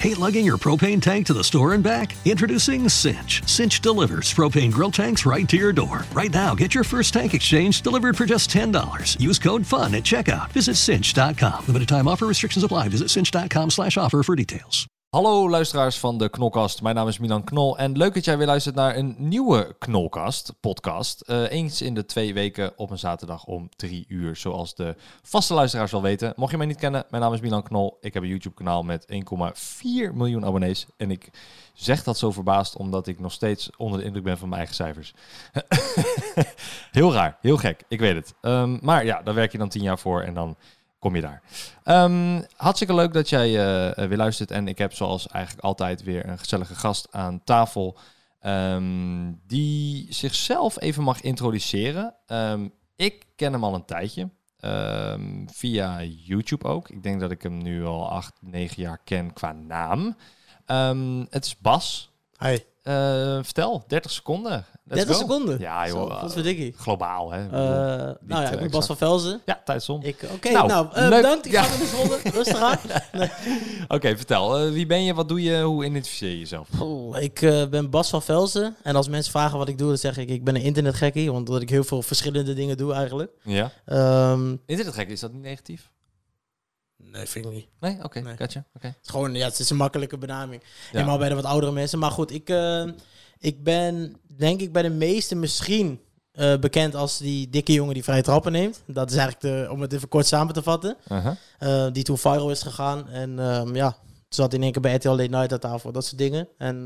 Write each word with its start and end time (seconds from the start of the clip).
Hate 0.00 0.18
lugging 0.18 0.46
your 0.46 0.58
propane 0.58 1.02
tank 1.02 1.26
to 1.26 1.32
the 1.32 1.42
store 1.42 1.74
and 1.74 1.82
back? 1.82 2.14
Introducing 2.24 2.88
Cinch. 2.88 3.42
Cinch 3.48 3.80
delivers 3.80 4.32
propane 4.32 4.70
grill 4.70 4.92
tanks 4.92 5.26
right 5.26 5.48
to 5.48 5.56
your 5.56 5.72
door. 5.72 6.04
Right 6.12 6.32
now, 6.32 6.54
get 6.54 6.72
your 6.74 6.84
first 6.84 7.12
tank 7.12 7.34
exchange 7.34 7.82
delivered 7.82 8.16
for 8.16 8.24
just 8.24 8.48
$10. 8.50 9.20
Use 9.20 9.38
code 9.40 9.66
FUN 9.66 9.96
at 9.96 10.04
checkout. 10.04 10.52
Visit 10.52 10.76
cinch.com. 10.76 11.66
Limited 11.66 11.88
time 11.88 12.06
offer 12.06 12.26
restrictions 12.26 12.64
apply. 12.64 12.88
Visit 12.88 13.10
cinch.com 13.10 13.70
slash 13.70 13.96
offer 13.96 14.22
for 14.22 14.36
details. 14.36 14.86
Hallo 15.10 15.50
luisteraars 15.50 15.98
van 15.98 16.18
de 16.18 16.28
Knolkast. 16.28 16.82
Mijn 16.82 16.94
naam 16.94 17.08
is 17.08 17.18
Milan 17.18 17.44
Knol 17.44 17.78
en 17.78 17.96
leuk 17.96 18.14
dat 18.14 18.24
jij 18.24 18.38
weer 18.38 18.46
luistert 18.46 18.74
naar 18.74 18.96
een 18.96 19.14
nieuwe 19.18 19.74
Knolkast 19.78 20.52
podcast. 20.60 21.20
Eh, 21.20 21.50
eens 21.50 21.82
in 21.82 21.94
de 21.94 22.04
twee 22.04 22.34
weken 22.34 22.72
op 22.76 22.90
een 22.90 22.98
zaterdag 22.98 23.44
om 23.44 23.68
drie 23.76 24.04
uur, 24.08 24.36
zoals 24.36 24.74
de 24.74 24.96
vaste 25.22 25.54
luisteraars 25.54 25.92
wel 25.92 26.02
weten. 26.02 26.32
Mocht 26.36 26.50
je 26.50 26.56
mij 26.56 26.66
niet 26.66 26.76
kennen, 26.76 27.04
mijn 27.10 27.22
naam 27.22 27.32
is 27.32 27.40
Milan 27.40 27.62
Knol. 27.62 27.98
Ik 28.00 28.14
heb 28.14 28.22
een 28.22 28.28
YouTube 28.28 28.54
kanaal 28.54 28.82
met 28.82 29.06
1,4 29.06 30.12
miljoen 30.14 30.44
abonnees 30.44 30.86
en 30.96 31.10
ik 31.10 31.30
zeg 31.74 32.02
dat 32.02 32.18
zo 32.18 32.30
verbaasd 32.30 32.76
omdat 32.76 33.06
ik 33.06 33.20
nog 33.20 33.32
steeds 33.32 33.70
onder 33.76 33.98
de 33.98 34.04
indruk 34.04 34.24
ben 34.24 34.38
van 34.38 34.48
mijn 34.48 34.60
eigen 34.60 34.76
cijfers. 34.76 35.14
heel 36.98 37.12
raar, 37.12 37.38
heel 37.40 37.56
gek, 37.56 37.84
ik 37.88 38.00
weet 38.00 38.14
het. 38.14 38.34
Ehm, 38.40 38.78
maar 38.80 39.04
ja, 39.04 39.22
daar 39.22 39.34
werk 39.34 39.52
je 39.52 39.58
dan 39.58 39.68
tien 39.68 39.82
jaar 39.82 39.98
voor 39.98 40.22
en 40.22 40.34
dan 40.34 40.56
kom 40.98 41.14
je 41.14 41.20
daar. 41.20 41.42
Um, 41.84 42.44
hartstikke 42.56 42.94
leuk 42.94 43.12
dat 43.12 43.28
jij 43.28 43.48
uh, 43.48 44.08
weer 44.08 44.16
luistert. 44.16 44.50
En 44.50 44.68
ik 44.68 44.78
heb 44.78 44.92
zoals 44.92 45.28
eigenlijk 45.28 45.64
altijd 45.64 46.02
weer 46.02 46.28
een 46.28 46.38
gezellige 46.38 46.74
gast 46.74 47.08
aan 47.10 47.44
tafel. 47.44 47.98
Um, 48.42 49.40
die 49.46 50.06
zichzelf 50.14 50.80
even 50.80 51.02
mag 51.02 51.20
introduceren. 51.20 52.14
Um, 52.26 52.72
ik 52.96 53.26
ken 53.36 53.52
hem 53.52 53.64
al 53.64 53.74
een 53.74 53.84
tijdje. 53.84 54.28
via 55.46 56.02
YouTube 56.02 56.64
ook. 56.64 56.88
Ik 56.88 57.02
denk 57.02 57.20
dat 57.20 57.30
ik 57.30 57.42
hem 57.42 57.62
nu 57.62 57.84
al 57.84 58.10
acht, 58.10 58.32
negen 58.40 58.82
jaar 58.82 58.98
ken 59.04 59.32
qua 59.32 59.52
naam. 59.52 60.16
het 61.30 61.44
is 61.44 61.56
Bas. 61.58 62.10
Hi. 62.38 62.58
Uh, 62.88 62.94
vertel, 63.42 63.84
30 63.86 64.10
seconden. 64.10 64.64
30 64.84 65.16
seconden? 65.16 65.58
Ja, 65.58 65.86
joh. 65.88 66.20
Wat 66.20 66.32
verdikkie. 66.32 66.74
Globaal, 66.76 67.30
hè? 67.30 67.44
Uh, 67.44 67.50
nou 68.20 68.42
ja, 68.42 68.50
ik 68.50 68.58
ben 68.58 68.70
Bas 68.70 68.86
van 68.86 68.96
Velzen. 68.96 69.40
Ja, 69.44 69.60
tijdsom. 69.64 69.96
Oké, 69.96 70.26
okay, 70.34 70.52
nou, 70.52 70.66
nou 70.68 70.86
uh, 70.96 71.08
bedankt. 71.08 71.46
Ik 71.46 71.52
ja. 71.52 71.62
ga 71.62 71.78
de 71.78 71.84
volgende. 71.84 72.30
Rustig 72.38 72.60
aan. 72.60 72.78
Nee. 73.12 73.30
Oké, 73.82 73.94
okay, 73.94 74.16
vertel. 74.16 74.70
wie 74.70 74.86
ben 74.86 75.04
je? 75.04 75.14
Wat 75.14 75.28
doe 75.28 75.42
je? 75.42 75.62
Hoe 75.62 75.84
identificeer 75.84 76.30
je 76.30 76.38
jezelf? 76.38 76.68
Oh, 76.80 77.20
ik 77.20 77.40
ben 77.70 77.90
Bas 77.90 78.10
van 78.10 78.22
Velzen. 78.22 78.76
En 78.82 78.96
als 78.96 79.08
mensen 79.08 79.32
vragen 79.32 79.58
wat 79.58 79.68
ik 79.68 79.78
doe, 79.78 79.88
dan 79.88 79.98
zeg 79.98 80.16
ik, 80.16 80.28
ik 80.28 80.44
ben 80.44 80.54
een 80.54 80.62
internetgekkie. 80.62 81.32
Want 81.32 81.46
dat 81.46 81.62
ik 81.62 81.70
heel 81.70 81.84
veel 81.84 82.02
verschillende 82.02 82.54
dingen 82.54 82.76
doe 82.76 82.92
eigenlijk. 82.92 83.32
Ja. 83.42 83.72
Um, 84.32 84.62
internetgekkie, 84.66 85.14
is 85.14 85.20
dat 85.20 85.32
niet 85.32 85.42
negatief? 85.42 85.90
Nee, 87.02 87.26
vind 87.26 87.44
ik 87.44 87.52
niet. 87.52 87.68
Nee? 87.80 87.94
Oké, 87.94 88.04
okay, 88.04 88.22
nee. 88.22 88.36
gotcha. 88.36 88.64
Okay. 88.74 88.90
Het 88.90 89.04
is 89.04 89.10
gewoon, 89.10 89.34
ja, 89.34 89.44
het 89.44 89.58
is 89.58 89.70
een 89.70 89.76
makkelijke 89.76 90.18
benaming. 90.18 90.62
Ja. 90.62 90.68
Helemaal 90.90 91.18
bij 91.18 91.28
de 91.28 91.34
wat 91.34 91.44
oudere 91.44 91.72
mensen. 91.72 91.98
Maar 91.98 92.10
goed, 92.10 92.30
ik, 92.30 92.50
uh, 92.50 92.88
ik 93.38 93.62
ben 93.62 94.16
denk 94.36 94.60
ik 94.60 94.72
bij 94.72 94.82
de 94.82 94.90
meeste 94.90 95.34
misschien 95.34 96.00
uh, 96.32 96.56
bekend 96.56 96.94
als 96.94 97.18
die 97.18 97.50
dikke 97.50 97.72
jongen 97.72 97.94
die 97.94 98.04
vrije 98.04 98.22
trappen 98.22 98.52
neemt. 98.52 98.82
Dat 98.86 99.10
is 99.10 99.16
eigenlijk, 99.16 99.40
de, 99.40 99.72
om 99.72 99.80
het 99.80 99.92
even 99.92 100.08
kort 100.08 100.26
samen 100.26 100.54
te 100.54 100.62
vatten. 100.62 100.96
Uh 101.08 101.26
-huh. 101.58 101.92
die 101.92 102.02
toen 102.02 102.18
viral 102.18 102.50
is 102.50 102.62
gegaan. 102.62 103.08
En 103.08 103.38
um, 103.38 103.74
ja, 103.74 103.96
zat 104.28 104.54
in 104.54 104.62
één 104.62 104.72
keer 104.72 104.82
bij 104.82 104.94
RTL 104.94 105.08
Late 105.08 105.22
Night 105.22 105.52
aan 105.52 105.58
tafel. 105.58 105.92
Dat 105.92 106.04
soort 106.04 106.18
dingen. 106.18 106.48
En 106.58 106.84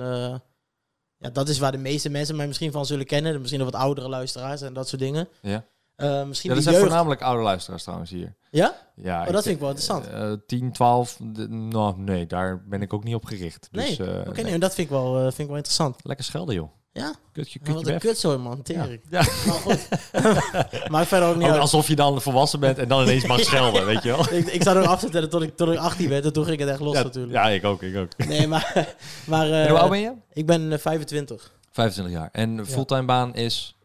ja, 1.16 1.30
dat 1.30 1.48
is 1.48 1.58
waar 1.58 1.72
de 1.72 1.78
meeste 1.78 2.08
mensen 2.08 2.36
mij 2.36 2.46
misschien 2.46 2.72
van 2.72 2.86
zullen 2.86 3.06
kennen. 3.06 3.40
Misschien 3.40 3.60
nog 3.60 3.70
wat 3.70 3.80
oudere 3.80 4.08
luisteraars 4.08 4.60
en 4.60 4.72
dat 4.72 4.88
soort 4.88 5.00
dingen. 5.00 5.28
Ja. 5.40 5.64
Uh, 6.02 6.24
misschien 6.24 6.50
ja, 6.50 6.56
dat 6.56 6.64
zijn 6.64 6.76
jeugd... 6.76 6.86
voornamelijk 6.86 7.22
oude 7.22 7.42
luisteraars 7.42 7.82
trouwens 7.82 8.10
hier. 8.10 8.34
Ja? 8.50 8.76
Ja. 8.94 9.20
Oh, 9.26 9.32
dat 9.32 9.42
vind 9.42 9.54
ik 9.54 9.60
wel 9.60 9.70
interessant. 9.70 10.08
Uh, 10.10 10.32
10, 10.46 10.72
12, 10.72 11.18
nou 11.48 11.98
nee, 11.98 12.26
daar 12.26 12.62
ben 12.68 12.82
ik 12.82 12.92
ook 12.92 13.04
niet 13.04 13.14
op 13.14 13.24
gericht. 13.24 13.68
Dus, 13.70 13.98
nee, 13.98 14.08
uh, 14.08 14.18
oké, 14.18 14.28
okay, 14.28 14.44
nee. 14.44 14.58
dat 14.58 14.74
vind 14.74 14.86
ik, 14.86 14.94
wel, 14.94 15.16
uh, 15.16 15.22
vind 15.22 15.38
ik 15.38 15.46
wel 15.46 15.56
interessant. 15.56 15.96
Lekker 16.02 16.24
schelden, 16.24 16.54
joh. 16.54 16.70
Ja? 16.92 17.14
Kutje, 17.32 17.58
kutje 17.58 17.74
Wat 17.74 17.86
een 17.86 17.98
kutzooi, 17.98 18.38
man. 18.38 18.62
Tering. 18.62 19.00
Ja. 19.10 19.24
ja. 19.44 20.56
Maar 20.88 21.06
verder 21.12 21.28
ook 21.28 21.36
niet 21.36 21.48
ook 21.48 21.56
Alsof 21.56 21.88
je 21.88 21.96
dan 21.96 22.22
volwassen 22.22 22.60
bent 22.60 22.78
en 22.78 22.88
dan 22.88 23.02
ineens 23.02 23.26
mag 23.26 23.40
schelden, 23.50 23.86
weet 23.86 24.02
je 24.02 24.08
wel? 24.08 24.32
ik, 24.32 24.46
ik 24.46 24.62
zat 24.62 24.76
er 24.76 24.86
af 24.86 25.00
te 25.00 25.08
tellen 25.08 25.30
tot 25.30 25.42
ik, 25.42 25.56
tot 25.56 25.68
ik 25.68 25.78
18 25.78 26.08
werd 26.08 26.24
en 26.24 26.32
toen 26.32 26.44
ging 26.44 26.54
ik 26.54 26.60
het 26.60 26.68
echt 26.68 26.80
los 26.80 26.94
natuurlijk. 26.94 27.32
Ja, 27.32 27.48
ik 27.48 27.64
ook, 27.64 27.82
ik 27.82 27.96
ook. 27.96 28.26
Nee, 28.26 28.46
maar... 28.46 28.94
maar 29.26 29.68
hoe 29.68 29.78
oud 29.78 29.90
ben 29.90 30.00
je? 30.00 30.12
Ik 30.32 30.46
ben 30.46 30.80
25. 30.80 31.52
25 31.70 32.14
jaar. 32.14 32.28
En 32.32 32.66
fulltime 32.66 33.04
baan 33.04 33.34
is... 33.34 33.76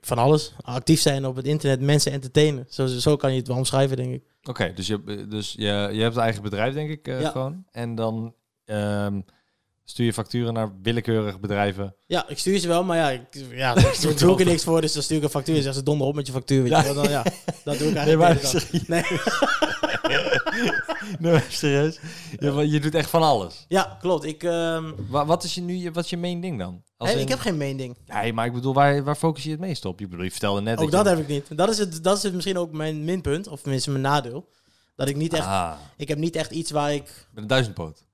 Van 0.00 0.18
alles. 0.18 0.54
Actief 0.60 1.00
zijn 1.00 1.26
op 1.26 1.36
het 1.36 1.46
internet, 1.46 1.80
mensen 1.80 2.12
entertainen. 2.12 2.66
Zo, 2.68 2.86
zo 2.86 3.16
kan 3.16 3.32
je 3.32 3.38
het 3.38 3.48
wel 3.48 3.56
omschrijven, 3.56 3.96
denk 3.96 4.12
ik. 4.12 4.22
Oké, 4.40 4.50
okay, 4.50 4.74
dus, 4.74 4.86
je, 4.86 5.26
dus 5.28 5.52
je, 5.52 5.88
je 5.92 6.02
hebt 6.02 6.16
een 6.16 6.22
eigen 6.22 6.42
bedrijf, 6.42 6.74
denk 6.74 6.90
ik, 6.90 7.08
uh, 7.08 7.20
ja. 7.20 7.30
gewoon. 7.30 7.64
En 7.70 7.94
dan 7.94 8.34
um, 8.64 9.24
stuur 9.90 10.06
je 10.06 10.12
facturen 10.12 10.54
naar 10.54 10.72
willekeurige 10.82 11.38
bedrijven. 11.38 11.94
Ja, 12.06 12.28
ik 12.28 12.38
stuur 12.38 12.58
ze 12.58 12.68
wel, 12.68 12.84
maar 12.84 12.96
ja, 12.96 13.10
ik, 13.10 13.20
ja 13.50 13.74
daar 13.74 14.16
doe 14.16 14.32
ik 14.32 14.40
er 14.40 14.46
niks 14.46 14.64
voor. 14.64 14.80
Dus 14.80 14.92
dan 14.92 15.02
stuur 15.02 15.16
ik 15.16 15.22
een 15.22 15.28
factuur 15.28 15.56
en 15.56 15.62
zeg 15.62 15.74
ze 15.74 15.82
donder 15.82 16.06
op 16.06 16.14
met 16.14 16.26
je 16.26 16.32
factuur. 16.32 16.62
Weet 16.62 16.70
ja. 16.70 16.84
je 16.84 16.94
dan, 16.94 17.08
ja, 17.08 17.24
dat 17.64 17.78
doe 17.78 17.88
ik 17.88 17.96
eigenlijk 18.02 18.06
nee, 18.08 18.16
maar, 18.16 19.20
nee. 21.18 21.32
nee, 21.32 21.42
serieus? 21.48 21.98
Je, 22.38 22.70
je 22.70 22.80
doet 22.80 22.94
echt 22.94 23.10
van 23.10 23.22
alles? 23.22 23.64
Ja, 23.68 23.96
klopt. 24.00 24.24
Ik, 24.24 24.42
um... 24.42 24.94
wat, 25.08 25.26
wat 25.26 25.44
is 25.44 25.54
je 25.54 25.60
nu, 25.60 25.90
wat 25.90 26.04
is 26.04 26.10
je 26.10 26.16
main 26.16 26.40
ding 26.40 26.58
dan? 26.58 26.82
Als 26.96 27.08
hey, 27.08 27.18
in... 27.18 27.24
Ik 27.24 27.28
heb 27.28 27.38
geen 27.38 27.56
main 27.56 27.76
ding. 27.76 27.96
Nee, 28.06 28.32
maar 28.32 28.46
ik 28.46 28.52
bedoel, 28.52 28.74
waar, 28.74 29.04
waar 29.04 29.16
focus 29.16 29.44
je 29.44 29.50
het 29.50 29.60
meest 29.60 29.84
op? 29.84 30.00
Je, 30.00 30.08
bedoel, 30.08 30.24
je 30.24 30.30
vertelde 30.30 30.60
net... 30.60 30.78
Ook 30.78 30.90
dat, 30.90 31.04
dat 31.04 31.16
heb 31.16 31.28
ik 31.28 31.28
niet. 31.28 31.56
Dat 31.56 31.68
is, 31.68 31.78
het, 31.78 32.04
dat 32.04 32.16
is 32.16 32.22
het 32.22 32.34
misschien 32.34 32.58
ook 32.58 32.72
mijn 32.72 33.04
minpunt, 33.04 33.48
of 33.48 33.60
tenminste 33.60 33.90
mijn 33.90 34.02
nadeel. 34.02 34.48
Dat 34.96 35.08
ik 35.08 35.16
niet 35.16 35.32
echt... 35.32 35.46
Ah. 35.46 35.72
Ik 35.96 36.08
heb 36.08 36.18
niet 36.18 36.36
echt 36.36 36.50
iets 36.50 36.70
waar 36.70 36.94
ik... 36.94 37.26
Met 37.30 37.42
een 37.42 37.48
duizendpoot? 37.48 38.04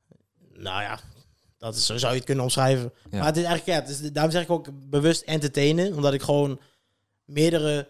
Nou 0.56 0.82
ja, 0.82 0.98
dat 1.58 1.74
is, 1.74 1.86
zo 1.86 1.96
zou 1.96 2.10
je 2.12 2.16
het 2.16 2.26
kunnen 2.26 2.44
omschrijven. 2.44 2.92
Ja. 3.10 3.18
Maar 3.18 3.26
het 3.26 3.36
is 3.36 3.44
eigenlijk, 3.44 3.78
ja, 3.78 3.84
het 3.84 4.00
is, 4.02 4.12
daarom 4.12 4.32
zeg 4.32 4.42
ik 4.42 4.50
ook 4.50 4.68
bewust 4.90 5.22
entertainen. 5.22 5.94
Omdat 5.94 6.12
ik 6.12 6.22
gewoon 6.22 6.60
meerdere 7.24 7.88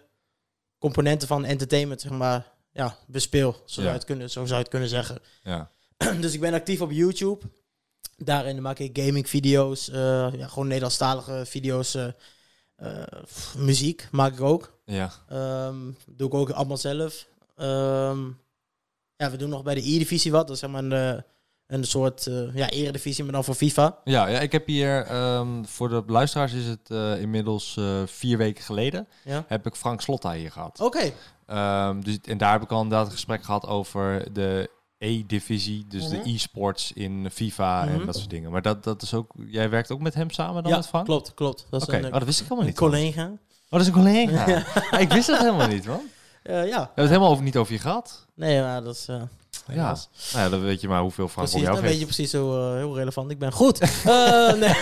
componenten 0.78 1.28
van 1.28 1.44
entertainment, 1.44 2.00
zeg 2.00 2.10
maar, 2.12 2.52
ja, 2.72 2.96
bespeel. 3.06 3.52
Zo, 3.52 3.80
zou, 3.80 3.86
je 3.86 3.92
het 3.92 4.04
kunnen, 4.04 4.30
zo 4.30 4.40
zou 4.40 4.54
je 4.54 4.62
het 4.62 4.68
kunnen 4.68 4.88
zeggen. 4.88 5.18
Ja. 5.42 5.70
dus 6.20 6.32
ik 6.32 6.40
ben 6.40 6.54
actief 6.54 6.80
op 6.80 6.90
YouTube. 6.90 7.46
Daarin 8.16 8.62
maak 8.62 8.78
ik 8.78 8.98
gaming 8.98 9.28
video's, 9.28 9.88
uh, 9.88 9.94
ja, 10.32 10.46
gewoon 10.46 10.66
Nederlandstalige 10.66 11.42
video's. 11.46 11.94
Uh, 11.94 12.06
uh, 12.82 13.02
muziek 13.56 14.08
maak 14.10 14.32
ik 14.32 14.40
ook. 14.40 14.78
Ja. 14.84 15.12
Um, 15.66 15.96
doe 16.06 16.26
ik 16.26 16.34
ook 16.34 16.50
allemaal 16.50 16.76
zelf. 16.76 17.26
Um, 17.56 18.40
ja, 19.16 19.30
we 19.30 19.36
doen 19.36 19.48
nog 19.48 19.62
bij 19.62 19.74
de 19.74 19.80
E-divisie 19.80 20.32
wat. 20.32 20.46
Dat 20.46 20.54
is 20.56 20.62
zeg 20.62 20.70
maar 20.70 20.84
een, 20.84 21.24
een 21.66 21.84
soort 21.84 22.26
uh, 22.26 22.54
ja, 22.54 22.70
eredivisie, 22.70 23.24
maar 23.24 23.32
dan 23.32 23.44
voor 23.44 23.54
FIFA. 23.54 23.98
Ja, 24.04 24.26
ja 24.26 24.40
ik 24.40 24.52
heb 24.52 24.66
hier, 24.66 25.14
um, 25.36 25.66
voor 25.66 25.88
de 25.88 26.02
luisteraars 26.06 26.52
is 26.52 26.66
het 26.66 26.90
uh, 26.90 27.20
inmiddels 27.20 27.76
uh, 27.78 28.02
vier 28.06 28.38
weken 28.38 28.64
geleden, 28.64 29.08
ja? 29.24 29.44
heb 29.48 29.66
ik 29.66 29.74
Frank 29.74 30.00
Slotta 30.00 30.32
hier 30.32 30.52
gehad. 30.52 30.80
Oké. 30.80 31.12
Okay. 31.46 31.88
Um, 31.88 32.04
dus, 32.04 32.18
en 32.20 32.38
daar 32.38 32.52
heb 32.52 32.62
ik 32.62 32.70
al 32.70 32.82
inderdaad 32.82 33.06
een 33.06 33.12
gesprek 33.12 33.44
gehad 33.44 33.66
over 33.66 34.32
de 34.32 34.70
E-divisie, 34.98 35.86
dus 35.88 36.02
mm 36.02 36.08
-hmm. 36.08 36.16
de 36.16 36.24
mhm. 36.24 36.34
e-sports 36.34 36.92
in 36.92 37.30
FIFA 37.32 37.82
mm 37.82 37.88
-hmm. 37.88 38.00
en 38.00 38.06
dat 38.06 38.16
soort 38.16 38.30
dingen. 38.30 38.50
Maar 38.50 38.62
dat, 38.62 38.84
dat 38.84 39.02
is 39.02 39.14
ook, 39.14 39.32
jij 39.46 39.70
werkt 39.70 39.90
ook 39.90 40.00
met 40.00 40.14
hem 40.14 40.30
samen 40.30 40.62
dan 40.62 40.72
ja, 40.72 40.76
met 40.76 40.86
Frank? 40.86 41.04
klopt, 41.04 41.34
klopt. 41.34 41.66
Oké, 41.70 41.84
okay. 41.84 42.04
oh, 42.04 42.12
dat 42.12 42.24
wist 42.24 42.40
ik 42.40 42.48
helemaal 42.48 42.66
niet. 42.66 42.80
Een 42.80 42.88
collega. 42.88 43.22
Man. 43.22 43.38
Oh, 43.64 43.70
dat 43.70 43.80
is 43.80 43.86
een 43.86 43.92
collega. 43.92 44.48
ja. 44.48 44.98
ik 45.04 45.12
wist 45.12 45.26
dat 45.26 45.38
helemaal 45.38 45.68
niet, 45.68 45.86
man. 45.86 46.00
Uh, 46.42 46.54
ja. 46.54 46.62
We 46.62 46.74
hebben 46.74 46.90
het 46.94 47.08
helemaal 47.08 47.30
over, 47.30 47.44
niet 47.44 47.56
over 47.56 47.72
je 47.72 47.78
gehad. 47.78 48.26
Nee, 48.34 48.60
maar 48.60 48.82
dat 48.82 48.94
is... 48.94 49.08
Ja. 49.72 49.96
nou 50.32 50.44
ja, 50.44 50.48
dan 50.48 50.62
weet 50.62 50.80
je 50.80 50.88
maar 50.88 51.00
hoeveel 51.00 51.28
Frank 51.28 51.48
precies, 51.48 51.66
jou 51.66 51.80
dan 51.80 51.90
weet 51.90 51.98
je 51.98 52.04
precies 52.04 52.32
hoe 52.32 52.54
uh, 52.54 52.74
heel 52.74 52.96
relevant 52.96 53.30
ik 53.30 53.38
ben. 53.38 53.52
Goed. 53.52 53.80
uh, 54.06 54.52
nee, 54.62 54.74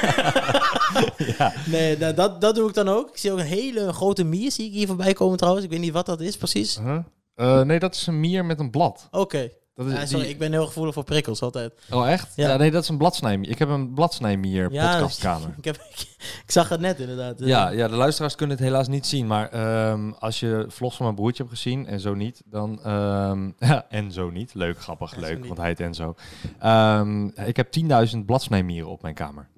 ja. 1.39 1.53
nee 1.67 1.99
dat, 1.99 2.17
dat, 2.17 2.41
dat 2.41 2.55
doe 2.55 2.69
ik 2.69 2.75
dan 2.75 2.89
ook. 2.89 3.09
Ik 3.09 3.17
zie 3.17 3.33
ook 3.33 3.39
een 3.39 3.45
hele 3.45 3.93
grote 3.93 4.25
mier 4.25 4.53
zie 4.53 4.67
ik 4.67 4.73
hier 4.73 4.87
voorbij 4.87 5.13
komen 5.13 5.37
trouwens. 5.37 5.65
Ik 5.65 5.71
weet 5.71 5.81
niet 5.81 5.93
wat 5.93 6.07
dat 6.07 6.21
is 6.21 6.37
precies. 6.37 6.77
-huh. 6.77 6.99
Uh, 7.37 7.61
nee, 7.61 7.79
dat 7.79 7.95
is 7.95 8.07
een 8.07 8.21
mier 8.21 8.45
met 8.45 8.61
een 8.61 8.71
blad. 8.71 9.09
Oké. 9.11 9.21
Okay. 9.21 9.53
Dat 9.75 9.87
is 9.87 9.93
ja, 9.93 10.07
sorry, 10.07 10.23
die... 10.23 10.33
ik 10.33 10.39
ben 10.39 10.53
heel 10.53 10.67
gevoelig 10.67 10.95
voor 10.95 11.05
prikkels 11.05 11.43
altijd. 11.43 11.73
Oh, 11.91 12.11
echt? 12.11 12.33
Ja, 12.37 12.49
ja 12.49 12.57
nee, 12.57 12.71
dat 12.71 12.83
is 12.83 12.89
een 12.89 12.97
bladsnijmier. 12.97 13.51
Ik 13.51 13.59
heb 13.59 13.69
een 13.69 13.95
bladsnijmier 13.95 14.73
ja, 14.73 14.93
podcastkamer. 14.93 15.55
Ik, 15.59 15.65
heb, 15.65 15.77
ik, 16.45 16.45
zag 16.47 16.69
het 16.69 16.81
net 16.81 17.01
inderdaad. 17.01 17.35
Ja, 17.39 17.69
ja, 17.69 17.89
de 17.89 17.95
luisteraars 17.95 18.35
kunnen 18.35 18.57
het 18.57 18.65
helaas 18.65 18.89
niet 18.89 19.07
zien. 19.07 19.27
Maar 19.27 19.89
um, 19.91 20.15
als 20.19 20.41
je 20.41 20.65
vlogs 20.69 20.97
van 20.97 21.05
mijn 21.05 21.17
broertje 21.17 21.43
hebt 21.43 21.55
gezien 21.55 21.87
en 21.87 22.01
zo 22.01 22.15
niet, 22.15 22.43
dan... 22.45 22.91
Um, 22.91 23.55
ja, 23.69 23.87
en 23.89 24.13
zo 24.13 24.31
niet. 24.31 24.55
Leuk, 24.55 24.81
grappig, 24.81 25.15
en 25.15 25.21
leuk, 25.21 25.45
want 25.47 25.59
hij 25.59 25.69
heet 25.69 25.81
en 25.81 25.95
zo. 25.95 26.15
Um, 26.65 27.33
ik 27.35 27.57
heb 27.57 27.69
10.000 28.15 28.19
bladsnijmieren 28.27 28.91
op 28.91 29.03
mijn 29.03 29.15
kamer. 29.15 29.49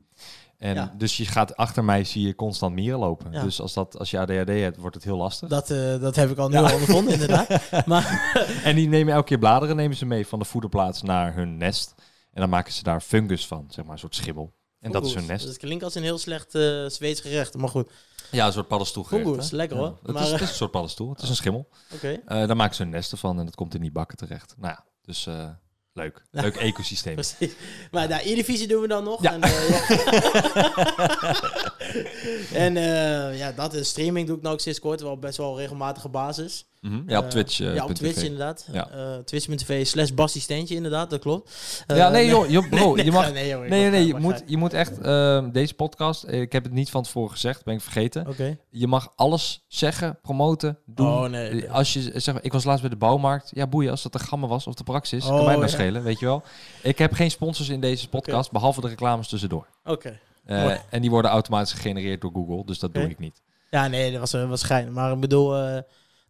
En 0.59 0.75
ja. 0.75 0.95
dus 0.97 1.17
je 1.17 1.27
gaat 1.27 1.57
achter 1.57 1.85
mij 1.85 2.05
zie 2.05 2.27
je 2.27 2.35
constant 2.35 2.75
mieren 2.75 2.99
lopen. 2.99 3.33
Ja. 3.33 3.43
Dus 3.43 3.61
als, 3.61 3.75
dat, 3.75 3.99
als 3.99 4.11
je 4.11 4.19
ADHD 4.19 4.49
hebt, 4.49 4.77
wordt 4.77 4.95
het 4.95 5.05
heel 5.05 5.17
lastig. 5.17 5.49
Dat, 5.49 5.71
uh, 5.71 6.01
dat 6.01 6.17
heb 6.17 6.31
ik 6.31 6.39
al 6.39 6.49
nu 6.49 6.55
ja. 6.55 6.63
al 6.63 6.73
ondervonden, 6.73 7.13
inderdaad. 7.13 7.49
Maar 7.87 8.33
en 8.65 8.77
die 8.77 8.89
nemen 8.89 9.15
elke 9.15 9.27
keer 9.27 9.39
bladeren 9.39 9.77
nemen 9.77 9.97
ze 9.97 10.07
mee 10.07 10.27
van 10.27 10.39
de 10.39 10.45
voederplaats 10.45 11.03
naar 11.03 11.35
hun 11.35 11.57
nest. 11.57 11.95
En 12.33 12.41
dan 12.41 12.49
maken 12.49 12.73
ze 12.73 12.83
daar 12.83 13.01
fungus 13.01 13.47
van, 13.47 13.65
zeg 13.69 13.85
maar, 13.85 13.93
een 13.93 13.99
soort 13.99 14.15
schimmel. 14.15 14.53
En 14.81 14.93
dat 14.93 15.07
is 15.07 15.15
hun 15.15 15.27
nest. 15.27 15.47
Het 15.47 15.59
klinkt 15.59 15.85
als 15.85 15.95
een 15.95 16.03
heel 16.03 16.19
slecht 16.19 16.55
uh, 16.55 16.89
Zweeds 16.89 17.21
gerecht, 17.21 17.57
maar 17.57 17.69
goed. 17.69 17.91
Ja, 18.31 18.47
een 18.47 18.53
soort 18.53 18.69
paddenstoel 18.69 19.05
Fungus, 19.05 19.51
lekker 19.51 19.77
hoor. 19.77 19.99
Het, 20.03 20.13
maar, 20.13 20.23
is, 20.23 20.31
het 20.31 20.41
is 20.41 20.49
een 20.49 20.55
soort 20.55 20.71
paddenstoel, 20.71 21.11
het 21.11 21.23
is 21.23 21.29
een 21.29 21.37
schimmel. 21.37 21.69
Oké. 21.93 21.95
Okay. 22.25 22.43
Uh, 22.43 22.47
daar 22.47 22.57
maken 22.57 22.75
ze 22.75 22.83
hun 22.83 22.91
nesten 22.91 23.19
van 23.19 23.39
en 23.39 23.45
dat 23.45 23.55
komt 23.55 23.75
in 23.75 23.81
die 23.81 23.93
bakken 23.93 24.17
terecht. 24.17 24.55
Nou 24.59 24.75
ja, 24.77 24.85
dus... 25.03 25.29
Leuk. 25.95 26.23
Leuk 26.31 26.57
ecosysteem. 26.57 27.15
Precies. 27.23 27.53
Maar 27.91 28.09
de 28.09 28.15
E-divisie 28.15 28.67
doen 28.67 28.81
we 28.81 28.89
dan 28.89 29.05
nog. 29.05 29.23
Ja. 29.23 29.33
En, 29.33 29.43
eh. 29.43 29.51
en 32.65 32.77
eh, 32.77 33.39
ja, 33.39 33.53
dat 33.53 33.75
is 33.75 33.89
streaming 33.89 34.27
doe 34.27 34.37
ik 34.37 34.43
nou 34.43 34.55
ook 34.55 34.61
sinds 34.61 34.81
kort. 34.81 35.01
Wel 35.01 35.11
op 35.11 35.21
best 35.21 35.37
wel 35.37 35.59
regelmatige 35.59 36.09
basis. 36.09 36.65
Mhm. 36.81 37.03
Ja, 37.07 37.19
op 37.19 37.25
Eh, 37.25 37.31
Twitch. 37.31 37.61
eh, 37.61 37.75
ja, 37.75 37.85
op 37.85 37.95
Twitch 37.95 38.19
tv. 38.19 38.23
inderdaad. 38.23 38.69
Ja. 38.73 38.89
Eh, 38.91 39.17
Twitch.tv 39.25 39.87
slash 39.87 40.11
bassistentje 40.11 40.75
inderdaad, 40.75 41.11
dat 41.11 41.21
klopt. 41.21 41.51
Eh, 41.87 41.97
ja, 41.97 42.09
nee, 42.09 42.27
joh, 42.27 42.51
joh, 42.51 42.69
bro, 42.71 42.95
nee, 42.95 43.05
je 43.05 43.11
mag... 43.13 43.33
nee, 43.33 43.49
joh, 43.49 43.67
Nee, 43.69 44.07
je 44.07 44.13
mag- 44.13 44.21
moet, 44.23 44.43
je 44.47 44.57
moet 44.57 44.73
echt 44.73 44.99
ehm, 45.01 45.51
deze 45.51 45.75
podcast. 45.75 46.23
eh, 46.23 46.41
Ik 46.41 46.53
heb 46.53 46.65
het 46.65 46.73
niet 46.73 46.91
van 46.91 47.03
tevoren 47.03 47.31
gezegd, 47.31 47.65
ben 47.65 47.75
ik 47.75 47.81
vergeten. 47.81 48.27
Oké. 48.29 48.57
Je 48.71 48.87
mag 48.87 49.13
alles 49.17 49.65
zeggen, 49.69 50.19
promoten, 50.23 50.79
doen. 50.87 51.07
Oh, 51.07 51.25
nee. 51.29 51.71
Als 51.71 51.93
je 51.93 52.11
zeg, 52.15 52.35
maar, 52.35 52.45
ik 52.45 52.53
was 52.53 52.65
laatst 52.65 52.81
bij 52.81 52.91
de 52.91 52.97
bouwmarkt. 52.97 53.51
Ja, 53.55 53.67
boeien, 53.67 53.91
als 53.91 54.03
dat 54.03 54.13
de 54.13 54.19
gamma 54.19 54.47
was 54.47 54.67
of 54.67 54.75
de 54.75 54.85
praxis, 54.85 55.25
kan 55.25 55.33
Oh, 55.39 55.45
mij 55.45 55.55
nou 55.55 55.61
ja. 55.67 55.73
schelen, 55.73 56.03
weet 56.03 56.19
je 56.19 56.27
wel. 56.27 56.43
Ik 56.83 56.99
heb 56.99 57.13
geen 57.13 57.31
sponsors 57.31 57.69
in 57.69 57.81
deze 57.81 58.09
podcast, 58.09 58.51
behalve 58.53 58.81
de 58.81 58.89
reclames 58.89 59.29
tussendoor. 59.29 59.67
Oké. 59.85 60.09
Eh, 60.09 60.15
Mooi. 60.47 60.81
en 60.91 61.01
die 61.01 61.11
worden 61.11 61.31
automatisch 61.31 61.73
gegenereerd 61.73 62.21
door 62.21 62.31
Google, 62.35 62.65
dus 62.65 62.79
dat 62.79 62.95
doe 62.95 63.09
ik 63.11 63.19
niet. 63.19 63.43
Ja, 63.71 63.89
nee, 63.89 64.11
dat 64.11 64.21
was, 64.21 64.35
uh, 64.35 64.49
was 64.49 64.61
schijn. 64.61 64.93
Maar 64.93 65.13
ik 65.13 65.21
bedoel, 65.21 65.57
eh, 65.57 65.79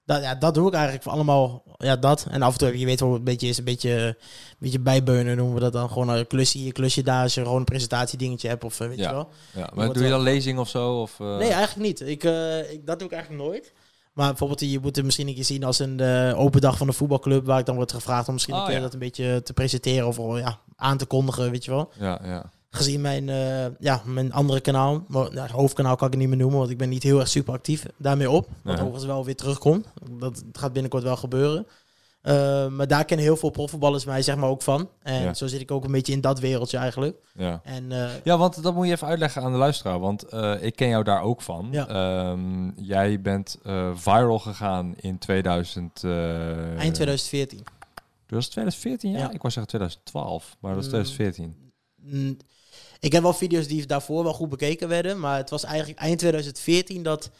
dat, 0.07 0.23
ja, 0.23 0.35
dat 0.35 0.55
doe 0.55 0.67
ik 0.67 0.73
eigenlijk 0.75 1.03
voor 1.05 1.13
allemaal. 1.13 1.63
Ja, 1.79 1.97
dat. 1.97 2.27
En 2.31 2.43
af 2.43 2.53
en 2.53 2.59
toe, 2.59 2.79
je 2.79 2.87
weet 2.87 3.01
wel, 3.01 3.15
een 3.15 3.25
beetje 3.25 3.49
is 3.49 3.59
een 3.59 3.65
beetje, 3.65 3.91
een 3.91 4.17
beetje 4.59 4.81
bijbeunen 4.81 5.37
noemen 5.37 5.55
we 5.55 5.61
dat 5.61 5.73
dan. 5.73 5.91
Gewoon 5.91 6.09
een 6.09 6.27
klusje 6.27 6.59
hier, 6.59 6.73
klusje 6.73 7.03
daar. 7.03 7.23
Als 7.23 7.35
je 7.35 7.43
gewoon 7.43 7.59
een 7.59 7.65
presentatiedingetje 7.65 8.49
hebt 8.49 8.65
of 8.65 8.81
eh, 8.81 8.89
weet 8.89 8.99
Ja. 8.99 9.09
je 9.09 9.15
wel. 9.15 9.29
Ja, 9.53 9.61
maar 9.61 9.71
wordt 9.75 9.95
doe 9.95 10.05
je 10.05 10.11
dan 10.11 10.21
lezing 10.21 10.59
of 10.59 10.69
zo? 10.69 11.01
Of, 11.01 11.21
eh, 11.21 11.37
Nee, 11.37 11.51
eigenlijk 11.53 11.87
niet. 11.89 12.01
Ik, 12.09 12.25
eh, 12.25 12.73
ik, 12.73 12.87
dat 12.87 12.99
doe 12.99 13.09
ik 13.09 13.15
eigenlijk 13.15 13.45
nooit. 13.45 13.73
Maar 14.13 14.29
bijvoorbeeld, 14.29 14.61
je 14.61 14.79
moet 14.81 14.97
het 14.97 15.05
misschien 15.05 15.29
een 15.29 15.35
keer 15.35 15.45
zien 15.45 15.65
als 15.65 15.79
een 15.79 16.01
eh, 16.01 16.39
open 16.41 16.61
dag 16.61 16.77
van 16.77 16.87
de 16.87 16.93
voetbalclub. 16.93 17.47
Waar 17.47 17.59
ik 17.59 17.67
dan 17.67 17.77
word 17.77 17.93
gevraagd 17.93 18.27
om 18.29 18.33
misschien 18.33 18.55
Oh, 18.55 18.61
een 18.61 18.67
keer 18.67 18.77
ja. 18.77 18.81
dat 18.83 18.93
een 18.93 18.99
beetje 18.99 19.43
te 19.43 19.53
presenteren 19.53 20.07
of 20.07 20.39
ja, 20.39 20.59
aan 20.77 20.97
te 20.97 21.07
kondigen, 21.07 21.51
weet 21.51 21.65
je 21.65 21.71
wel. 21.71 21.91
Ja, 21.99 22.21
ja. 22.25 22.51
Gezien 22.75 23.01
mijn, 23.01 23.29
eh, 23.29 23.67
ja, 23.79 24.03
mijn 24.05 24.33
andere 24.33 24.61
kanaal, 24.61 25.05
maar, 25.09 25.33
nou, 25.35 25.51
hoofdkanaal 25.51 25.97
kan 25.97 26.07
ik 26.07 26.13
het 26.13 26.21
niet 26.23 26.31
meer 26.31 26.39
noemen, 26.39 26.59
want 26.59 26.71
ik 26.71 26.79
ben 26.79 26.89
niet 26.89 27.03
heel 27.03 27.19
erg 27.21 27.29
super 27.29 27.55
actief 27.55 27.87
daarmee 27.97 28.31
op. 28.31 28.49
Wat 28.63 28.73
Ja. 28.75 28.81
overigens 28.81 29.05
wel 29.05 29.25
weer 29.25 29.37
terugkomt. 29.37 29.87
Dat 30.11 30.45
gaat 30.53 30.73
binnenkort 30.73 31.03
wel 31.03 31.17
gebeuren. 31.17 31.67
Eh, 32.23 32.67
maar 32.69 32.87
daar 32.87 33.05
kennen 33.05 33.27
heel 33.27 33.37
veel 33.37 33.51
profvoetballers 33.51 34.05
mij 34.05 34.23
zeg 34.23 34.37
maar 34.37 34.49
ook 34.49 34.63
van. 34.63 34.89
En 35.03 35.23
Ja. 35.23 35.35
zo 35.35 35.47
zit 35.47 35.61
ik 35.61 35.71
ook 35.71 35.85
een 35.85 35.93
beetje 35.93 36.13
in 36.13 36.21
dat 36.21 36.41
wereldje 36.41 36.77
eigenlijk. 36.79 37.17
ja. 37.35 37.61
En 37.65 37.93
eh, 37.93 38.09
Ja, 38.25 38.39
want 38.39 38.63
dat 38.63 38.75
moet 38.75 38.87
je 38.87 38.93
even 38.93 39.07
uitleggen 39.07 39.43
aan 39.43 39.53
de 39.53 39.59
luisteraar. 39.59 39.99
Want 39.99 40.23
eh, 40.23 40.55
ik 40.63 40.77
ken 40.77 40.89
jou 40.89 41.05
daar 41.05 41.23
ook 41.23 41.43
van. 41.43 41.69
Ja. 41.71 41.89
Ehm, 41.89 42.69
jij 42.77 43.21
bent 43.21 43.59
eh, 43.63 43.91
viral 43.95 44.39
gegaan 44.39 44.95
in 44.97 45.19
2000... 45.19 46.05
eh, 46.05 46.79
eind 46.79 46.95
2014. 46.95 47.59
Dat 48.27 48.43
was 48.43 48.49
2014, 48.49 49.11
ja? 49.11 49.19
Ja. 49.19 49.25
Ik 49.31 49.43
wou 49.43 49.53
zeggen 49.53 49.67
2012, 49.67 50.57
maar 50.61 50.75
dat 50.75 50.85
was 50.85 50.93
Mm. 50.93 51.05
2014. 51.05 51.73
Mm, 52.03 52.37
Ik 53.05 53.13
heb 53.13 53.23
wel 53.23 53.33
video's 53.33 53.67
die 53.67 53.87
daarvoor 53.87 54.23
wel 54.23 54.33
goed 54.33 54.49
bekeken 54.49 54.89
werden. 54.89 55.21
Maar 55.21 55.37
het 55.37 55.51
was 55.51 55.65
eigenlijk 55.65 55.99
eind 55.99 56.19
2014 56.19 57.03
dat... 57.03 57.31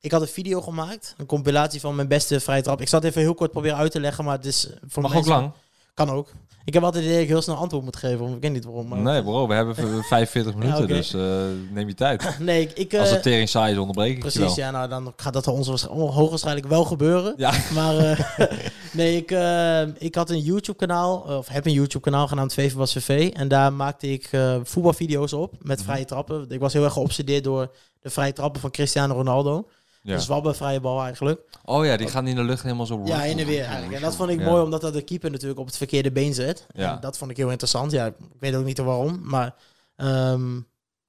Ik 0.00 0.10
had 0.10 0.20
een 0.20 0.28
video 0.28 0.60
gemaakt. 0.60 1.14
Een 1.16 1.26
compilatie 1.26 1.80
van 1.80 1.94
mijn 1.94 2.08
beste 2.08 2.40
vrije 2.40 2.62
trap. 2.62 2.80
Ik 2.80 2.88
zal 2.88 2.98
het 2.98 3.08
even 3.08 3.20
heel 3.20 3.34
kort 3.34 3.50
proberen 3.50 3.76
uit 3.76 3.90
te 3.92 4.00
leggen. 4.00 4.24
Maar 4.24 4.36
het 4.36 4.46
is 4.46 4.68
voor 4.88 5.02
Mag 5.02 5.16
ook 5.16 5.26
lang. 5.26 5.52
Kan 5.94 6.10
ook. 6.10 6.28
Ik 6.64 6.72
heb 6.74 6.82
altijd 6.82 7.04
het 7.04 7.12
idee 7.12 7.18
dat 7.22 7.28
ik 7.28 7.34
heel 7.34 7.42
snel 7.44 7.56
antwoord 7.62 7.84
moet 7.84 7.96
geven. 7.96 8.34
Ik 8.34 8.40
weet 8.40 8.52
niet 8.52 8.64
waarom. 8.64 8.88
Maar 8.88 8.98
Nee 8.98 9.22
bro, 9.22 9.46
we 9.48 9.54
hebben 9.54 9.74
v- 9.74 10.06
45 10.08 10.54
minuten, 10.54 10.88
dus 10.88 11.14
eh, 11.14 11.20
neem 11.70 11.88
je 11.88 11.94
tijd. 11.94 12.36
Nee, 12.38 12.60
ik... 12.62 12.72
ik, 12.72 12.94
Als 12.94 13.08
eh, 13.08 13.14
het 13.14 13.22
tering 13.22 13.48
saai 13.48 13.72
is, 13.72 13.78
onderbreek 13.78 14.08
ik 14.08 14.14
je 14.14 14.20
Precies, 14.20 14.40
wel. 14.40 14.54
ja, 14.56 14.70
nou 14.70 14.88
dan 14.88 15.12
gaat 15.16 15.32
dat 15.32 15.48
ons 15.48 15.68
waarsch- 15.68 15.84
hoogwaarschijnlijk 15.86 16.66
wel 16.66 16.84
gebeuren. 16.84 17.34
Ja. 17.36 17.52
Maar 17.74 17.96
eh, 17.98 18.46
nee, 18.92 19.16
ik, 19.16 19.30
eh, 19.30 19.82
ik 19.98 20.14
had 20.14 20.30
een 20.30 20.40
YouTube-kanaal, 20.40 21.16
of 21.18 21.48
heb 21.48 21.66
een 21.66 21.72
YouTube-kanaal 21.72 22.28
genaamd 22.28 22.54
VV 22.54 22.72
was 22.74 22.92
VV. 22.92 23.30
En 23.32 23.48
daar 23.48 23.72
maakte 23.72 24.12
ik 24.12 24.28
eh, 24.30 24.56
voetbalvideo's 24.62 25.32
op 25.32 25.54
met 25.60 25.78
Mhm. 25.78 25.86
vrije 25.88 26.04
trappen. 26.04 26.46
Ik 26.48 26.60
was 26.60 26.72
heel 26.72 26.84
erg 26.84 26.92
geobsedeerd 26.92 27.44
door 27.44 27.70
de 28.00 28.10
vrije 28.10 28.32
trappen 28.32 28.60
van 28.60 28.70
Cristiano 28.70 29.14
Ronaldo. 29.14 29.68
Ja. 30.02 30.14
De 30.14 30.20
zwabbe 30.20 30.54
vrije 30.54 30.80
bal 30.80 31.02
eigenlijk. 31.02 31.40
Oh 31.64 31.84
ja, 31.84 31.96
die 31.96 32.08
gaan 32.08 32.26
in 32.26 32.36
de 32.36 32.42
lucht 32.42 32.62
helemaal 32.62 32.86
zo... 32.86 33.00
Ja, 33.04 33.18
heen 33.18 33.38
en 33.38 33.46
weer 33.46 33.64
eigenlijk. 33.64 33.94
En 33.94 34.02
dat 34.02 34.16
vond 34.16 34.30
ik 34.30 34.38
Ja. 34.38 34.44
mooi, 34.44 34.62
omdat 34.62 34.80
dat 34.80 34.92
de 34.92 35.02
keeper 35.02 35.30
natuurlijk 35.30 35.60
op 35.60 35.66
het 35.66 35.76
verkeerde 35.76 36.12
been 36.12 36.34
zet. 36.34 36.66
Ja. 36.74 36.94
En 36.94 37.00
dat 37.00 37.18
vond 37.18 37.30
ik 37.30 37.36
heel 37.36 37.50
interessant. 37.50 37.92
Ja, 37.92 38.06
ik 38.06 38.14
weet 38.38 38.54
ook 38.54 38.64
niet 38.64 38.78
waarom, 38.78 39.20
maar 39.24 39.54
ehm, 39.96 40.60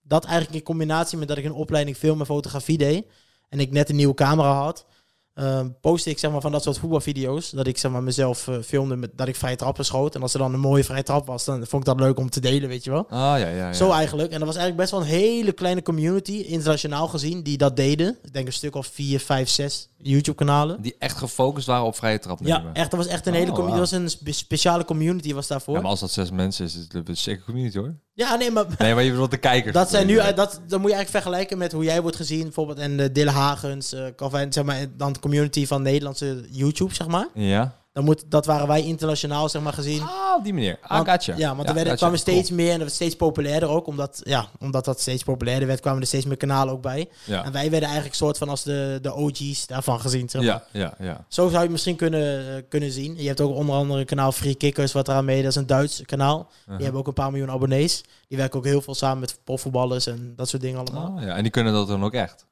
dat 0.02 0.26
eigenlijk 0.26 0.56
in 0.56 0.64
combinatie 0.64 1.18
met 1.18 1.28
dat 1.28 1.38
ik 1.38 1.46
een 1.46 1.54
opleiding 1.54 1.98
film 1.98 2.20
en 2.20 2.26
fotografie 2.26 2.78
deed 2.78 3.06
en 3.50 3.60
ik 3.60 3.72
net 3.72 3.90
een 3.90 3.96
nieuwe 3.96 4.14
camera 4.14 4.54
had, 4.54 4.86
ehm 5.34 5.68
postte 5.82 6.10
ik 6.10 6.20
zeg 6.20 6.32
maar 6.32 6.42
van 6.42 6.52
dat 6.52 6.64
soort 6.64 6.78
voetbalvideo's. 6.78 7.50
Dat 7.50 7.68
ik 7.68 7.78
zeg 7.78 7.92
maar 7.92 8.04
mezelf 8.04 8.48
eh, 8.48 8.56
filmde 8.66 8.96
met 8.96 9.12
dat 9.16 9.28
ik 9.28 9.36
vrije 9.36 9.56
trappen 9.56 9.86
schoot. 9.86 10.16
En 10.16 10.22
als 10.22 10.34
er 10.34 10.40
dan 10.40 10.54
een 10.54 10.60
mooie 10.60 10.84
vrije 10.84 11.04
trap 11.04 11.28
was, 11.28 11.46
dan 11.46 11.68
vond 11.68 11.88
ik 11.88 11.94
dat 11.98 12.00
leuk 12.06 12.18
om 12.18 12.30
te 12.30 12.40
delen, 12.40 12.70
weet 12.70 12.84
je 12.84 12.90
wel. 12.92 13.06
Ah 13.10 13.18
ja, 13.20 13.36
ja, 13.36 13.50
ja. 13.50 13.74
Zo 13.74 13.92
eigenlijk. 13.92 14.32
En 14.32 14.38
dat 14.38 14.48
was 14.48 14.58
eigenlijk 14.58 14.78
best 14.90 14.92
wel 14.92 15.02
een 15.02 15.20
hele 15.22 15.52
kleine 15.52 15.82
community, 15.82 16.32
internationaal 16.32 17.08
gezien, 17.08 17.44
die 17.44 17.58
dat 17.58 17.76
deden. 17.76 18.18
Ik 18.24 18.34
denk 18.34 18.48
een 18.48 18.54
stuk 18.54 18.76
of 18.76 18.88
vier, 18.88 19.20
vijf, 19.20 19.50
zes 19.50 19.90
YouTube-kanalen. 19.98 20.82
Die 20.82 20.96
echt 21.00 21.18
gefocust 21.18 21.68
waren 21.68 21.86
op 21.86 21.96
vrije 21.96 22.20
trap 22.20 22.40
nemen. 22.42 22.62
Ja, 22.64 22.74
echt, 22.74 22.92
dat 22.92 23.00
was 23.00 23.10
echt 23.10 23.26
een 23.28 23.34
Oh, 23.34 23.40
hele 23.40 23.52
community. 23.52 23.80
wauw. 23.80 23.90
Dat 23.90 23.92
was 23.92 24.00
een 24.02 24.10
spe- 24.10 24.32
speciale 24.32 24.86
community 24.86 25.34
was 25.34 25.48
daarvoor. 25.48 25.74
Ja, 25.74 25.80
Ja, 25.80 25.82
maar 25.82 25.92
als 25.92 26.00
dat 26.00 26.12
zes 26.12 26.32
mensen 26.32 26.66
is, 26.66 26.76
is 26.76 26.86
het 26.92 27.10
een 27.10 27.18
zeker 27.18 27.44
community 27.44 27.78
hoor. 27.78 27.96
nee, 28.38 28.52
maar 28.52 28.66
Nee, 28.78 28.94
maar 28.94 29.04
je 29.04 29.10
bedoelt 29.12 29.32
de 29.32 29.38
kijkers. 29.38 29.74
dat 29.74 29.90
zijn 29.90 30.08
nu, 30.08 30.14
Ja. 30.16 30.32
dat, 30.32 30.52
dat 30.68 30.80
moet 30.80 30.90
je 30.90 30.96
eigenlijk 30.96 31.10
vergelijken 31.10 31.58
met 31.58 31.72
hoe 31.72 31.84
jij 31.84 32.02
wordt 32.02 32.18
gezien, 32.18 32.42
bijvoorbeeld 32.42 32.78
en 32.78 32.98
de 32.98 33.12
Dille 33.12 33.32
Hagens, 33.32 33.94
eh 33.94 34.06
Calvin, 34.16 34.54
zeg 34.54 34.64
maar, 34.64 34.86
dan 34.98 35.20
community 35.24 35.66
van 35.68 35.82
Nederlandse 35.82 36.44
YouTube, 36.50 36.94
zeg 36.94 37.08
maar. 37.08 37.28
Ja. 37.34 37.76
Dan 37.94 38.04
moet, 38.04 38.24
dat 38.28 38.46
waren 38.46 38.68
wij 38.68 38.84
internationaal, 38.84 39.50
zeg 39.50 39.62
maar, 39.62 39.74
gezien. 39.74 40.02
Ah, 40.02 40.38
op 40.38 40.44
die 40.44 40.54
manier. 40.54 40.78
Ah, 40.82 40.90
Want- 40.90 41.10
gotcha. 41.10 41.34
Ja, 41.38 41.56
want 41.56 41.68
er 41.68 41.74
werden, 41.74 41.84
gotcha. 41.84 41.96
kwamen 41.96 42.20
steeds 42.20 42.52
meer 42.52 42.66
en 42.66 42.72
dat 42.72 42.80
werd 42.82 42.92
steeds 42.94 43.16
populairder 43.16 43.70
ook, 43.70 43.88
omdat, 43.88 44.22
ja, 44.24 44.48
omdat 44.60 44.86
dat 44.86 45.00
steeds 45.00 45.24
populairder 45.24 45.68
werd, 45.68 45.80
kwamen 45.80 46.02
er 46.02 46.08
steeds 46.08 46.26
meer 46.26 46.38
kanalen 46.38 46.74
ook 46.74 46.82
bij. 46.82 47.10
Ja. 47.24 47.46
En 47.46 47.52
wij 47.52 47.70
werden 47.70 47.88
eigenlijk 47.88 48.16
soort 48.18 48.38
van 48.38 48.50
als 48.50 48.64
de, 48.64 49.00
de 49.02 49.14
OG's 49.14 49.68
daarvan 49.68 50.00
gezien, 50.00 50.30
zeg 50.30 50.42
maar. 50.42 50.64
Ja, 50.72 50.80
ja, 50.82 51.06
ja. 51.06 51.26
Zo 51.28 51.42
zou 51.44 51.54
je 51.54 51.60
het 51.60 51.72
misschien 51.72 51.96
kunnen, 51.96 52.56
eh, 52.56 52.64
kunnen 52.70 52.92
zien. 52.92 53.16
Je 53.18 53.28
hebt 53.28 53.42
ook 53.42 53.56
onder 53.56 53.76
andere 53.76 54.00
een 54.00 54.06
kanaal 54.06 54.32
Free 54.32 54.56
Kickers, 54.56 54.92
wat 54.92 55.08
eraan 55.08 55.26
mee. 55.26 55.42
Dat 55.42 55.52
is 55.52 55.56
een 55.56 55.68
Duits 55.68 56.02
kanaal. 56.06 56.38
Uh-huh. 56.38 56.76
Die 56.76 56.84
hebben 56.84 57.02
ook 57.02 57.08
een 57.08 57.14
paar 57.14 57.32
miljoen 57.32 57.52
abonnees. 57.52 58.04
Die 58.28 58.38
werken 58.38 58.60
ook 58.60 58.66
heel 58.66 58.82
veel 58.82 58.96
samen 58.96 59.20
met 59.20 59.40
profvoetballers 59.44 60.08
en 60.08 60.34
dat 60.36 60.50
soort 60.50 60.62
dingen 60.62 60.80
allemaal. 60.80 61.18
Ah, 61.18 61.24
ja. 61.24 61.36
En 61.36 61.42
die 61.44 61.52
kunnen 61.52 61.74
dat 61.74 61.88
dan 61.88 62.04
ook 62.04 62.14
echt. 62.14 62.46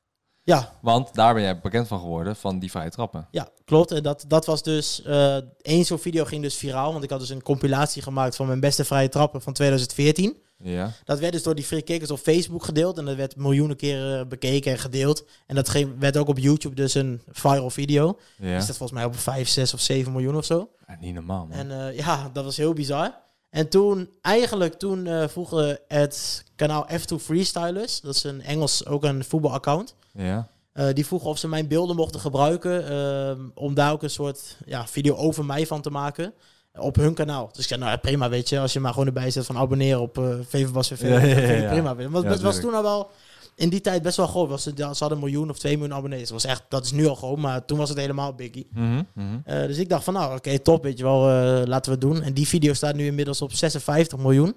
Ja, 0.44 0.74
Want 0.82 1.14
daar 1.14 1.34
ben 1.34 1.44
jij 1.44 1.60
bekend 1.60 1.88
van 1.88 2.00
geworden, 2.00 2.36
van 2.36 2.60
die 2.60 2.72
vrije 2.72 2.90
trappen. 2.90 3.28
ja, 3.32 3.50
klopt. 3.66 3.92
En 3.92 4.04
dat, 4.04 4.26
dat 4.28 4.46
was 4.46 4.64
dus... 4.64 5.02
eh 5.04 5.38
één 5.62 5.86
zo'n 5.86 6.00
video 6.00 6.26
ging 6.26 6.42
dus 6.42 6.56
viraal. 6.56 6.92
Want 6.92 7.04
ik 7.04 7.10
had 7.10 7.20
dus 7.20 7.30
een 7.30 7.42
compilatie 7.44 8.02
gemaakt 8.02 8.36
van 8.36 8.48
mijn 8.48 8.60
beste 8.60 8.86
vrije 8.86 9.10
trappen 9.10 9.42
van 9.42 9.54
2014. 9.54 10.38
Ja. 10.64 10.92
Dat 11.04 11.20
werd 11.20 11.34
dus 11.34 11.44
door 11.44 11.56
die 11.56 11.64
Free 11.66 11.82
Kickers 11.82 12.12
op 12.12 12.20
Facebook 12.20 12.64
gedeeld. 12.64 12.98
En 12.98 13.06
dat 13.06 13.16
werd 13.16 13.36
miljoenen 13.36 13.76
keren 13.76 14.28
bekeken 14.28 14.72
en 14.72 14.78
gedeeld. 14.80 15.26
En 15.48 15.56
dat 15.56 15.70
ging, 15.70 16.00
werd 16.00 16.18
ook 16.18 16.28
op 16.28 16.38
YouTube 16.38 16.76
dus 16.76 16.94
een 16.94 17.22
viral 17.32 17.70
video. 17.70 18.20
Ja. 18.38 18.58
Is 18.58 18.66
dat 18.66 18.78
volgens 18.78 19.00
mij 19.00 19.08
op 19.08 19.16
5, 19.16 19.48
6 19.48 19.74
of 19.74 19.80
7 19.80 20.12
miljoen 20.12 20.36
of 20.36 20.46
zo. 20.46 20.70
Ja, 20.88 20.98
niet 21.00 21.14
normaal, 21.14 21.46
man. 21.46 21.58
En 21.58 21.88
eh, 21.88 21.98
ja, 21.98 22.30
dat 22.34 22.44
was 22.44 22.58
heel 22.58 22.74
bizar. 22.74 23.20
En 23.52 23.70
toen, 23.70 24.10
eigenlijk 24.22 24.74
toen 24.74 25.08
eh 25.08 25.28
vroegen 25.28 25.80
het 25.88 26.44
kanaal 26.56 26.88
F2 26.92 27.16
Freestylers, 27.22 28.02
dat 28.02 28.16
is 28.16 28.24
een 28.24 28.42
Engels, 28.42 28.86
ook 28.86 29.04
een 29.04 29.24
voetbalaccount, 29.24 29.96
Ja. 30.14 30.48
eh, 30.74 30.86
die 30.94 31.06
vroegen 31.06 31.30
of 31.30 31.38
ze 31.38 31.48
mijn 31.48 31.68
beelden 31.68 31.96
mochten 31.96 32.20
gebruiken 32.20 32.88
ehm, 32.90 33.40
om 33.54 33.74
daar 33.74 33.92
ook 33.92 34.04
een 34.04 34.10
soort 34.10 34.58
ja, 34.66 34.88
video 34.88 35.16
over 35.16 35.46
mij 35.46 35.68
van 35.68 35.82
te 35.82 35.90
maken 35.90 36.34
op 36.80 36.96
hun 36.96 37.14
kanaal. 37.14 37.48
Dus 37.52 37.62
ik 37.62 37.68
zei, 37.68 37.80
nou 37.80 37.92
ja, 37.92 37.98
prima, 37.98 38.30
weet 38.30 38.50
je, 38.50 38.60
als 38.60 38.74
je 38.74 38.80
maar 38.80 38.92
gewoon 38.92 39.08
erbij 39.08 39.32
zet 39.32 39.46
van 39.46 39.58
abonneren 39.58 40.02
op 40.02 40.18
uh, 40.18 40.36
VVBas 40.48 40.88
Ja, 40.90 41.70
prima. 41.72 41.96
Want 42.10 42.26
het 42.26 42.42
was 42.42 42.60
toen 42.60 42.74
al 42.74 42.84
wel 42.84 43.10
in 43.56 43.70
die 43.70 43.82
tijd 43.82 44.02
best 44.02 44.18
wel 44.18 44.28
groot. 44.28 44.50
Was 44.50 44.66
het, 44.66 44.78
ja, 44.78 44.94
ze 44.94 45.00
hadden 45.00 45.18
een 45.18 45.24
miljoen 45.24 45.50
of 45.50 45.60
twee 45.60 45.78
miljoen 45.78 45.96
abonnees. 45.96 46.22
Dat, 46.22 46.30
was 46.30 46.46
echt, 46.46 46.64
dat 46.70 46.86
is 46.86 46.92
nu 46.92 47.08
al 47.08 47.16
groot, 47.16 47.38
maar 47.38 47.66
toen 47.66 47.78
was 47.78 47.90
het 47.90 47.98
helemaal 47.98 48.34
biggie. 48.34 48.68
Mhm, 48.74 49.04
mhm. 49.14 49.40
Eh, 49.46 49.66
dus 49.68 49.78
ik 49.78 49.90
dacht 49.90 50.04
van, 50.04 50.14
nou, 50.14 50.36
oké, 50.36 50.60
top, 50.60 50.84
weet 50.84 50.98
je 50.98 51.04
wel, 51.04 51.30
eh, 51.30 51.68
laten 51.68 51.92
we 51.92 51.98
het 52.00 52.02
doen. 52.02 52.24
En 52.24 52.34
die 52.34 52.48
video 52.48 52.74
staat 52.74 52.96
nu 52.96 53.06
inmiddels 53.06 53.42
op 53.42 53.54
56 53.54 54.18
miljoen 54.18 54.56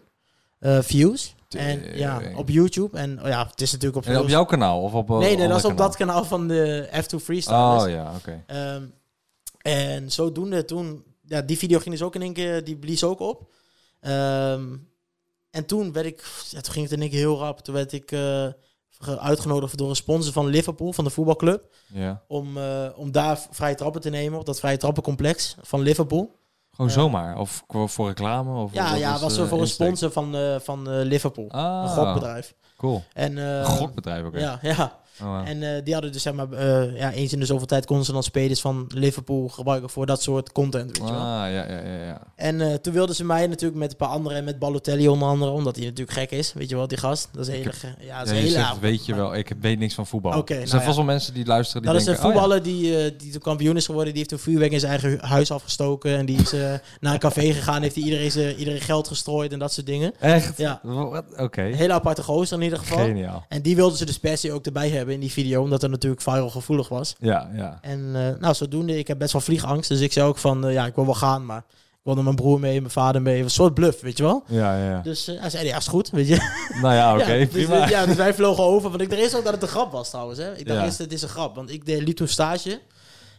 eh, 0.58 0.78
views. 0.80 1.34
En 1.48 1.96
ja, 1.96 2.22
op 2.36 2.48
YouTube. 2.48 2.98
En 2.98 3.22
oh 3.22 3.28
ja, 3.28 3.46
het 3.46 3.60
is 3.60 3.72
natuurlijk 3.72 4.06
op... 4.06 4.12
En 4.12 4.20
op 4.20 4.28
jouw 4.28 4.44
kanaal 4.44 4.82
of 4.82 4.94
op 4.94 5.08
nee, 5.08 5.36
nee, 5.36 5.48
dat 5.48 5.56
is 5.58 5.64
op 5.64 5.70
kanaal? 5.70 5.86
dat 5.86 5.96
kanaal 5.96 6.24
van 6.24 6.48
de 6.48 6.88
F2 6.92 7.22
Freestylers. 7.22 7.82
Oh 7.82 7.88
ja, 7.88 8.12
oké. 8.16 8.42
Ehm, 8.46 8.82
en 9.58 10.10
zodoende 10.10 10.64
toen... 10.64 11.04
Ja, 11.26 11.42
die 11.42 11.58
video 11.58 11.78
ging 11.78 11.90
dus 11.94 12.04
ook 12.04 12.14
in 12.14 12.22
één 12.22 12.32
keer... 12.32 12.64
Die 12.64 12.76
blies 12.76 13.04
ook 13.04 13.20
op. 13.20 13.52
Ehm, 14.00 14.76
en 15.50 15.66
toen 15.66 15.92
werd 15.92 16.06
ik... 16.06 16.24
Ja, 16.50 16.60
toen 16.60 16.72
ging 16.72 16.84
het 16.84 16.94
in 16.94 17.00
één 17.00 17.10
keer 17.10 17.18
heel 17.18 17.38
rap. 17.38 17.60
Toen 17.60 17.74
werd 17.74 17.92
ik 17.92 18.12
uitgenodigd 19.18 19.78
door 19.78 19.88
een 19.88 19.96
sponsor 19.96 20.32
van 20.32 20.46
Liverpool, 20.46 20.92
van 20.92 21.04
de 21.04 21.10
voetbalclub. 21.10 21.74
Ja. 21.86 22.22
Om, 22.28 22.58
eh, 22.58 22.86
om 22.96 23.12
daar 23.12 23.38
vrije 23.50 23.74
trappen 23.74 24.00
te 24.00 24.10
nemen. 24.10 24.38
Op 24.38 24.46
dat 24.46 24.58
vrije 24.60 24.76
trappencomplex 24.76 25.56
van 25.62 25.80
Liverpool. 25.80 26.36
Gewoon 26.70 26.90
Ja. 26.90 26.96
zomaar? 26.96 27.38
Of 27.38 27.64
voor 27.68 28.08
reclame? 28.08 28.62
Of 28.62 28.72
Ja, 28.72 28.94
ja, 28.94 29.18
was 29.18 29.34
zo 29.34 29.44
voor 29.46 29.58
een 29.58 29.64
insteek? 29.64 29.86
sponsor 29.86 30.10
van, 30.10 30.36
eh, 30.36 30.56
van 30.60 30.90
eh, 30.90 31.04
Liverpool. 31.04 31.50
Ah, 31.50 31.82
Een 31.82 31.88
gokbedrijf. 31.88 32.54
Cool. 32.76 33.02
En, 33.12 33.38
eh, 33.38 33.44
Een 33.58 33.64
gokbedrijf 33.64 34.24
ook. 34.24 34.38
Ja, 34.38 34.58
ja. 34.62 34.98
Oh, 35.22 35.26
wow. 35.26 35.48
En 35.48 35.62
eh, 35.62 35.84
die 35.84 35.92
hadden 35.92 36.12
dus 36.12 36.22
zeg 36.22 36.32
maar, 36.32 36.52
eh, 36.52 36.96
ja, 36.98 37.12
eens 37.12 37.32
in 37.32 37.40
de 37.40 37.46
zoveel 37.46 37.66
tijd 37.66 37.86
konden 37.86 38.06
ze 38.06 38.12
dan 38.12 38.22
spelers 38.22 38.60
van 38.60 38.86
Liverpool 38.94 39.48
gebruiken 39.48 39.90
voor 39.90 40.06
dat 40.06 40.22
soort 40.22 40.52
content, 40.52 40.86
weet 40.98 41.08
je 41.08 41.14
wel. 41.14 41.22
Ah, 41.22 41.26
ja, 41.26 41.48
ja, 41.48 41.80
ja, 41.84 42.04
ja. 42.06 42.20
En 42.36 42.60
eh, 42.60 42.74
toen 42.74 42.92
wilden 42.92 43.14
ze 43.14 43.24
mij 43.24 43.46
natuurlijk 43.46 43.80
met 43.80 43.90
een 43.90 43.96
paar 43.96 44.08
anderen, 44.08 44.38
en 44.38 44.44
met 44.44 44.58
Balotelli 44.58 45.08
onder 45.08 45.28
andere, 45.28 45.50
omdat 45.50 45.76
hij 45.76 45.84
natuurlijk 45.84 46.18
gek 46.18 46.30
is, 46.30 46.52
weet 46.52 46.68
je 46.68 46.76
wel, 46.76 46.88
die 46.88 46.98
gast. 46.98 47.28
Dat 47.32 47.46
is 47.48 47.54
hele, 47.54 47.62
ja, 47.62 47.70
dat 47.70 47.72
is 48.00 48.06
Ja, 48.06 48.20
een 48.20 48.26
je 48.34 48.34
hele 48.34 48.50
zegt, 48.50 48.80
weet 48.80 49.06
je 49.06 49.14
wel, 49.14 49.34
ik 49.34 49.52
weet 49.60 49.78
niks 49.78 49.94
van 49.94 50.06
voetbal. 50.06 50.38
Oké, 50.38 50.52
er 50.52 50.58
nou 50.58 50.68
zijn 50.68 50.82
vast 50.82 50.96
wel 50.96 51.04
mensen 51.04 51.34
die 51.34 51.46
luisteren 51.46 51.82
die 51.82 51.90
Dat 51.92 52.00
is 52.00 52.06
een 52.06 52.12
denken, 52.12 52.28
oh 52.30 52.34
ja. 52.34 52.40
voetballer 52.40 52.64
die, 52.64 52.98
eh, 53.04 53.12
die 53.18 53.30
toen 53.32 53.40
kampioen 53.40 53.76
is 53.76 53.84
geworden. 53.86 54.12
Die 54.12 54.18
heeft 54.22 54.32
een 54.32 54.38
vuurwerk 54.38 54.72
in 54.72 54.80
zijn 54.80 54.90
eigen 54.92 55.10
hu- 55.10 55.18
huis 55.20 55.50
afgestoken. 55.50 56.16
En 56.16 56.26
die 56.26 56.38
is 56.40 56.52
naar 57.00 57.12
een 57.12 57.18
café 57.18 57.52
gegaan. 57.52 57.82
Heeft 57.82 57.94
hij 57.94 58.04
iedereen, 58.04 58.30
zijn- 58.30 58.56
iedereen 58.56 58.80
geld 58.80 59.08
gestrooid 59.08 59.52
en 59.52 59.58
dat 59.58 59.72
soort 59.72 59.86
dingen. 59.86 60.12
Echt? 60.20 60.58
Ja. 60.58 60.80
Oké. 61.36 61.62
Hele 61.62 61.92
aparte 61.92 62.22
gozer 62.22 62.56
in 62.58 62.62
ieder 62.64 62.78
geval. 62.78 62.98
Geniaal. 63.04 63.44
En 63.48 63.62
die 63.62 63.76
wilden 63.76 63.98
ze 63.98 64.04
dus 64.04 64.18
per 64.18 64.38
se 64.38 64.52
ook 64.52 64.66
erbij 64.66 64.88
hebben 64.88 65.02
in 65.12 65.20
die 65.20 65.32
video. 65.32 65.62
Omdat 65.62 65.82
het 65.82 65.90
natuurlijk 65.90 66.22
viral 66.22 66.50
gevoelig 66.50 66.88
was. 66.88 67.14
Ja, 67.18 67.50
ja. 67.54 67.78
En 67.82 68.10
eh, 68.14 68.40
nou, 68.40 68.54
zodoende. 68.54 68.98
Ik 68.98 69.08
heb 69.08 69.18
best 69.18 69.32
wel 69.32 69.40
vliegangst. 69.42 69.88
Dus 69.88 70.00
ik 70.00 70.12
zei 70.12 70.26
ook 70.28 70.38
van, 70.38 70.66
eh, 70.66 70.72
ja, 70.72 70.86
ik 70.86 70.94
wil 70.94 71.04
wel 71.04 71.14
gaan. 71.14 71.46
Maar 71.46 71.64
ik 71.68 72.00
wilde 72.10 72.22
mijn 72.22 72.36
broer 72.36 72.60
mee, 72.60 72.80
mijn 72.80 72.92
vader 72.92 73.22
mee. 73.22 73.42
Een 73.42 73.50
soort 73.50 73.74
bluff, 73.74 74.00
weet 74.00 74.16
je 74.16 74.22
wel. 74.22 74.42
Ja, 74.46 74.76
ja, 74.78 74.90
ja. 74.90 75.00
Dus 75.02 75.28
eh, 75.28 75.40
hij 75.40 75.50
zei, 75.50 75.66
ja, 75.66 75.76
is 75.76 75.86
goed, 75.86 76.10
weet 76.10 76.28
je. 76.28 76.36
Nou 76.82 76.94
ja, 76.94 77.14
oké, 77.18 77.32
ja, 77.32 77.38
dus, 77.38 77.48
prima. 77.48 77.82
eh, 77.84 77.88
ja, 77.88 78.06
dus 78.06 78.16
wij 78.16 78.34
vlogen 78.34 78.64
over. 78.64 78.90
Want 78.90 79.02
ik 79.02 79.10
dacht 79.10 79.20
eerst 79.22 79.36
ook 79.36 79.44
dat 79.44 79.52
het 79.52 79.62
een 79.62 79.68
grap 79.68 79.92
was 79.92 80.10
trouwens. 80.10 80.38
Hè. 80.38 80.56
Ik 80.56 80.66
dacht 80.66 80.78
Ja. 80.78 80.84
eerst, 80.84 80.98
het 80.98 81.12
is 81.12 81.22
een 81.22 81.28
grap. 81.28 81.54
Want 81.54 81.70
ik 81.70 81.86
deed, 81.86 82.02
liep 82.02 82.16
toen 82.16 82.28
stage. 82.28 82.80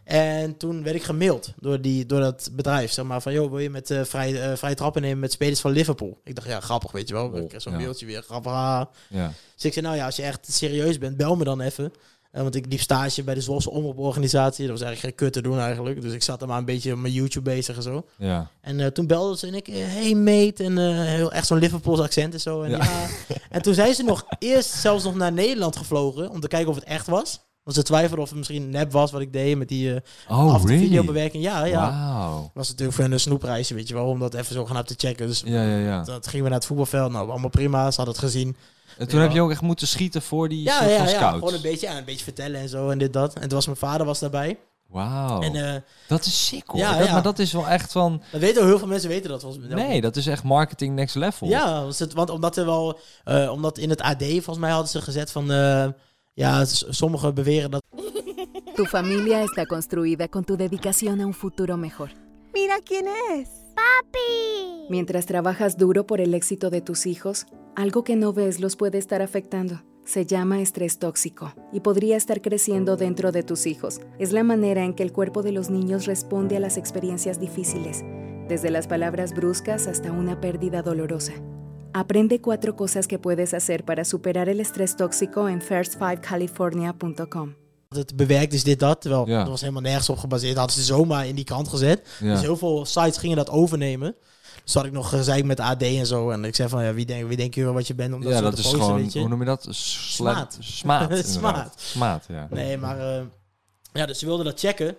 En 0.06 0.58
toen 0.58 0.84
werd 0.84 0.96
ik 0.96 1.04
gemaild 1.04 1.54
door, 1.60 1.82
die, 1.82 2.06
door 2.06 2.20
dat 2.20 2.50
bedrijf. 2.52 2.92
Zeg 2.92 3.06
maar 3.06 3.22
van, 3.22 3.34
joh, 3.34 3.50
wil 3.50 3.60
je 3.60 3.70
met 3.70 3.92
eh 3.92 4.04
vrij, 4.04 4.42
eh, 4.52 4.58
vrije 4.58 4.76
trappen 4.76 5.02
nemen 5.02 5.20
met 5.20 5.32
spelers 5.32 5.60
van 5.60 5.72
Liverpool? 5.72 6.20
Ik 6.24 6.36
dacht, 6.36 6.48
ja, 6.48 6.60
grappig, 6.60 6.92
weet 6.92 7.08
je 7.08 7.14
wel. 7.14 7.38
Ik 7.38 7.48
kreeg 7.48 7.62
zo'n 7.62 7.72
ja. 7.72 7.80
mailtje 7.80 8.06
weer, 8.06 8.22
grappig. 8.22 8.52
ah. 8.52 8.86
ja. 9.10 9.32
Dus 9.56 9.66
ik 9.66 9.74
zei, 9.74 9.86
nou 9.86 9.98
ja, 9.98 10.06
als 10.06 10.16
je 10.16 10.24
echt 10.24 10.52
serieus 10.52 10.98
bent, 10.98 11.18
bel 11.18 11.36
me 11.36 11.44
dan 11.44 11.62
even. 11.62 11.94
Eh, 12.32 12.42
want 12.42 12.56
ik 12.56 12.66
liep 12.70 12.80
stage 12.80 13.24
bij 13.24 13.34
de 13.34 13.42
Zwolse 13.42 13.70
Omroeporganisatie. 13.70 14.68
Dat 14.68 14.78
was 14.78 14.86
eigenlijk 14.88 15.18
geen 15.18 15.28
kut 15.28 15.44
te 15.44 15.50
doen 15.50 15.60
eigenlijk. 15.60 16.02
Dus 16.02 16.14
ik 16.14 16.24
zat 16.24 16.42
er 16.42 16.48
maar 16.48 16.58
een 16.58 16.66
beetje 16.66 16.94
op 16.94 17.00
mijn 17.00 17.14
YouTube 17.14 17.50
bezig 17.50 17.76
en 17.76 17.82
zo. 17.84 18.06
Ja. 18.18 18.50
En 18.62 18.94
toen 18.94 19.08
belde 19.08 19.38
ze 19.38 19.48
en 19.48 19.54
ik, 19.54 19.68
hey 19.68 20.14
mate, 20.14 20.64
en 20.64 20.78
heel, 21.06 21.32
echt 21.32 21.48
zo'n 21.48 21.60
Liverpools 21.60 22.00
accent 22.00 22.34
en 22.34 22.40
zo. 22.40 22.62
En, 22.62 22.70
Ja. 22.70 22.78
ja. 22.78 23.36
en 23.50 23.62
toen 23.62 23.74
zijn 23.74 23.94
ze 23.94 24.04
nog 24.04 24.26
eerst 24.40 24.70
zelfs 24.70 25.04
nog 25.04 25.16
naar 25.16 25.32
Nederland 25.34 25.76
gevlogen 25.76 26.30
om 26.30 26.40
te 26.40 26.48
kijken 26.48 26.70
of 26.70 26.76
het 26.76 26.84
echt 26.84 27.08
was. 27.08 27.40
Want 27.65 27.77
ze 27.77 27.84
twijfelden 27.84 28.19
of 28.19 28.29
het 28.29 28.38
misschien 28.38 28.69
nep 28.69 28.91
was 28.91 29.12
wat 29.12 29.22
ik 29.22 29.34
deed 29.34 29.57
met 29.57 29.67
die 29.67 29.93
eh 29.93 30.01
Oh, 30.38 30.63
really? 30.65 30.84
videobewerking. 30.84 31.43
Ja, 31.43 31.63
ja. 31.65 32.31
Was 32.53 32.69
natuurlijk 32.69 32.98
voor 32.98 33.05
een 33.05 33.19
snoepreisje, 33.19 33.74
weet 33.74 33.88
je 33.88 33.93
wel, 33.93 34.05
om 34.07 34.19
dat 34.19 34.34
even 34.34 34.53
zo 34.53 34.65
gaan 34.65 34.84
te 34.84 34.93
checken. 34.98 35.27
Dus 35.27 35.41
Ja, 35.45 35.62
ja, 35.63 35.77
ja. 35.77 36.03
dat 36.03 36.27
gingen 36.27 36.43
we 36.43 36.50
naar 36.50 36.57
het 36.60 36.67
voetbalveld. 36.67 37.12
Nou, 37.12 37.29
allemaal 37.29 37.50
prima, 37.50 37.91
ze 37.91 37.95
hadden 37.95 38.15
het 38.15 38.24
gezien. 38.24 38.55
En 38.98 39.07
toen 39.07 39.19
Ja. 39.19 39.25
heb 39.25 39.34
je 39.34 39.41
ook 39.41 39.51
echt 39.51 39.62
moeten 39.62 39.88
schieten 39.88 40.22
voor 40.22 40.50
die 40.50 40.63
Ja, 40.63 40.84
ja, 40.86 41.07
ja. 41.10 41.31
Gewoon 41.31 41.53
een 41.53 41.62
beetje, 41.62 41.88
ja, 41.88 41.98
een 41.98 42.05
beetje 42.05 42.24
vertellen 42.24 42.60
en 42.60 42.69
zo 42.69 42.89
en 42.89 42.98
dit, 42.98 43.13
dat. 43.13 43.34
En 43.34 43.41
toen 43.41 43.50
was 43.50 43.65
mijn 43.65 43.77
vader 43.77 44.05
was 44.05 44.19
daarbij. 44.19 44.57
Wauw. 44.88 45.41
Eh, 45.41 45.74
dat 46.07 46.25
is 46.25 46.45
sick 46.45 46.63
hoor. 46.67 46.79
Ja, 46.79 46.98
Dat- 46.98 47.07
ja. 47.07 47.13
Maar 47.13 47.22
dat 47.24 47.39
is 47.39 47.51
wel 47.53 47.67
echt 47.67 47.91
van... 47.91 48.22
dat 48.31 48.41
weten 48.41 48.65
heel 48.65 48.77
veel 48.79 48.88
mensen 48.88 49.10
weten 49.10 49.29
dat 49.29 49.41
volgens 49.41 49.67
mij. 49.67 49.88
Nee, 49.88 50.01
dat 50.01 50.15
is 50.15 50.27
echt 50.27 50.43
marketing 50.43 50.95
next 50.95 51.15
level. 51.15 51.48
Ja, 51.48 51.84
was 51.84 52.00
het, 52.00 52.13
want 52.13 52.29
omdat 52.29 52.57
er 52.57 52.65
wel, 52.65 53.00
eh, 53.24 53.51
omdat 53.51 53.77
in 53.77 53.89
het 53.89 54.01
AD 54.01 54.24
volgens 54.24 54.57
mij 54.57 54.72
hadden 54.72 54.89
ze 54.89 55.01
gezet 55.01 55.31
van, 55.31 55.51
eh, 55.51 55.88
ja, 56.36 56.65
sommigen 56.65 57.34
beweren 57.34 57.72
dat 57.72 57.84
Tu 58.75 58.86
familia 58.86 59.42
está 59.42 59.65
construida 59.65 60.27
con 60.27 60.44
tu 60.44 60.58
dedicación 60.58 61.22
a 61.22 61.25
un 61.25 61.34
futuro 61.34 61.77
mejor. 61.77 62.10
Mira 62.54 62.80
quién 62.84 63.06
es. 63.32 63.48
¡Papi! 63.74 64.88
Mientras 64.89 65.25
trabajas 65.25 65.77
duro 65.77 66.06
por 66.06 66.20
el 66.20 66.34
éxito 66.34 66.70
de 66.70 66.82
tus 66.82 67.06
hijos, 67.06 67.46
algo 67.75 68.04
que 68.04 68.18
no 68.18 68.34
ves 68.34 68.60
los 68.60 68.75
puede 68.75 68.98
estar 68.98 69.22
afectando. 69.22 69.84
Se 70.04 70.25
llama 70.25 70.62
estrés 70.62 71.00
tóxico 71.00 71.54
y 71.72 71.80
podría 71.80 72.18
estar 72.18 72.42
creciendo 72.42 72.98
dentro 72.98 73.32
de 73.32 73.44
tus 73.44 73.65
hijos. 73.65 74.01
Es 74.20 74.34
la 74.34 74.44
manera 74.44 74.84
en 74.84 74.94
que 74.94 75.04
el 75.04 75.13
cuerpo 75.13 75.42
de 75.42 75.54
los 75.54 75.70
niños 75.70 76.06
responde 76.06 76.58
a 76.58 76.60
las 76.60 76.75
experiencias 76.75 77.39
difíciles, 77.39 78.04
desde 78.50 78.72
las 78.72 78.88
palabras 78.88 79.34
bruscas 79.34 79.88
hasta 79.88 80.12
una 80.12 80.42
pérdida 80.42 80.82
dolorosa. 80.82 81.34
Aprende 81.96 82.40
cuatro 82.40 82.74
cosas 82.75 83.06
que 83.08 83.18
puedes 83.20 83.54
hacer 83.54 83.84
para 83.84 84.04
superar 84.04 84.48
el 84.50 84.60
estrés 84.60 84.96
tóxico 84.96 85.48
en 85.48 85.62
first5california.com. 85.62 87.56
het 87.90 88.16
bewerkt 88.16 88.54
is 88.54 88.64
dit 88.64 88.80
dat. 88.80 89.02
Terwijl 89.02 89.28
Ja. 89.28 89.40
dat 89.40 89.48
was 89.48 89.62
helemaal 89.62 89.82
nergens 89.82 90.10
op 90.10 90.18
gebaseerd. 90.18 90.58
Hadden 90.58 90.75
ze 90.75 90.84
zomaar 90.84 91.28
in 91.28 91.36
die 91.36 91.44
krant 91.46 91.68
gezet. 91.68 92.08
Ja. 92.20 92.32
Dus 92.34 92.42
heel 92.42 92.58
veel 92.58 92.86
sites 92.86 93.18
gingen 93.18 93.38
dat 93.38 93.50
overnemen. 93.50 94.16
Dus 94.64 94.74
had 94.74 94.86
ik 94.86 94.92
nog 94.92 95.10
gezegd 95.10 95.44
met 95.44 95.60
AD 95.60 95.82
en 95.82 96.06
zo. 96.06 96.30
En 96.30 96.46
ik 96.46 96.56
zei 96.56 96.70
van, 96.70 96.84
ja, 96.84 96.94
wie, 96.94 97.06
denk, 97.06 97.28
wie 97.28 97.38
denk 97.38 97.54
je 97.56 97.64
wel 97.64 97.74
wat 97.74 97.88
je 97.88 97.96
bent 97.96 98.14
om 98.14 98.22
dat 98.22 98.32
Ja, 98.32 98.42
dat 98.42 98.52
te 98.52 98.58
is 98.58 98.64
posten, 98.64 98.82
gewoon, 98.82 99.10
hoe 99.14 99.28
noem 99.30 99.40
je 99.40 99.46
dat? 99.46 99.68
Sla- 99.70 99.74
Smaad. 100.34 100.58
Smaad. 100.60 101.02
inderdaad. 101.10 101.32
Smaad. 101.32 101.74
Smaad, 101.78 102.25
ja. 102.28 102.48
Nee, 102.50 102.78
maar 102.78 103.00
eh, 103.18 103.22
ja, 103.94 104.06
dus 104.06 104.20
ze 104.20 104.25
wilden 104.25 104.46
dat 104.46 104.60
checken. 104.60 104.96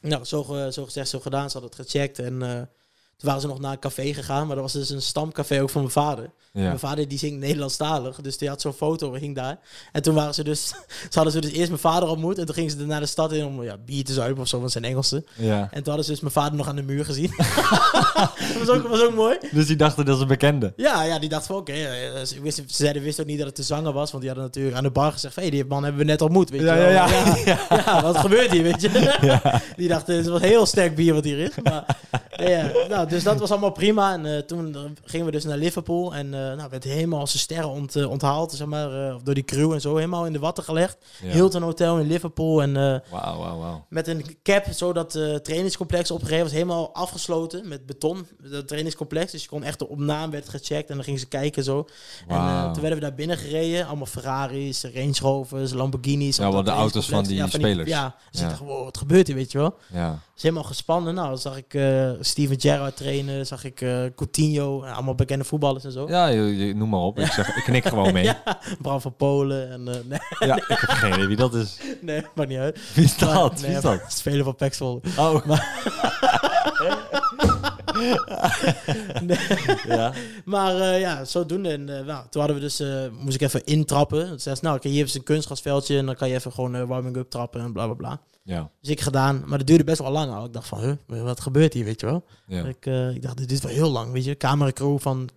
Nou, 0.00 0.24
zo, 0.24 0.44
ge- 0.44 0.70
zo 0.72 0.84
gezegd, 0.84 1.08
zo 1.08 1.20
gedaan. 1.20 1.50
Ze 1.50 1.58
hadden 1.58 1.76
het 1.78 1.90
gecheckt. 1.90 2.18
En 2.18 2.42
eh, 2.42 2.62
toen 3.18 3.28
waren 3.28 3.40
ze 3.40 3.46
nog 3.46 3.60
naar 3.60 3.72
een 3.72 3.78
café 3.78 4.14
gegaan. 4.14 4.46
Maar 4.46 4.56
dat 4.56 4.64
was 4.64 4.72
dus 4.72 4.90
een 4.90 5.02
stamcafé 5.02 5.62
ook 5.62 5.70
van 5.70 5.80
mijn 5.80 5.92
vader. 5.92 6.30
Ja. 6.58 6.64
Mijn 6.64 6.78
vader 6.78 7.08
die 7.08 7.18
zingt 7.18 7.38
Nederlandstalig. 7.38 8.16
Dus 8.20 8.38
die 8.38 8.48
had 8.48 8.60
zo'n 8.60 8.72
foto, 8.72 9.12
hing 9.14 9.34
daar. 9.34 9.58
En 9.92 10.02
toen 10.02 10.14
waren 10.14 10.34
ze 10.34 10.44
dus... 10.44 10.66
Ze 11.10 11.14
hadden 11.14 11.32
ze 11.32 11.40
dus 11.40 11.50
eerst 11.50 11.68
mijn 11.68 11.80
vader 11.80 12.08
ontmoet. 12.08 12.38
En 12.38 12.46
toen 12.46 12.54
gingen 12.54 12.70
ze 12.70 12.86
naar 12.86 13.00
de 13.00 13.06
stad 13.06 13.32
in 13.32 13.44
om 13.44 13.62
ja, 13.62 13.76
bier 13.84 14.04
te 14.04 14.12
zuipen 14.12 14.42
of 14.42 14.48
zo. 14.48 14.58
Want 14.58 14.72
zijn 14.72 14.84
Engelsen. 14.84 15.26
ja. 15.36 15.60
En 15.60 15.68
toen 15.76 15.84
hadden 15.84 16.04
ze 16.04 16.10
dus 16.10 16.20
mijn 16.20 16.32
vader 16.32 16.56
nog 16.56 16.68
aan 16.68 16.76
de 16.76 16.82
muur 16.82 17.04
gezien. 17.04 17.32
dat 17.36 18.56
was 18.58 18.68
ook, 18.68 18.88
was 18.88 19.02
ook 19.02 19.14
mooi. 19.14 19.36
Dus 19.50 19.66
die 19.66 19.76
dachten 19.76 20.04
dat 20.04 20.18
ze 20.18 20.26
bekende. 20.26 20.72
Ja, 20.76 21.02
ja, 21.04 21.18
die 21.18 21.28
dacht 21.28 21.46
van 21.46 21.56
oké. 21.56 21.72
eh, 21.72 22.24
ze, 22.24 22.40
wisten, 22.40 22.64
ze 22.68 22.74
zeiden, 22.76 23.02
wisten 23.02 23.24
ook 23.24 23.30
niet 23.30 23.38
dat 23.38 23.46
het 23.46 23.56
de 23.56 23.62
zanger 23.62 23.92
was. 23.92 24.10
Want 24.10 24.22
die 24.22 24.32
hadden 24.32 24.48
natuurlijk 24.48 24.76
aan 24.76 24.82
de 24.82 24.90
bar 24.90 25.12
gezegd... 25.12 25.34
Hé, 25.36 25.42
hey, 25.42 25.50
die 25.50 25.64
man 25.64 25.82
hebben 25.82 26.00
we 26.00 26.06
net 26.06 26.22
ontmoet, 26.22 26.50
weet 26.50 26.60
Ja, 26.60 26.74
je 26.74 26.80
wel. 26.80 26.90
ja, 26.90 27.08
ja. 27.08 27.36
ja. 27.44 27.58
ja, 27.70 28.02
wat 28.02 28.16
gebeurt 28.18 28.50
hier, 28.50 28.62
weet 28.62 28.80
je? 28.80 29.60
Die 29.76 29.88
dachten, 29.88 30.16
het 30.16 30.26
was 30.26 30.40
heel 30.40 30.66
sterk 30.66 30.94
bier 30.94 31.14
wat 31.14 31.24
hier 31.24 31.38
is. 31.38 31.50
Maar, 31.62 31.96
ja, 32.36 32.70
nou, 32.88 33.08
dus 33.08 33.22
dat 33.22 33.38
was 33.38 33.50
allemaal 33.50 33.70
prima. 33.72 34.12
En 34.12 34.26
eh, 34.26 34.38
toen 34.38 34.76
gingen 35.04 35.26
we 35.26 35.32
dus 35.32 35.44
naar 35.44 35.56
Liverpool. 35.56 36.14
En 36.14 36.34
eh 36.34 36.47
nou, 36.56 36.70
werd 36.70 36.84
helemaal 36.84 37.20
als 37.20 37.32
een 37.32 37.38
sterren 37.38 37.68
ont, 37.70 37.96
eh, 37.96 38.10
onthaald, 38.10 38.52
zeg 38.52 38.66
maar. 38.66 39.08
eh, 39.08 39.16
door 39.24 39.34
die 39.34 39.44
crew 39.44 39.72
en 39.72 39.80
zo. 39.80 39.94
Helemaal 39.96 40.26
in 40.26 40.32
de 40.32 40.38
watten 40.38 40.64
gelegd. 40.64 40.96
Ja. 41.22 41.30
Hilton 41.32 41.62
Hotel 41.62 41.98
in 41.98 42.06
Liverpool. 42.06 42.62
En 42.62 42.76
eh, 42.76 42.82
Wauw, 43.10 43.38
wauw, 43.38 43.58
wauw. 43.58 43.84
met 43.88 44.06
een 44.08 44.36
cap, 44.42 44.64
zodat 44.70 45.12
het 45.12 45.44
trainingscomplex 45.44 46.10
opgegeven 46.10 46.42
was. 46.42 46.52
Helemaal 46.52 46.94
afgesloten 46.94 47.68
met 47.68 47.86
beton. 47.86 48.26
Dat 48.50 48.68
trainingscomplex. 48.68 49.32
Dus 49.32 49.42
je 49.42 49.48
kon 49.48 49.62
echt 49.62 49.86
op 49.86 49.98
naam 49.98 50.30
werd 50.30 50.48
gecheckt. 50.48 50.88
En 50.90 50.94
dan 50.94 51.04
gingen 51.04 51.20
ze 51.20 51.26
kijken 51.28 51.64
zo. 51.64 51.86
En 52.28 52.36
eh, 52.36 52.64
toen 52.72 52.80
werden 52.82 52.98
we 52.98 53.04
daar 53.04 53.14
binnen 53.14 53.36
gereden. 53.38 53.86
Allemaal 53.86 54.06
Ferraris, 54.06 54.84
Range 54.94 55.18
Rovers, 55.20 55.72
Lamborghinis. 55.72 56.36
Ja, 56.36 56.42
wel 56.42 56.52
dat 56.52 56.64
de 56.64 56.70
auto's 56.70 57.08
van 57.08 57.24
die 57.24 57.48
spelers. 57.48 57.88
Ja, 57.88 58.14
dus 58.30 58.40
Ja. 58.40 58.46
ik 58.46 58.52
dacht, 58.52 58.62
wow, 58.62 58.84
wat 58.84 58.98
gebeurt 58.98 59.26
hier, 59.26 59.36
weet 59.36 59.52
je 59.52 59.58
wel? 59.58 59.74
Ja. 59.92 60.18
is 60.36 60.42
helemaal 60.42 60.64
gespannen. 60.64 61.14
Nou, 61.14 61.28
dan 61.28 61.38
zag 61.38 61.56
ik 61.56 61.74
eh, 61.74 62.10
Steven 62.20 62.60
Gerrard 62.60 62.96
trainen. 62.96 63.46
Zag 63.46 63.64
ik 63.64 63.80
eh, 63.80 64.04
Coutinho. 64.16 64.82
eh, 64.82 64.94
allemaal 64.94 65.14
bekende 65.14 65.44
voetballers 65.44 65.84
en 65.84 65.92
zo. 65.92 66.08
Ja, 66.08 66.27
noem 66.74 66.88
maar 66.88 67.00
op. 67.00 67.18
Ik, 67.18 67.32
zeg, 67.32 67.56
ik 67.56 67.62
knik 67.62 67.88
gewoon 67.88 68.12
mee. 68.12 68.24
ja. 68.24 68.42
Ja, 68.44 68.58
Bram 68.80 69.00
van 69.00 69.16
Polen. 69.16 69.70
En, 69.70 69.88
eh, 69.88 69.94
nee, 70.08 70.18
ik 70.56 70.64
heb 70.68 70.78
geen 70.90 71.12
idee 71.12 71.26
wie 71.26 71.36
dat 71.36 71.54
is. 71.54 71.78
nee, 72.00 72.22
maakt 72.34 72.48
niet 72.48 72.58
uit. 72.58 72.80
Wie 72.94 73.04
is 73.04 73.16
dat? 73.16 73.34
Maar- 73.34 73.50
Wie 73.54 73.66
nee, 73.66 73.76
is 73.76 73.82
dat? 73.82 74.00
Spelen 74.08 74.44
van 74.44 74.54
Pax 74.54 74.76
Volle. 74.76 75.00
Oh. 75.18 75.46
ja. 79.88 80.12
Maar 80.44 80.80
eh, 80.80 81.00
ja, 81.00 81.24
zodoende. 81.24 81.68
En, 81.70 81.84
nou, 81.84 82.24
toen 82.30 82.40
hadden 82.42 82.54
we 82.54 82.60
dus, 82.60 82.82
moest 83.20 83.34
ik 83.34 83.40
even 83.40 83.64
intrappen. 83.64 84.28
Toen 84.28 84.38
zei 84.38 84.54
ze, 84.54 84.64
nou, 84.64 84.76
oké, 84.76 84.88
hier 84.88 85.04
is 85.04 85.14
een 85.14 85.22
kunstgrasveldje 85.22 85.98
en 85.98 86.06
dan 86.06 86.14
kan 86.14 86.28
je 86.28 86.34
even 86.34 86.52
gewoon 86.52 86.86
warming-up 86.86 87.30
trappen 87.30 87.60
en 87.60 87.72
bla 87.72 87.84
bla 87.84 87.94
bla. 87.94 88.20
Ja. 88.42 88.70
Dus 88.80 88.90
ik 88.90 89.00
gedaan, 89.00 89.42
maar 89.46 89.58
dat 89.58 89.66
duurde 89.66 89.84
best 89.84 89.98
wel 90.00 90.10
lang 90.10 90.32
al. 90.32 90.44
Ik 90.44 90.52
dacht 90.52 90.68
van, 90.68 90.80
huh, 90.80 91.22
wat 91.22 91.40
gebeurt 91.40 91.72
hier, 91.72 91.84
weet 91.84 92.00
je 92.00 92.06
wel? 92.06 92.24
ja. 92.46 92.64
Ik, 92.64 92.86
ik 93.14 93.22
dacht, 93.22 93.36
dit 93.36 93.52
is 93.52 93.60
wel 93.62 93.72
heel 93.72 93.90
lang, 93.90 94.12
weet 94.12 94.24
je. 94.24 94.36
Cameracrew 94.36 94.98
van 94.98 95.28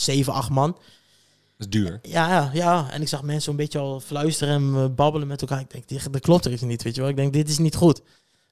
7, 0.00 0.32
8 0.32 0.50
man. 0.50 0.70
Dat 0.72 0.80
is 1.58 1.68
duur. 1.68 1.98
Ja, 2.02 2.28
ja, 2.28 2.50
ja. 2.52 2.90
En 2.90 3.02
ik 3.02 3.08
zag 3.08 3.22
mensen 3.22 3.50
een 3.50 3.56
beetje 3.56 3.78
al 3.78 4.00
fluisteren 4.00 4.54
en 4.54 4.82
eh, 4.82 4.94
babbelen 4.94 5.28
met 5.28 5.40
elkaar. 5.40 5.60
Ik 5.60 5.88
denk, 5.88 6.12
dat 6.12 6.20
klopt 6.22 6.44
er 6.44 6.52
iets 6.52 6.62
niet, 6.62 6.82
weet 6.82 6.94
je 6.94 7.00
wel. 7.00 7.10
Ik 7.10 7.16
denk, 7.16 7.32
dit 7.32 7.48
is 7.48 7.58
niet 7.58 7.74
goed. 7.74 8.00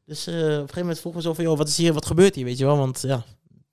Dus 0.07 0.27
eh, 0.27 0.35
op 0.35 0.41
een 0.43 0.51
gegeven 0.59 0.81
moment 0.81 1.01
vroeg 1.01 1.15
me 1.15 1.23
zo 1.23 1.35
van, 1.35 1.45
joh, 1.45 1.57
wat 1.59 1.69
is 1.69 1.77
hier, 1.77 1.93
wat 1.93 2.07
gebeurt 2.07 2.35
hier, 2.35 2.45
weet 2.45 2.59
je 2.59 2.65
wel? 2.65 2.77
Want 2.77 3.01
ja, 3.03 3.25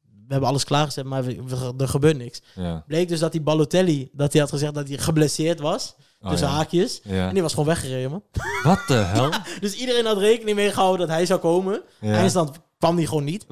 we 0.06 0.32
hebben 0.32 0.50
alles 0.50 0.64
klaargezet, 0.64 1.06
maar 1.06 1.24
we- 1.24 1.44
we- 1.44 1.74
er 1.78 1.88
gebeurt 1.88 2.18
niks. 2.18 2.42
Ja. 2.56 2.84
Bleek 2.88 3.08
dus 3.08 3.20
dat 3.20 3.32
die 3.32 3.42
Balotelli, 3.42 4.10
dat 4.14 4.32
hij 4.32 4.42
had 4.42 4.50
gezegd 4.50 4.74
dat 4.74 4.88
hij 4.88 4.98
geblesseerd 4.98 5.60
was. 5.60 5.96
Oh, 6.22 6.30
tussen 6.30 6.48
ja. 6.48 6.54
haakjes. 6.54 7.00
Ja. 7.04 7.28
En 7.28 7.34
die 7.34 7.42
was 7.42 7.52
gewoon 7.54 7.68
weggereden, 7.68 8.12
man. 8.12 8.24
Wat 8.64 8.80
de 8.88 8.94
hel? 9.14 9.30
Dus 9.60 9.74
iedereen 9.76 10.06
had 10.06 10.18
rekening 10.18 10.56
mee 10.58 10.72
gehouden 10.72 11.08
dat 11.08 11.16
hij 11.16 11.26
zou 11.26 11.40
komen. 11.40 11.82
Eindstand 12.02 12.52
kwam 12.86 12.96
die 12.98 13.08
gewoon 13.08 13.24
niet. 13.24 13.46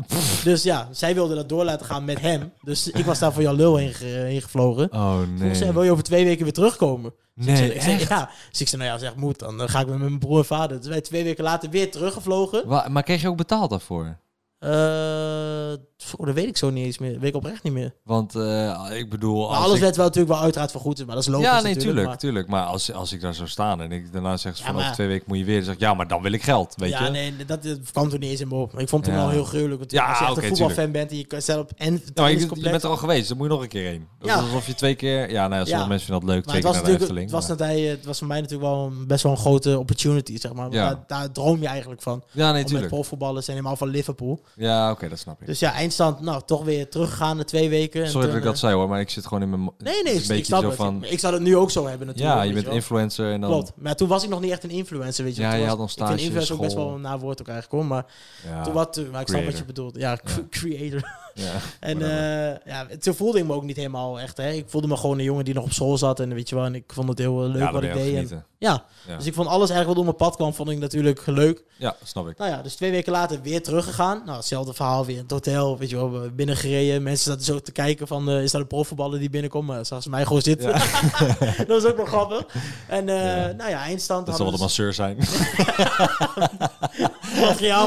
dus 0.44 0.64
ja, 0.64 0.88
zij 0.92 1.14
wilden 1.14 1.36
dat 1.36 1.50
door 1.50 1.64
laten 1.64 1.86
gaan 1.86 2.06
met 2.06 2.20
hem. 2.22 2.52
Dus 2.62 2.88
ik 2.90 3.06
was 3.06 3.20
daar 3.20 3.34
voor 3.34 3.42
jouw 3.42 3.56
lul 3.56 3.76
heen, 3.76 3.94
ge- 3.94 4.06
heen 4.06 4.42
gevlogen. 4.42 4.94
Oh 4.94 5.20
Toen 5.20 5.34
nee. 5.38 5.56
zei, 5.56 5.72
wil 5.72 5.84
je 5.84 5.92
over 5.92 6.04
twee 6.04 6.26
weken 6.26 6.44
weer 6.44 6.54
terugkomen? 6.54 7.14
Dus 7.36 7.46
ik 7.46 7.52
Nee, 7.52 7.56
zei, 7.58 7.70
ik 7.72 7.82
zei, 7.82 7.96
echt? 8.00 8.10
ja. 8.10 8.30
Dus 8.52 8.62
ik 8.62 8.68
zei, 8.68 8.82
nou 8.82 8.94
ja, 8.94 9.00
zeg 9.00 9.16
moet, 9.16 9.40
dan 9.40 9.62
eh, 9.62 9.68
ga 9.70 9.80
ik 9.80 9.88
met 9.88 9.98
mijn 10.00 10.20
broer 10.20 10.38
en 10.38 10.46
vader. 10.46 10.78
Dus 10.78 10.88
wij 10.88 11.02
twee 11.02 11.24
weken 11.24 11.44
later 11.44 11.70
weer 11.70 11.92
teruggevlogen. 11.92 12.68
Wa- 12.68 12.88
maar 12.90 13.04
kreeg 13.04 13.22
je 13.22 13.28
ook 13.28 13.38
betaald 13.38 13.70
daarvoor? 13.70 14.18
Eh, 14.64 15.74
oh, 16.18 16.26
dat 16.26 16.36
weet 16.36 16.48
ik 16.48 16.58
zo 16.58 16.70
niet 16.70 16.86
eens 16.86 16.98
meer. 16.98 17.12
Dat 17.12 17.20
weet 17.22 17.30
ik 17.30 17.36
oprecht 17.36 17.64
niet 17.64 17.74
meer. 17.74 17.94
Want 18.04 18.36
eh, 18.36 18.80
ik 18.98 19.10
bedoel... 19.10 19.40
Maar 19.48 19.58
als 19.58 19.66
alles 19.66 19.76
ik- 19.76 19.82
werd 19.82 19.96
wel 19.96 20.06
natuurlijk 20.06 20.34
wel 20.34 20.44
uiteraard 20.44 20.72
vergoed. 20.72 20.98
Maar 21.06 21.16
dat 21.16 21.24
is 21.24 21.30
logisch 21.30 21.46
Ja, 21.46 21.54
nee, 21.54 21.62
natuurlijk, 21.62 21.84
tuurlijk, 21.86 22.08
maar- 22.08 22.18
tuurlijk. 22.18 22.48
Maar 22.48 22.64
als, 22.66 22.92
als 22.94 23.14
ik 23.14 23.22
daar 23.22 23.34
zou 23.34 23.48
staan 23.48 23.82
en 23.82 23.92
ik 23.92 24.12
daarna 24.14 24.38
zeg 24.38 24.56
ze 24.56 24.60
Ja, 24.62 24.66
van 24.66 24.74
maar- 24.76 24.84
over 24.84 24.96
twee 24.96 25.08
weken 25.08 25.26
moet 25.28 25.38
je 25.38 25.44
weer, 25.44 25.56
dan 25.56 25.64
zeg 25.66 25.74
ik 25.74 25.80
ja, 25.80 25.94
maar 25.94 26.08
dan 26.08 26.22
wil 26.22 26.32
ik 26.32 26.44
geld, 26.44 26.74
weet 26.78 26.90
ja, 26.90 27.04
je? 27.06 27.12
nee, 27.12 27.34
dat, 27.46 27.64
dat 27.64 27.78
kwam 27.92 28.10
toen 28.10 28.20
niet 28.20 28.30
eens 28.30 28.40
in 28.42 28.48
me 28.48 28.56
op. 28.56 28.80
Ik 28.80 28.90
vond 28.90 29.06
het 29.06 29.16
Ja. 29.16 29.22
al 29.24 29.30
heel 29.30 29.44
gruwelijk. 29.44 29.80
Want 29.80 29.92
Ja, 29.92 30.10
als 30.10 30.20
je 30.20 30.26
echt 30.26 30.38
een 30.38 30.44
voetbalfan 30.44 30.92
bent 30.92 31.12
en 31.12 31.18
je 31.18 31.26
kan 31.26 31.42
zelf 31.42 31.68
en 31.78 31.94
het 31.94 32.12
Ja, 32.14 32.28
je, 32.28 32.40
je 32.40 32.70
bent 32.70 32.84
er 32.84 32.90
al 32.90 32.98
geweest, 32.98 33.28
dan 33.28 33.38
moet 33.38 33.48
je 33.48 33.54
nog 33.54 33.62
een 33.62 33.68
keer 33.70 33.90
heen. 33.90 34.08
Dat 34.20 34.30
is 34.30 34.36
alsof 34.36 34.68
je 34.68 34.76
twee 34.76 34.96
keer... 34.96 35.32
Ja, 35.32 35.48
nou 35.48 35.66
sommige 35.66 35.90
mensen 35.90 36.08
vinden 36.08 36.26
dat 36.28 36.36
leuk, 36.36 36.46
Maar 36.46 36.56
twee 36.56 36.56
het 36.56 36.64
keer 36.64 36.64
was, 36.64 36.74
naar 36.76 36.84
de 36.86 36.92
natuurlijk, 36.92 37.02
Efteling. 37.02 37.26
het, 37.26 37.36
was 37.40 37.48
dat 37.48 37.60
hij, 37.60 37.82
het 37.82 38.06
was 38.06 38.18
voor 38.18 38.28
mij 38.28 38.42
natuurlijk 38.42 38.70
wel 38.70 38.86
een, 38.86 39.08
best 39.08 39.24
wel 39.24 39.32
een 39.32 39.38
grote 39.38 39.80
opportunity, 39.80 40.38
zeg 40.40 40.54
maar. 40.54 40.70
Daar, 40.70 41.04
daar 41.08 41.32
droom 41.32 41.62
je 41.62 41.68
eigenlijk 41.68 42.02
van. 42.02 42.24
Ja, 42.32 42.52
nee, 42.52 42.66
om 42.66 42.74
met 42.74 42.88
profvoetballers 42.88 43.48
en 43.48 43.54
helemaal 43.54 43.76
van 43.76 43.88
Liverpool. 43.88 44.40
Ja, 44.56 44.92
oké, 44.92 45.10
dat 45.10 45.20
snap 45.20 45.42
ik. 45.42 45.48
Dus 45.48 45.60
ja, 45.60 45.74
eindstand, 45.74 46.20
nou, 46.22 46.42
toch 46.46 46.64
weer 46.64 46.90
teruggegaan 46.90 47.38
na 47.38 47.44
twee 47.44 47.70
weken. 47.70 48.04
En 48.04 48.10
Sorry 48.10 48.28
dat 48.28 48.36
ik 48.36 48.44
dat 48.44 48.54
eh, 48.54 48.60
zei 48.60 48.74
hoor, 48.74 48.90
maar 48.90 49.00
ik 49.00 49.10
zit 49.10 49.26
gewoon 49.26 49.44
in 49.44 49.50
mijn... 49.50 49.72
Nee, 49.78 50.04
nee, 50.04 50.14
ik, 50.14 50.28
beetje 50.28 50.44
snap 50.46 50.62
zo 50.62 50.68
het. 50.68 50.76
van... 50.76 51.04
Ik 51.04 51.20
zou 51.20 51.34
het 51.34 51.44
nu 51.44 51.56
ook 51.58 51.72
zo 51.72 51.88
hebben 51.88 52.08
natuurlijk. 52.08 52.36
Ja, 52.36 52.44
je 52.44 52.54
bent 52.54 52.68
influencer 52.68 53.32
en 53.32 53.42
dan... 53.42 53.50
Klopt. 53.50 53.72
Maar 53.76 53.96
toen 53.96 54.08
was 54.08 54.24
ik 54.24 54.30
nog 54.30 54.42
niet 54.42 54.52
echt 54.52 54.64
een 54.64 54.70
influencer, 54.70 55.24
weet 55.24 55.36
je. 55.36 55.42
Ja, 55.42 55.50
Toen 55.50 55.58
je 55.60 55.66
was- 55.66 55.70
had 55.72 55.80
nog 55.80 55.90
Ik 55.90 55.96
vind 55.98 56.08
stage, 56.10 56.24
influencer 56.24 56.56
ook 56.56 56.62
best 56.62 56.76
wel 56.76 56.94
een 56.94 57.02
nawoord 57.02 57.42
ook 57.42 57.48
eigenlijk 57.48 57.82
hoor. 57.82 57.86
Maar 57.96 58.06
Ja, 58.48 58.64
toen 58.64 58.74
wat, 58.74 59.02
maar 59.12 59.22
ik 59.22 59.28
snap 59.28 59.46
wat 59.46 59.58
je 59.58 59.66
bedoelt. 59.66 59.96
Ja, 59.98 60.12
Ja. 60.24 60.34
creator. 60.50 61.23
Ja, 61.34 61.52
En 61.80 62.02
eh, 62.02 62.58
ja, 62.66 62.88
toen 63.00 63.14
voelde 63.16 63.40
ik 63.40 63.46
me 63.46 63.54
ook 63.54 63.64
niet 63.64 63.76
helemaal 63.76 64.20
echt. 64.20 64.38
Hè. 64.38 64.52
Ik 64.52 64.66
voelde 64.68 64.88
me 64.88 64.98
gewoon 64.98 65.18
een 65.18 65.24
jongen 65.24 65.46
die 65.46 65.54
nog 65.54 65.64
op 65.64 65.72
school 65.72 65.98
zat. 65.98 66.20
En 66.20 66.34
weet 66.34 66.50
je 66.50 66.56
wel, 66.56 66.66
en 66.66 66.76
ik 66.76 66.84
vond 66.94 67.10
het 67.10 67.18
heel 67.18 67.44
eh, 67.44 67.50
leuk 67.50 67.62
ja, 67.62 67.72
wat 67.72 67.84
ik 67.84 67.94
deed. 67.94 68.32
En, 68.32 68.46
ja, 68.58 68.84
Ja. 69.08 69.18
dus 69.18 69.26
ik 69.26 69.34
vond 69.34 69.48
alles 69.48 69.70
eigenlijk 69.70 69.88
wat 69.88 69.98
op 69.98 70.04
mijn 70.04 70.16
pad 70.30 70.36
kwam, 70.36 70.54
vond 70.54 70.70
ik 70.70 70.78
natuurlijk 70.78 71.26
leuk. 71.26 71.64
Ja, 71.78 71.96
snap 72.04 72.28
ik. 72.28 72.38
Nou 72.38 72.52
ja, 72.52 72.62
dus 72.62 72.76
twee 72.76 72.92
weken 72.92 73.12
later 73.12 73.42
weer 73.42 73.64
teruggegaan. 73.64 74.22
Nou, 74.26 74.38
hetzelfde 74.38 74.74
verhaal 74.74 75.06
weer 75.06 75.16
in 75.16 75.22
het 75.22 75.32
hotel. 75.32 75.78
Weet 75.78 75.90
je 75.90 75.96
wel, 75.96 76.12
we 76.12 76.32
binnengereden. 76.32 77.04
Mensen 77.04 77.32
zaten 77.32 77.46
zo 77.46 77.60
te 77.60 77.72
kijken 77.72 78.08
van, 78.08 78.30
eh, 78.30 78.44
is 78.44 78.52
dat 78.52 78.62
een 78.62 78.68
profvoetballer 78.68 79.20
die 79.20 79.30
binnenkomt? 79.30 79.68
Maar 79.68 79.86
zag 79.86 80.04
ze 80.04 80.10
mij 80.10 80.26
gewoon 80.26 80.42
zitten. 80.42 80.72
dat 81.58 81.68
was 81.68 81.86
ook 81.86 81.98
wel 81.98 82.06
grappig. 82.06 82.46
En 82.88 83.06
nou 83.06 83.70
ja, 83.70 83.82
eindstand. 83.84 84.26
Dat 84.26 84.36
zal 84.36 84.46
wel 84.46 84.56
de 84.56 84.62
masseur 84.62 84.94
zijn. 84.94 85.18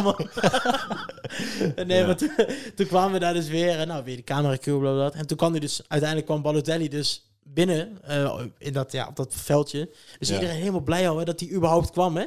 Man. 0.02 0.16
En 1.76 1.86
nee, 1.86 1.98
Ja. 1.98 2.06
maar 2.06 2.16
toen, 2.22 2.30
toen 2.74 2.86
kwamen 2.86 3.12
we 3.12 3.18
daar 3.18 3.34
dus 3.34 3.48
weer. 3.48 3.78
En 3.78 3.88
nou, 3.88 4.04
weer 4.04 4.16
de 4.16 4.24
camera 4.24 4.56
cue, 4.56 4.78
bla, 4.78 4.92
bla, 4.92 5.08
bla. 5.08 5.20
En 5.20 5.26
toen 5.26 5.36
kwam 5.36 5.50
hij 5.50 5.60
dus... 5.60 5.80
Uiteindelijk 5.88 6.28
kwam 6.30 6.42
Balotelli 6.42 6.88
dus 6.88 7.30
binnen. 7.42 7.98
eh, 8.02 8.40
in 8.58 8.72
dat, 8.72 8.92
ja, 8.92 9.06
op 9.06 9.16
dat 9.16 9.34
veldje. 9.36 9.90
Dus 10.18 10.28
Ja. 10.28 10.34
iedereen 10.34 10.56
helemaal 10.56 10.80
blij 10.80 11.08
al 11.08 11.18
hè, 11.18 11.24
dat 11.24 11.40
hij 11.40 11.48
überhaupt 11.50 11.90
kwam, 11.90 12.16
hè. 12.16 12.24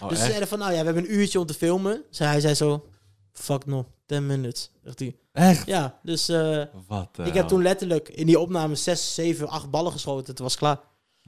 Oh, 0.00 0.08
dus 0.08 0.18
ze 0.18 0.24
zeiden 0.26 0.48
van, 0.48 0.58
nou 0.58 0.72
ja, 0.72 0.78
we 0.78 0.84
hebben 0.84 1.04
een 1.04 1.14
uurtje 1.14 1.38
om 1.40 1.46
te 1.46 1.54
filmen. 1.54 2.02
Dus 2.08 2.18
hij 2.18 2.40
zei 2.40 2.54
zo... 2.54 2.84
Fuck 3.32 3.66
no, 3.66 3.86
10 4.06 4.26
minutes. 4.26 4.70
Zegt 4.84 4.98
hij. 4.98 5.16
Echt? 5.32 5.66
Ja, 5.66 5.98
dus 6.02 6.28
eh, 6.28 6.62
Wat 6.86 7.08
ik 7.18 7.24
heb 7.24 7.34
hel? 7.34 7.46
toen 7.46 7.62
letterlijk 7.62 8.08
in 8.08 8.26
die 8.26 8.38
opname 8.38 8.74
6, 8.74 9.14
7, 9.14 9.48
8 9.48 9.70
ballen 9.70 9.92
geschoten. 9.92 10.26
Het 10.30 10.38
was 10.38 10.56
klaar. 10.56 10.78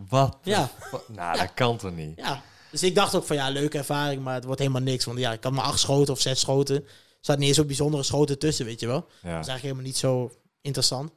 Wat? 0.08 0.37
Ja. 0.42 0.70
Nou, 1.06 1.38
dat 1.38 1.54
kan 1.54 1.76
toch 1.76 1.94
niet? 1.94 2.12
Ja, 2.16 2.42
dus 2.70 2.82
ik 2.82 2.94
dacht 2.94 3.14
ook 3.14 3.25
van 3.25 3.37
ja, 3.37 3.49
leuke 3.50 3.78
ervaring, 3.78 4.22
maar 4.22 4.34
het 4.34 4.44
wordt 4.44 4.61
helemaal 4.61 4.82
niks. 4.82 5.04
Want 5.04 5.18
ja, 5.18 5.32
ik 5.32 5.42
had 5.44 5.52
maar 5.52 5.64
acht 5.64 5.80
schoten 5.80 6.12
of 6.12 6.20
zes 6.20 6.40
schoten. 6.40 6.84
Zat 7.23 7.38
niet 7.38 7.49
eens 7.49 7.57
zo 7.57 7.64
bijzondere 7.64 8.02
schoten 8.02 8.38
tussen, 8.38 8.64
weet 8.64 8.81
je 8.81 8.87
wel. 8.87 9.00
Dat 9.00 9.09
is 9.23 9.31
eigenlijk 9.31 9.62
helemaal 9.62 9.85
niet 9.85 9.97
zo 9.97 10.31
interessant. 10.61 11.12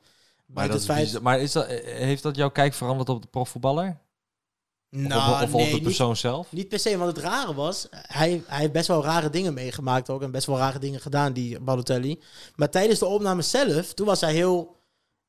Maar, 0.45 0.67
dat 0.67 0.79
is 0.79 0.85
feit... 0.85 1.21
maar 1.21 1.39
is 1.39 1.51
dat, 1.51 1.67
heeft 1.83 2.23
dat 2.23 2.35
jouw 2.35 2.49
kijk 2.49 2.73
veranderd 2.73 3.09
op 3.09 3.21
de 3.21 3.27
profvoetballer? 3.27 3.97
Nou, 4.89 5.33
of 5.33 5.41
of 5.41 5.53
op 5.53 5.59
nee, 5.59 5.67
de 5.67 5.73
niet, 5.73 5.83
persoon 5.83 6.15
zelf? 6.15 6.51
niet 6.51 6.69
per 6.69 6.79
se, 6.79 6.97
want 6.97 7.15
het 7.15 7.25
rare 7.25 7.53
was, 7.53 7.87
hij, 7.91 8.43
hij 8.47 8.59
heeft 8.59 8.71
best 8.71 8.87
wel 8.87 9.03
rare 9.03 9.29
dingen 9.29 9.53
meegemaakt 9.53 10.09
ook. 10.09 10.21
En 10.21 10.31
best 10.31 10.47
wel 10.47 10.57
rare 10.57 10.79
dingen 10.79 10.99
gedaan, 10.99 11.33
die 11.33 11.59
Balotelli. 11.59 12.21
Maar 12.55 12.69
tijdens 12.69 12.99
de 12.99 13.05
opname 13.05 13.41
zelf, 13.41 13.93
toen 13.93 14.05
was 14.05 14.21
hij 14.21 14.33
heel, 14.33 14.75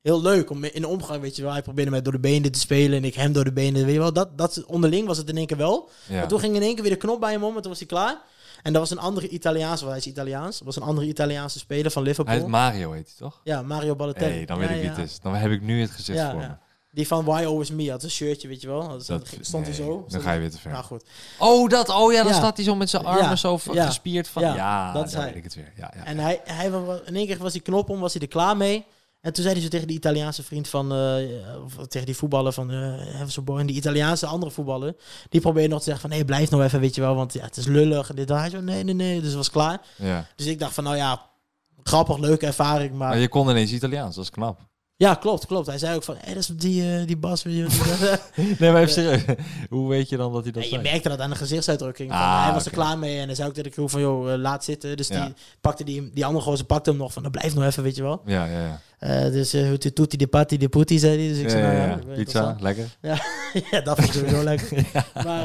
heel 0.02 0.22
leuk. 0.22 0.50
Om 0.50 0.64
in 0.64 0.80
de 0.80 0.88
omgang, 0.88 1.20
weet 1.20 1.36
je 1.36 1.42
wel. 1.42 1.52
Hij 1.52 1.62
probeerde 1.62 1.90
mij 1.90 2.02
door 2.02 2.12
de 2.12 2.20
benen 2.20 2.52
te 2.52 2.58
spelen 2.58 2.98
en 2.98 3.04
ik 3.04 3.14
hem 3.14 3.32
door 3.32 3.44
de 3.44 3.52
benen. 3.52 3.84
Weet 3.84 3.94
je 3.94 4.00
wel, 4.00 4.12
dat, 4.12 4.38
dat, 4.38 4.64
onderling 4.64 5.06
was 5.06 5.18
het 5.18 5.28
in 5.28 5.36
één 5.36 5.46
keer 5.46 5.56
wel. 5.56 5.88
Ja. 6.08 6.14
Maar 6.14 6.28
toen 6.28 6.40
ging 6.40 6.54
in 6.54 6.62
één 6.62 6.74
keer 6.74 6.82
weer 6.82 6.92
de 6.92 6.98
knop 6.98 7.20
bij 7.20 7.32
hem 7.32 7.44
om 7.44 7.56
en 7.56 7.62
toen 7.62 7.70
was 7.70 7.78
hij 7.78 7.88
klaar. 7.88 8.22
En 8.66 8.72
dat 8.72 8.80
was 8.80 8.90
een 8.90 8.98
andere 9.04 9.28
Italiaanse, 9.28 9.84
want 9.84 9.96
hij 9.96 10.06
is 10.06 10.12
Italiaans. 10.12 10.56
Dat 10.56 10.66
was 10.66 10.76
een 10.76 10.82
andere 10.82 11.06
Italiaanse 11.06 11.58
speler 11.58 11.90
van 11.90 12.02
Liverpool. 12.02 12.32
Hij 12.32 12.42
heet 12.42 12.50
Mario, 12.50 12.92
heet 12.92 13.06
hij 13.06 13.28
toch? 13.28 13.40
ja, 13.44 13.62
Mario 13.62 13.96
Balotelli. 13.96 14.34
hey, 14.34 14.44
dan 14.46 14.60
Ja, 14.60 14.66
weet 14.66 14.76
ik 14.76 14.80
wie 14.82 14.90
het 14.90 14.98
is. 15.10 15.20
Dan 15.20 15.34
heb 15.34 15.50
ik 15.50 15.62
nu 15.62 15.80
het 15.80 15.90
gezicht 15.90 16.18
Ja, 16.18 16.30
voor 16.30 16.40
me. 16.40 16.48
Die 16.90 17.06
van 17.06 17.24
Why 17.24 17.44
Always 17.44 17.70
Me 17.70 17.90
had 17.90 18.02
een 18.02 18.10
shirtje, 18.10 18.48
weet 18.48 18.60
je 18.60 18.66
wel. 18.66 18.88
Dat, 18.88 19.06
Dat- 19.06 19.26
stond 19.40 19.66
hij 19.66 19.76
nee, 19.78 19.86
zo. 19.86 20.04
Dan 20.08 20.20
ga 20.20 20.32
je 20.32 20.40
weer 20.40 20.50
te 20.50 20.58
ver. 20.58 20.70
Nou 20.70 20.84
goed. 20.84 21.04
Oh, 21.38 21.68
dat. 21.68 21.88
Oh 21.88 22.12
ja, 22.12 22.22
dan 22.22 22.32
Ja. 22.32 22.38
staat 22.38 22.56
hij 22.56 22.64
zo 22.64 22.74
met 22.74 22.90
zijn 22.90 23.04
armen 23.04 23.22
Ja, 23.24 23.36
zo 23.36 23.58
gespierd 23.58 24.28
van. 24.28 24.42
Ja, 24.42 24.54
ja, 24.54 24.92
dat 24.92 25.06
is 25.06 25.14
hij. 25.14 25.24
weet 25.24 25.34
ik 25.36 25.44
het 25.44 25.54
weer. 25.54 25.72
Ja, 25.76 25.92
ja. 25.96 26.04
En 26.04 26.18
hij, 26.18 26.40
hij 26.44 26.66
in 27.04 27.16
één 27.16 27.26
keer 27.26 27.38
was 27.38 27.52
die 27.52 27.60
knop 27.62 27.90
om, 27.90 28.00
was 28.00 28.12
hij 28.12 28.22
er 28.22 28.28
klaar 28.28 28.56
mee. 28.56 28.86
En 29.26 29.32
toen 29.32 29.42
zei 29.42 29.54
hij 29.54 29.62
zo 29.62 29.68
tegen 29.68 29.86
die 29.86 29.96
Italiaanse 29.96 30.42
vriend 30.42 30.68
van, 30.68 30.92
eh, 30.92 31.64
of 31.64 31.86
tegen 31.86 32.06
die 32.06 32.16
voetballer 32.16 32.52
van, 32.52 32.66
boy. 33.44 33.60
En 33.60 33.66
die 33.66 33.76
Italiaanse 33.76 34.26
andere 34.26 34.52
voetballer, 34.52 34.94
die 35.28 35.40
probeerde 35.40 35.68
nog 35.68 35.78
te 35.78 35.84
zeggen 35.84 36.02
van, 36.02 36.10
nee, 36.10 36.24
blijf 36.24 36.50
nou 36.50 36.62
even, 36.62 36.80
weet 36.80 36.94
je 36.94 37.00
wel, 37.00 37.14
want 37.14 37.32
ja, 37.32 37.44
het 37.44 37.56
is 37.56 37.66
lullig. 37.66 38.08
En 38.08 38.16
dit. 38.16 38.28
Hij 38.28 38.50
zo, 38.50 38.60
nee, 38.60 38.84
nee, 38.84 38.94
nee, 38.94 39.16
dus 39.16 39.26
het 39.26 39.36
was 39.36 39.50
klaar. 39.50 39.80
ja. 39.96 40.26
Dus 40.36 40.46
ik 40.46 40.58
dacht 40.58 40.74
van, 40.74 40.84
nou 40.84 40.96
ja, 40.96 41.30
grappig, 41.82 42.18
leuke 42.18 42.46
ervaring, 42.46 42.94
maar... 42.94 43.08
Maar 43.08 43.18
je 43.18 43.28
kon 43.28 43.50
ineens 43.50 43.72
Italiaans, 43.72 44.14
dat 44.14 44.24
is 44.24 44.30
knap. 44.30 44.60
Ja, 44.98 45.14
klopt, 45.14 45.46
klopt. 45.46 45.66
Hij 45.66 45.78
zei 45.78 45.94
ook 45.96 46.02
van, 46.02 46.16
hé, 46.18 46.28
dat 46.34 46.42
is 46.42 46.46
die, 46.46 46.98
eh, 46.98 47.06
die 47.06 47.16
Bas. 47.16 47.42
die- 47.42 47.66
Nee, 48.58 48.72
maar 48.72 48.80
even 48.82 48.92
serieus. 48.92 49.22
Hoe 49.68 49.88
weet 49.88 50.08
je 50.08 50.16
dan 50.16 50.32
dat 50.32 50.42
hij 50.42 50.52
dat 50.52 50.62
En 50.62 50.68
je 50.70 50.78
merkte 50.78 51.08
dat 51.08 51.20
aan 51.20 51.30
de 51.30 51.36
gezichtsuitdrukking. 51.36 52.10
Van, 52.10 52.18
Ah, 52.20 52.44
hij 52.44 52.52
was 52.52 52.64
er 52.64 52.70
klaar 52.70 52.98
mee 52.98 53.18
en 53.18 53.26
hij 53.26 53.34
zei 53.34 53.48
ook 53.48 53.54
tegen 53.54 53.70
de 53.70 53.76
crew 53.76 53.88
van, 53.88 54.00
joh, 54.00 54.32
eh, 54.32 54.38
laat 54.38 54.64
zitten. 54.64 54.96
Dus 54.96 55.08
Ja. 55.08 55.24
die 55.24 55.34
pakte 55.60 55.84
die, 55.84 56.10
die 56.14 56.24
andere 56.26 56.44
gozer 56.44 56.66
pakte 56.66 56.90
hem 56.90 56.98
nog 56.98 57.12
van, 57.12 57.22
nou, 57.22 57.34
blijf 57.38 57.54
nog 57.54 57.64
even, 57.64 57.82
weet 57.82 57.96
je 57.96 58.02
wel. 58.02 58.22
Ja, 58.26 58.44
ja, 58.44 58.58
ja. 58.60 58.80
Eh, 58.98 59.32
dus 59.32 59.54
uh, 59.54 59.72
tutti 59.72 60.16
de 60.16 60.26
patti 60.26 60.56
de 60.58 60.68
putti, 60.68 60.98
zei 60.98 61.18
hij. 61.18 61.28
Dus 61.28 61.38
ik 61.38 61.44
Ja, 61.44 61.50
zei, 61.50 61.62
nou 61.62 61.74
ja, 61.74 61.80
ja, 61.82 61.88
ja. 62.06 62.12
ik 62.16 62.24
Pizza, 62.24 62.56
lekker. 62.60 62.96
ja, 63.70 63.80
dat 63.80 63.96
vond 63.96 64.08
ik 64.08 64.12
sowieso 64.14 64.42
leuk. 64.44 64.84
Maar 65.24 65.44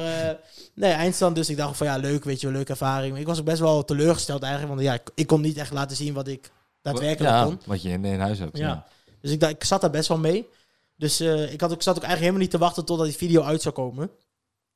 nee, 0.76 0.92
eindstand 0.92 1.36
dus. 1.36 1.50
Ik 1.50 1.58
dacht 1.58 1.78
van, 1.78 1.88
ja, 1.88 1.98
leuk, 1.98 2.24
weet 2.24 2.40
je 2.42 2.48
wel, 2.48 2.56
leuke 2.56 2.72
ervaring. 2.72 3.18
Ik 3.18 3.26
was 3.26 3.40
ook 3.40 3.46
best 3.46 3.60
wel 3.60 3.86
teleurgesteld 3.86 4.42
eigenlijk, 4.44 4.74
want 4.74 4.86
ja, 4.86 4.94
ik, 4.94 5.10
ik 5.16 5.28
kon 5.28 5.42
niet 5.42 5.58
echt 5.58 5.72
laten 5.74 5.96
zien 5.98 6.14
wat 6.14 6.28
ik 6.28 6.52
daadwerkelijk 6.82 7.34
ja, 7.34 7.44
kon. 7.44 7.60
wat 7.66 7.82
je 7.82 7.90
in, 7.90 8.06
in 8.06 8.20
huis 8.20 8.40
hebt. 8.40 8.58
Ja. 8.58 8.86
Dus 9.22 9.32
ik, 9.32 9.40
dacht, 9.40 9.54
ik 9.54 9.64
zat 9.64 9.82
daar 9.82 9.90
best 9.90 10.08
wel 10.08 10.18
mee. 10.18 10.48
Dus 10.96 11.20
eh, 11.20 11.52
ik, 11.54 11.62
had 11.62 11.72
ook, 11.72 11.82
zat 11.82 11.96
ook 11.96 12.04
eigenlijk 12.04 12.20
helemaal 12.20 12.42
niet 12.42 12.52
te 12.52 12.58
wachten 12.58 12.86
totdat 12.86 13.08
die 13.08 13.16
video 13.16 13.42
uit 13.42 13.62
zou 13.62 13.74
komen. 13.76 14.10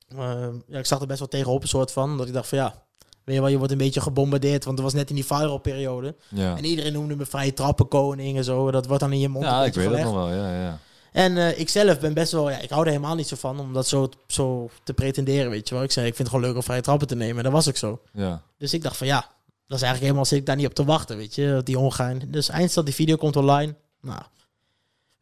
Eh, 0.08 0.48
ja, 0.68 0.80
ik 0.80 0.86
zag 0.86 1.02
er 1.02 1.08
best 1.08 1.20
wel 1.20 1.28
tegenop 1.28 1.62
een 1.62 1.68
soort 1.68 1.92
van. 1.92 2.18
Dat 2.18 2.28
ik 2.28 2.34
dacht 2.34 2.48
van 2.48 2.58
ja, 2.58 2.84
weet 3.24 3.36
je 3.36 3.42
wel, 3.42 3.50
je 3.50 3.58
wordt 3.58 3.72
een 3.72 3.78
beetje 3.78 4.02
gebombardeerd. 4.02 4.66
Want 4.66 4.78
het 4.78 4.86
was 4.86 4.96
net 4.96 5.10
in 5.10 5.16
die 5.16 5.26
viral 5.26 5.58
periode. 5.58 6.16
Ja, 6.30 6.58
En 6.58 6.66
iedereen 6.66 6.94
noemde 6.94 7.16
me 7.16 7.26
vrije 7.26 7.54
trappenkoning 7.54 8.38
en 8.38 8.44
zo. 8.44 8.72
Dat 8.72 8.86
wordt 8.86 9.02
dan 9.02 9.12
in 9.14 9.20
je 9.20 9.30
mond 9.30 9.46
ja 9.46 9.66
ik 9.66 9.74
weet 9.74 9.90
het 9.90 10.04
nog 10.04 10.14
wel. 10.14 10.30
Ja, 10.30 10.62
ja. 10.62 10.80
En 11.12 11.38
eh, 11.38 11.60
ik 11.60 11.70
zelf 11.70 12.00
ben 12.00 12.14
best 12.14 12.32
wel, 12.32 12.50
ja, 12.50 12.58
ik 12.60 12.70
hou 12.70 12.82
er 12.82 12.92
helemaal 12.92 13.16
niet 13.16 13.28
zo 13.28 13.36
van 13.36 13.60
om 13.60 13.74
dat 13.74 13.88
zo, 13.88 14.10
zo 14.28 14.70
te 14.84 14.94
pretenderen, 14.94 15.50
weet 15.50 15.70
je 15.70 15.76
wel. 15.76 15.84
Ik 15.84 15.92
zei, 15.92 16.08
ik 16.08 16.16
vind 16.16 16.28
het 16.28 16.38
gewoon 16.38 16.50
leuk 16.52 16.60
om 16.60 16.64
vrije 16.64 16.82
trappen 16.82 17.08
te 17.08 17.16
nemen. 17.16 17.38
En 17.38 17.44
dat 17.44 17.52
was 17.52 17.68
ook 17.68 17.78
zo. 17.78 18.02
ja. 18.14 18.42
Dus 18.58 18.74
ik 18.74 18.84
dacht 18.84 18.98
van 18.98 19.08
ja, 19.08 19.20
dat 19.68 19.78
is 19.78 19.84
eigenlijk 19.84 20.02
helemaal, 20.02 20.26
zit 20.26 20.40
ik 20.40 20.46
daar 20.46 20.56
niet 20.56 20.66
op 20.68 20.74
te 20.74 20.86
wachten, 20.86 21.18
weet 21.18 21.36
je. 21.36 21.62
Die 21.64 21.80
ongein. 21.80 22.22
Dus 22.28 22.50
eindstand, 22.50 22.86
die 22.86 22.96
video 22.96 23.16
komt 23.16 23.36
online. 23.36 23.76
Nou, 24.02 24.22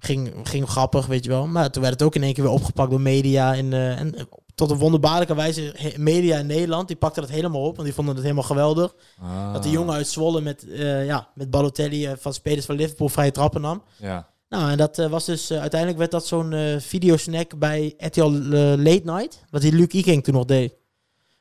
ging, 0.03 0.33
ging 0.43 0.69
grappig, 0.69 1.05
weet 1.05 1.23
je 1.23 1.29
wel. 1.29 1.47
Maar 1.47 1.71
toen 1.71 1.81
werd 1.81 1.93
het 1.93 2.03
ook 2.03 2.15
in 2.15 2.23
één 2.23 2.33
keer 2.33 2.43
weer 2.43 2.53
opgepakt 2.53 2.89
door 2.89 3.01
media. 3.01 3.55
En, 3.55 3.73
eh, 3.73 3.99
en 3.99 4.15
tot 4.55 4.71
een 4.71 4.77
wonderbaarlijke 4.77 5.35
wijze, 5.35 5.93
media 5.97 6.37
in 6.37 6.45
Nederland, 6.45 6.87
die 6.87 6.97
pakten 6.97 7.21
dat 7.21 7.31
helemaal 7.31 7.61
op. 7.61 7.73
Want 7.75 7.83
die 7.87 7.93
vonden 7.93 8.13
het 8.13 8.23
helemaal 8.23 8.43
geweldig. 8.43 8.95
Ah, 9.21 9.53
Dat 9.53 9.63
de 9.63 9.69
jongen 9.69 9.93
uit 9.93 10.07
Zwolle 10.07 10.41
met, 10.41 10.67
eh, 10.69 11.05
ja, 11.05 11.27
met 11.35 11.49
Balotelli 11.49 12.05
eh, 12.05 12.13
van 12.17 12.33
spelers 12.33 12.65
van 12.65 12.75
Liverpool 12.75 13.09
vrije 13.09 13.31
trappen 13.31 13.61
nam. 13.61 13.83
Ja. 13.97 14.31
Nou, 14.49 14.71
en 14.71 14.77
dat 14.77 14.99
eh, 14.99 15.07
was 15.09 15.25
dus, 15.25 15.49
eh, 15.49 15.59
uiteindelijk 15.59 15.99
werd 15.99 16.11
dat 16.11 16.27
zo'n 16.27 16.53
eh 16.53 16.79
videosnack 16.79 17.59
bij 17.59 17.93
RTL 17.97 18.21
eh, 18.25 18.31
Late 18.77 19.01
Night. 19.03 19.39
Wat 19.49 19.61
die 19.61 19.73
Luc 19.73 19.87
Iking 19.87 20.23
toen 20.23 20.33
nog 20.33 20.45
deed. 20.45 20.73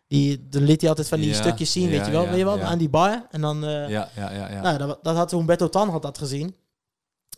Die, 0.07 0.47
dan 0.49 0.63
liet 0.63 0.81
hij 0.81 0.89
altijd 0.91 1.09
van 1.09 1.21
die 1.21 1.29
Ja, 1.29 1.35
stukjes 1.35 1.73
zien, 1.73 1.83
ja, 1.85 1.91
weet 1.91 2.07
je 2.07 2.13
wel. 2.13 2.23
ja, 2.23 2.29
weet 2.29 2.39
je 2.39 2.45
wel, 2.45 2.61
aan 2.61 2.79
die 2.79 2.89
bar. 2.89 3.27
En 3.31 3.41
dan, 3.41 3.65
eh, 3.65 3.89
Ja, 3.89 4.09
ja, 4.17 4.33
ja, 4.33 4.51
ja. 4.51 4.61
nou, 4.63 4.79
dat, 4.79 4.99
dat 5.03 5.17
had 5.17 5.31
Humberto 5.31 5.69
Tan 5.69 5.89
had 5.89 6.03
dat 6.03 6.19
gezien. 6.19 6.55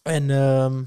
En 0.02 0.30
ehm, 0.30 0.82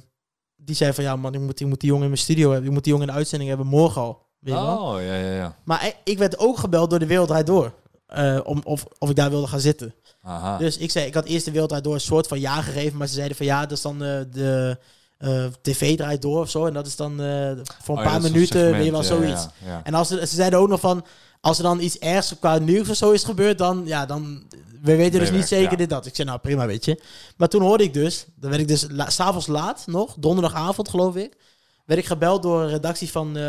die 0.68 0.76
zei 0.76 0.94
van, 0.94 1.04
ja 1.04 1.16
man, 1.16 1.34
ik 1.34 1.40
moet, 1.40 1.60
ik 1.60 1.68
moet 1.68 1.80
die 1.80 1.90
jongen 1.90 2.04
in 2.04 2.10
mijn 2.12 2.22
studio 2.22 2.50
hebben. 2.50 2.68
Ik 2.68 2.74
moet 2.74 2.84
die 2.84 2.92
jongen 2.94 3.08
in 3.08 3.14
de 3.14 3.20
uitzending 3.20 3.50
hebben 3.50 3.68
morgen 3.68 4.02
al. 4.02 4.22
Weet 4.40 4.54
je 4.56 4.62
wel? 4.62 4.78
oh, 4.78 5.02
ja, 5.02 5.14
ja, 5.16 5.34
ja. 5.34 5.56
Maar 5.64 5.94
ik- 6.04 6.18
werd 6.18 6.40
ook 6.40 6.58
gebeld 6.58 6.90
door 6.90 7.00
de 7.00 7.06
Wereld 7.06 7.46
Door. 7.46 7.74
eh, 8.08 8.40
om, 8.44 8.62
of, 8.64 8.86
of 9.00 9.10
ik 9.10 9.16
daar 9.16 9.30
wilde 9.30 9.48
gaan 9.48 9.60
zitten. 9.60 9.94
Aha. 10.22 10.58
Dus 10.58 10.78
ik 10.78 10.92
zei, 10.92 11.06
ik 11.06 11.14
had 11.14 11.26
eerst 11.26 11.46
de 11.46 11.52
Wereld 11.52 11.84
Door 11.84 11.94
een 11.94 12.00
soort 12.00 12.28
van 12.28 12.40
ja 12.40 12.62
gegeven. 12.62 12.98
Maar 12.98 13.08
ze 13.08 13.14
zeiden 13.14 13.38
van 13.38 13.46
ja, 13.46 13.62
dat 13.62 13.72
is 13.72 13.82
dan 13.82 14.04
eh, 14.04 14.20
de 14.32 14.78
eh, 15.18 15.46
tv 15.62 15.98
draait 15.98 16.22
door 16.22 16.40
of 16.42 16.50
zo. 16.50 16.66
En 16.66 16.74
dat 16.74 16.88
is 16.88 16.96
dan 16.96 17.12
voor 17.84 17.98
een 17.98 18.04
Oh 18.06 18.12
paar 18.12 18.22
minuten 18.22 18.72
weer 18.72 18.92
wel 18.92 19.02
ja, 19.02 19.08
zoiets. 19.08 19.48
Ja, 19.66 19.68
ja. 19.68 19.82
En 19.84 19.94
als 19.94 20.08
ze, 20.08 20.28
ze 20.28 20.36
zeiden 20.36 20.60
ook 20.60 20.70
nog 20.70 20.80
van, 20.80 21.06
als 21.42 21.58
er 21.58 21.64
dan 21.64 21.80
iets 21.80 21.98
ergs 22.00 22.34
qua 22.40 22.58
nieuws 22.58 22.90
of 22.90 22.96
zo 22.96 23.12
is 23.12 23.24
gebeurd, 23.24 23.58
dan, 23.58 23.82
ja, 23.86 24.06
dan, 24.06 24.44
we 24.82 24.96
weten 24.96 25.20
dus 25.20 25.32
niet 25.32 25.48
zeker 25.48 25.72
ja. 25.72 25.78
dit, 25.78 25.90
dat. 25.90 26.06
Ik 26.06 26.16
zei, 26.16 26.28
nou 26.28 26.40
prima, 26.40 26.66
weet 26.66 26.86
je. 26.86 27.02
Maar 27.38 27.48
toen 27.48 27.62
hoorde 27.62 27.84
ik 27.84 27.94
dus, 27.94 28.26
dan 28.36 28.50
werd 28.50 28.62
ik 28.62 28.68
dus 28.68 28.86
la, 28.90 29.10
s'avonds 29.10 29.48
laat 29.48 29.84
nog, 29.88 30.16
donderdagavond 30.20 30.90
geloof 30.90 31.16
ik, 31.16 31.36
werd 31.86 32.00
ik 32.00 32.06
gebeld 32.06 32.44
door 32.44 32.62
een 32.62 32.70
redactie 32.70 33.12
van 33.12 33.28
eh, 33.38 33.44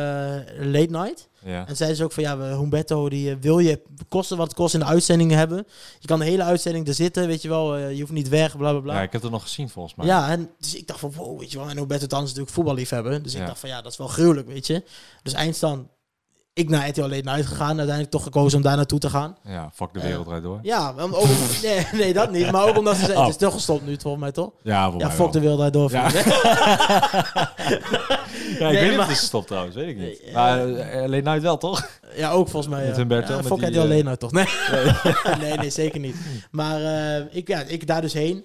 Late 0.59 0.91
Night. 0.91 1.29
Ja. 1.45 1.67
En 1.67 1.77
zeiden 1.77 1.99
ze 1.99 2.05
ook 2.05 2.13
van, 2.13 2.23
ja, 2.23 2.39
we- 2.39 2.45
Humberto, 2.57 3.09
die 3.09 3.31
eh, 3.31 3.37
wil 3.41 3.59
je 3.59 3.83
kosten 4.09 4.37
wat 4.37 4.47
het 4.47 4.57
kost 4.57 4.75
in 4.75 4.81
de 4.81 4.87
uitzending 4.87 5.31
hebben. 5.31 5.67
Je 5.99 6.07
kan 6.07 6.19
de 6.19 6.25
hele 6.25 6.43
uitzending 6.43 6.89
er 6.89 6.95
zitten, 6.95 7.27
weet 7.27 7.43
je 7.43 7.49
wel. 7.49 7.77
eh, 7.77 7.93
je 7.93 8.01
hoeft 8.01 8.13
niet 8.13 8.29
weg, 8.29 8.57
bla, 8.57 8.71
bla, 8.71 8.81
bla. 8.81 8.93
ja, 8.93 8.99
Ja, 8.99 9.05
ik 9.05 9.13
heb 9.13 9.23
het 9.23 9.31
nog 9.31 9.43
gezien 9.43 9.69
volgens 9.69 9.95
mij. 9.95 10.09
en 10.09 10.51
dus 10.59 10.75
ik 10.75 10.87
dacht 10.87 11.01
van, 11.01 11.13
wow, 11.17 11.39
weet 11.41 11.51
je 11.53 11.59
wel. 11.59 11.69
En 11.69 11.77
Humberto 11.77 12.07
dan 12.07 12.21
is 12.23 12.29
natuurlijk 12.29 12.55
voetballiefhebber. 12.55 13.23
Dus 13.23 13.33
Ja. 13.33 13.41
ik 13.41 13.47
dacht 13.47 13.59
van, 13.61 13.69
ja, 13.69 13.83
dat 13.83 13.93
is 13.93 13.99
wel 13.99 14.09
gruwelijk, 14.09 14.47
weet 14.49 14.67
je. 14.67 14.83
Dus 15.23 15.33
eindstand, 15.33 15.89
ik 16.59 16.69
naar 16.69 16.89
RTL 16.89 17.01
Late 17.01 17.15
Night 17.15 17.47
gegaan. 17.47 17.69
Uiteindelijk 17.69 18.11
toch 18.11 18.23
gekozen 18.23 18.57
om 18.59 18.65
daar 18.65 18.77
naartoe 18.77 18.99
te 18.99 19.11
gaan. 19.11 19.37
Ja, 19.45 19.71
fuck 19.75 19.93
de 19.93 20.01
wereld 20.01 20.27
eruit 20.27 20.43
door. 20.43 20.59
Ja, 20.63 20.95
om- 21.03 21.15
ook, 21.15 21.27
nee, 21.63 21.87
nee, 21.93 22.13
dat 22.13 22.31
niet. 22.31 22.51
Maar 22.51 22.69
ook 22.69 22.77
omdat 22.79 22.97
ze 22.97 23.13
Oh. 23.13 23.21
het 23.21 23.29
is 23.29 23.37
toch 23.37 23.53
gestopt 23.53 23.87
nu, 23.87 23.97
volgens 24.01 24.23
mij, 24.23 24.33
toch? 24.33 24.51
Ja, 24.63 24.93
Ja, 24.99 25.11
fuck 25.11 25.33
de 25.33 25.41
wereld 25.41 25.73
door. 25.73 25.91
Ja. 25.91 26.09
Ja, 28.59 28.67
ik 28.67 28.73
Nee, 28.73 28.81
weet 28.81 28.91
niet 28.91 28.99
of 28.99 29.05
het 29.05 29.11
is 29.15 29.19
gestopt 29.19 29.47
trouwens, 29.47 29.75
weet 29.77 29.89
ik 29.89 29.97
niet. 29.97 30.23
Nee, 30.25 30.33
Maar 30.33 30.69
eh, 30.75 31.03
alleen 31.03 31.25
nooit 31.25 31.43
wel, 31.43 31.59
toch? 31.59 31.89
Ja, 32.17 32.31
ook 32.31 32.49
volgens 32.49 32.73
mij. 32.75 32.87
Met. 32.87 32.97
Humberto, 32.97 33.33
Ja, 33.33 33.57
hij 33.61 33.73
eh, 33.73 33.81
alleen 33.81 34.05
nou 34.05 34.17
toch? 34.17 34.33
Nee. 34.33 34.47
nee, 35.41 35.57
nee, 35.57 35.71
zeker 35.71 36.01
niet. 36.01 36.17
Maar 36.51 36.83
eh, 36.83 37.25
ik, 37.31 37.49
ja, 37.49 37.61
ik 37.61 37.87
daar 37.87 38.01
dus 38.01 38.13
heen. 38.13 38.45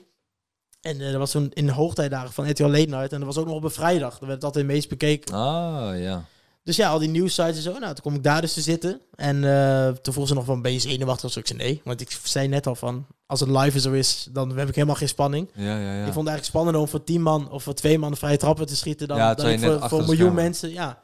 En 0.82 1.02
eh, 1.02 1.08
dat 1.10 1.16
was 1.16 1.32
toen 1.32 1.52
in 1.54 1.66
de 1.66 1.72
hoogtijdagen 1.72 2.32
van 2.34 2.50
RTL 2.50 2.64
Late 2.64 2.90
Night. 2.90 3.12
En 3.12 3.18
dat 3.18 3.28
was 3.28 3.38
ook 3.38 3.46
nog 3.46 3.56
op 3.56 3.64
een 3.64 3.72
vrijdag. 3.72 4.10
Dan 4.12 4.20
werd 4.28 4.34
het 4.34 4.44
altijd 4.44 4.66
meest 4.66 4.90
bekeken. 4.90 5.34
Ah, 5.36 6.00
ja. 6.00 6.24
Dus 6.64 6.76
ja, 6.76 6.90
al 6.90 7.00
die 7.00 7.10
nieuwsites 7.10 7.56
en 7.56 7.62
zo. 7.62 7.72
Nou, 7.72 7.94
toen 7.94 8.04
kom 8.04 8.16
ik 8.16 8.24
daar 8.24 8.42
dus 8.42 8.54
te 8.54 8.62
zitten. 8.62 9.02
En 9.16 9.44
eh, 9.44 9.88
toen 9.88 10.14
vroeg 10.14 10.28
ze 10.28 10.34
nog 10.34 10.46
van, 10.46 10.62
ben 10.62 10.72
je 10.72 10.80
zenuwachtig? 10.80 11.34
Dus 11.34 11.38
ik 11.38 11.48
zei 11.48 11.60
nee. 11.60 11.82
Want 11.84 12.02
ik 12.02 12.20
zei 12.24 12.48
net 12.48 12.68
al 12.68 12.76
van, 12.76 13.06
als 13.26 13.40
het 13.40 13.50
live 13.50 13.80
zo 13.80 13.92
is, 13.92 14.28
dan 14.32 14.58
heb 14.58 14.68
ik 14.68 14.76
helemaal 14.76 14.96
geen 14.96 15.08
spanning. 15.08 15.50
Ja, 15.54 15.78
ja, 15.78 15.94
ja. 15.94 16.06
Ik 16.06 16.14
vond 16.14 16.16
het 16.16 16.16
eigenlijk 16.16 16.46
spannender 16.46 16.82
om 16.82 16.88
voor 16.88 17.04
tien 17.04 17.22
man 17.22 17.52
of 17.52 17.64
voor 17.64 17.74
twee 17.74 18.00
man 18.00 18.18
vrije 18.18 18.38
trappen 18.38 18.68
te 18.68 18.76
schieten. 18.76 19.08
Dan 19.08 19.18
dat 19.18 19.44
ik 19.44 19.60
voor, 19.60 19.90
voor 19.90 20.00
een 20.00 20.06
miljoen 20.06 20.34
mensen, 20.34 20.72
ja. 20.72 21.04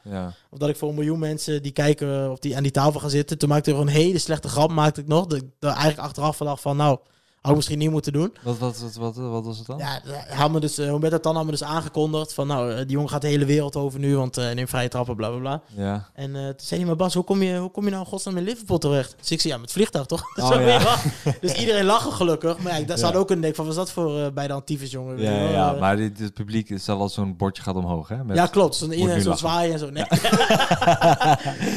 Of 0.50 0.58
dat 0.58 0.68
ik 0.68 0.76
voor 0.76 0.88
een 0.88 0.94
miljoen 0.94 1.18
mensen 1.18 1.62
die 1.62 1.72
kijken 1.72 2.30
op 2.30 2.42
die 2.42 2.56
aan 2.56 2.62
die 2.62 2.72
tafel 2.72 3.00
gaan 3.00 3.10
zitten. 3.10 3.38
Toen 3.38 3.48
maakte 3.48 3.70
ik 3.70 3.76
er 3.76 3.82
een 3.82 3.88
hele 3.88 4.18
slechte 4.18 4.48
grap, 4.48 4.70
maakte 4.70 5.00
ik 5.00 5.08
nog. 5.08 5.26
Dat 5.26 5.38
ik 5.38 5.48
eigenlijk 5.60 5.98
achteraf 5.98 6.36
van 6.36 6.46
dacht 6.46 6.62
van, 6.62 6.76
nou, 6.76 6.98
had 7.40 7.50
ik 7.50 7.56
misschien 7.56 7.78
niet 7.78 7.90
moeten 7.90 8.12
doen. 8.12 8.34
Wat, 8.42 8.58
wat, 8.58 8.80
wat, 8.80 8.94
wat, 8.96 9.16
wat 9.16 9.44
was 9.44 9.58
het 9.58 9.66
dan? 9.66 9.78
Ja, 9.78 10.00
had 10.28 10.50
me 10.50 10.60
dus, 10.60 10.78
uh, 10.78 10.86
Humberto 10.90 11.20
Tan 11.20 11.36
had 11.36 11.44
me 11.44 11.50
dus 11.50 11.62
aangekondigd 11.62 12.34
van, 12.34 12.46
nou, 12.46 12.70
eh, 12.72 12.76
die 12.76 12.86
jongen 12.90 13.08
gaat 13.08 13.20
de 13.22 13.28
hele 13.28 13.44
wereld 13.44 13.76
over 13.76 13.98
nu, 13.98 14.16
want 14.16 14.38
uh, 14.38 14.50
neemt 14.50 14.68
vrije 14.68 14.88
trappen, 14.88 15.16
bla 15.16 15.28
bla 15.28 15.38
bla. 15.38 15.60
Ja. 15.76 16.08
En 16.14 16.30
uh, 16.30 16.42
toen 16.44 16.54
zei 16.56 16.80
hij, 16.80 16.88
maar 16.88 16.96
Bas, 16.98 17.14
hoe 17.14 17.24
kom 17.24 17.42
je, 17.42 17.56
hoe 17.58 17.70
kom 17.70 17.84
je 17.84 17.90
nou 17.90 18.06
godsnaam 18.06 18.36
in 18.36 18.42
Liverpool 18.44 18.78
terecht? 18.78 19.14
Dus 19.18 19.30
ik 19.30 19.40
zei, 19.40 19.52
ja, 19.54 19.58
met 19.60 19.72
vliegtuig 19.72 20.06
toch? 20.06 20.22
Oh, 20.40 20.46
Zo 20.52 20.60
ja. 20.60 20.64
weer. 20.64 21.38
dus 21.40 21.54
iedereen 21.54 21.84
lachen 21.84 22.12
gelukkig. 22.12 22.58
Maar 22.58 22.72
ja, 22.80 22.86
daar 22.86 22.96
Ja. 22.98 23.04
zat 23.04 23.14
ook 23.14 23.30
een 23.30 23.40
denk 23.40 23.54
van, 23.54 23.64
wat 23.64 23.74
is 23.74 23.80
dat 23.80 23.90
voor 23.90 24.18
uh, 24.18 24.26
bij 24.34 24.46
de 24.46 24.52
antiefes 24.52 24.90
jongen? 24.90 25.18
Ja, 25.18 25.30
ja, 25.30 25.50
wel, 25.50 25.74
eh. 25.74 25.80
maar 25.80 25.96
dit, 25.96 26.18
het 26.18 26.34
publiek 26.34 26.70
is 26.70 26.88
al 26.88 27.08
zo'n 27.08 27.36
bordje 27.36 27.62
gaat 27.62 27.74
omhoog, 27.74 28.08
hè? 28.08 28.24
Met... 28.24 28.36
ja, 28.36 28.46
klopt. 28.46 28.74
Zo'n 28.74 28.86
Moet 28.88 28.96
iedereen 28.96 29.16
nu 29.16 29.22
zo 29.22 29.28
lachen. 29.30 29.48
zwaaien 29.48 29.72
en 29.72 29.78
zo. 29.78 29.90
Nee. 29.90 30.04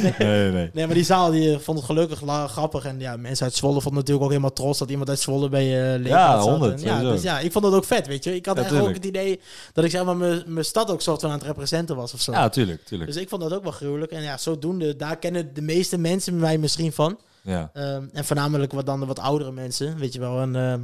nee, 0.02 0.14
nee, 0.18 0.52
nee. 0.52 0.70
Nee, 0.74 0.86
maar 0.86 0.96
die 0.96 1.04
zaal 1.04 1.32
die 1.32 1.54
eh, 1.54 1.60
vond 1.60 1.78
het 1.78 1.88
gelukkig 1.88 2.22
grappig. 2.48 2.86
En 2.86 3.00
ja, 3.00 3.18
mensen 3.18 3.46
uit 3.46 3.56
Zwolle 3.56 3.74
vonden 3.82 3.94
natuurlijk 3.94 4.24
ook 4.26 4.30
helemaal 4.32 4.54
trots 4.54 4.80
dat 4.80 4.90
iemand 4.90 5.10
uit 5.10 5.20
Zwolle 5.20 5.50
bij 5.54 5.66
je 5.66 6.00
uh, 6.00 6.06
Ja, 6.06 6.40
100, 6.40 6.82
Ja, 6.82 7.02
dus 7.02 7.22
ja, 7.22 7.40
ik 7.40 7.52
vond 7.52 7.64
dat 7.64 7.74
ook 7.74 7.86
vet, 7.86 8.08
weet 8.08 8.24
je. 8.24 8.36
Ik 8.36 8.46
had 8.46 8.56
Ja, 8.56 8.62
eigenlijk 8.62 8.90
ook 8.90 9.04
het 9.04 9.06
idee 9.06 9.42
dat 9.74 9.84
ik 9.84 9.92
zeg 9.92 10.04
maar 10.04 10.16
mijn 10.46 10.66
stad 10.66 10.92
ook 10.92 11.02
soort 11.02 11.22
van 11.22 11.30
aan 11.30 11.38
het 11.38 11.48
representen 11.48 11.96
was 11.96 12.14
of 12.14 12.22
zo. 12.22 12.32
Ja, 12.32 12.50
tuurlijk, 12.50 12.86
tuurlijk. 12.86 13.12
Dus 13.12 13.22
ik 13.22 13.30
vond 13.30 13.42
dat 13.42 13.54
ook 13.54 13.64
wel 13.64 13.72
gruwelijk. 13.72 14.12
En 14.12 14.22
ja, 14.22 14.38
zodoende, 14.38 14.96
daar 14.96 15.18
kennen 15.18 15.54
de 15.54 15.62
meeste 15.62 15.98
mensen 15.98 16.40
mij 16.40 16.58
misschien 16.58 16.94
van. 16.94 17.20
Ja, 17.42 17.70
Ehm, 17.74 18.06
en 18.14 18.26
voornamelijk 18.26 18.72
wat 18.72 18.86
dan 18.86 19.00
de 19.00 19.06
wat 19.06 19.20
oudere 19.20 19.52
mensen, 19.52 19.98
weet 19.98 20.14
je 20.14 20.20
wel. 20.20 20.42
En 20.42 20.56
ehm, 20.56 20.82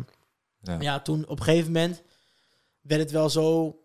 ja. 0.62 0.82
ja, 0.82 1.00
toen 1.00 1.26
op 1.28 1.40
een 1.40 1.46
gegeven 1.46 1.72
moment 1.72 2.02
werd 2.82 3.02
het 3.02 3.12
wel 3.12 3.30
zo, 3.30 3.76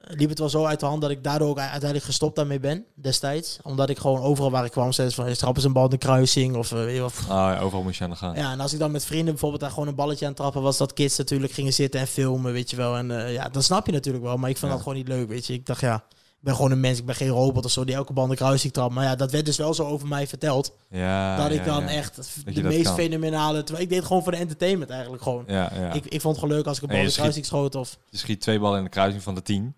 liep 0.00 0.28
het 0.28 0.38
wel 0.38 0.48
zo 0.48 0.64
uit 0.64 0.80
de 0.80 0.86
hand 0.86 1.00
dat 1.02 1.10
ik 1.10 1.24
daardoor 1.24 1.48
ook 1.48 1.58
uiteindelijk 1.58 2.04
gestopt 2.04 2.36
daarmee 2.36 2.60
ben 2.60 2.84
destijds. 2.94 3.58
Omdat 3.62 3.88
ik 3.90 3.98
gewoon 3.98 4.20
overal 4.20 4.50
waar 4.50 4.64
ik 4.64 4.70
kwam, 4.70 4.92
zei 4.92 5.08
ze 5.08 5.14
van, 5.14 5.32
trappen 5.32 5.60
ze 5.62 5.66
een 5.68 5.72
bal 5.74 5.84
in 5.84 5.90
de 5.90 5.98
kruising 5.98 6.56
of 6.56 6.72
eh, 6.72 6.78
weet 6.78 6.94
je 6.94 7.00
wat. 7.00 7.14
Ah, 7.22 7.28
ja, 7.28 7.58
overal 7.60 7.82
moest 7.82 7.98
je 7.98 8.04
aan 8.04 8.10
de 8.10 8.16
gang. 8.16 8.36
Ja, 8.36 8.52
en 8.52 8.60
als 8.60 8.72
ik 8.72 8.78
dan 8.78 8.90
met 8.90 9.04
vrienden 9.04 9.26
bijvoorbeeld 9.30 9.60
daar 9.60 9.70
gewoon 9.70 9.88
een 9.88 9.94
balletje 9.94 10.26
aan 10.26 10.34
trappen 10.34 10.62
was, 10.62 10.76
dat 10.76 10.92
kids 10.92 11.16
natuurlijk 11.18 11.52
gingen 11.52 11.72
zitten 11.72 12.00
en 12.00 12.06
filmen, 12.06 12.52
weet 12.52 12.70
je 12.70 12.76
wel. 12.76 12.96
En 12.96 13.24
eh, 13.24 13.32
ja, 13.32 13.48
dat 13.48 13.64
snap 13.64 13.86
je 13.86 13.92
natuurlijk 13.92 14.24
wel, 14.24 14.36
maar 14.36 14.50
ik 14.50 14.56
vond 14.56 14.70
Ja. 14.70 14.76
dat 14.76 14.86
gewoon 14.86 14.98
niet 14.98 15.08
leuk, 15.08 15.28
weet 15.28 15.46
je. 15.46 15.52
Ik 15.52 15.66
dacht, 15.66 15.80
ja, 15.80 15.94
ik 16.18 16.44
ben 16.44 16.54
gewoon 16.54 16.70
een 16.70 16.80
mens, 16.80 16.98
ik 16.98 17.06
ben 17.06 17.14
geen 17.14 17.28
robot 17.28 17.64
of 17.64 17.70
zo 17.70 17.84
die 17.84 17.94
elke 17.94 18.12
bal 18.12 18.24
in 18.24 18.30
de 18.30 18.36
kruising 18.36 18.72
trapt. 18.72 18.94
Maar 18.94 19.04
ja, 19.04 19.14
dat 19.16 19.30
werd 19.30 19.44
dus 19.44 19.56
wel 19.56 19.74
zo 19.74 19.84
over 19.84 20.08
mij 20.08 20.26
verteld. 20.26 20.72
Ja, 20.90 21.36
dat 21.36 21.50
ik 21.50 21.64
dan 21.64 21.82
echt 21.82 22.16
de 22.54 22.62
meest 22.62 22.84
kan. 22.84 22.94
fenomenale... 22.94 23.62
Terwijl 23.64 23.84
ik 23.84 23.90
deed 23.90 24.04
gewoon 24.04 24.22
voor 24.22 24.32
de 24.32 24.38
entertainment 24.38 24.90
eigenlijk 24.90 25.22
gewoon. 25.22 25.44
Ja, 25.46 25.72
ja. 25.74 25.92
Ik, 25.92 26.04
ik 26.06 26.20
vond 26.20 26.34
het 26.36 26.38
gewoon 26.44 26.56
leuk 26.56 26.66
als 26.66 26.76
ik 26.76 26.82
een 26.82 26.88
En 26.88 26.94
bal 26.94 27.04
in 27.04 27.10
de 27.10 27.14
kruising 27.16 27.46
schoot 27.46 27.74
of... 27.74 27.96
Je 28.10 28.18
schiet 28.18 28.40
twee 28.40 28.58
ballen 28.58 28.78
in 28.78 28.84
de 28.84 28.90
kruising 28.90 29.22
van 29.22 29.34
de 29.34 29.42
tien. 29.42 29.74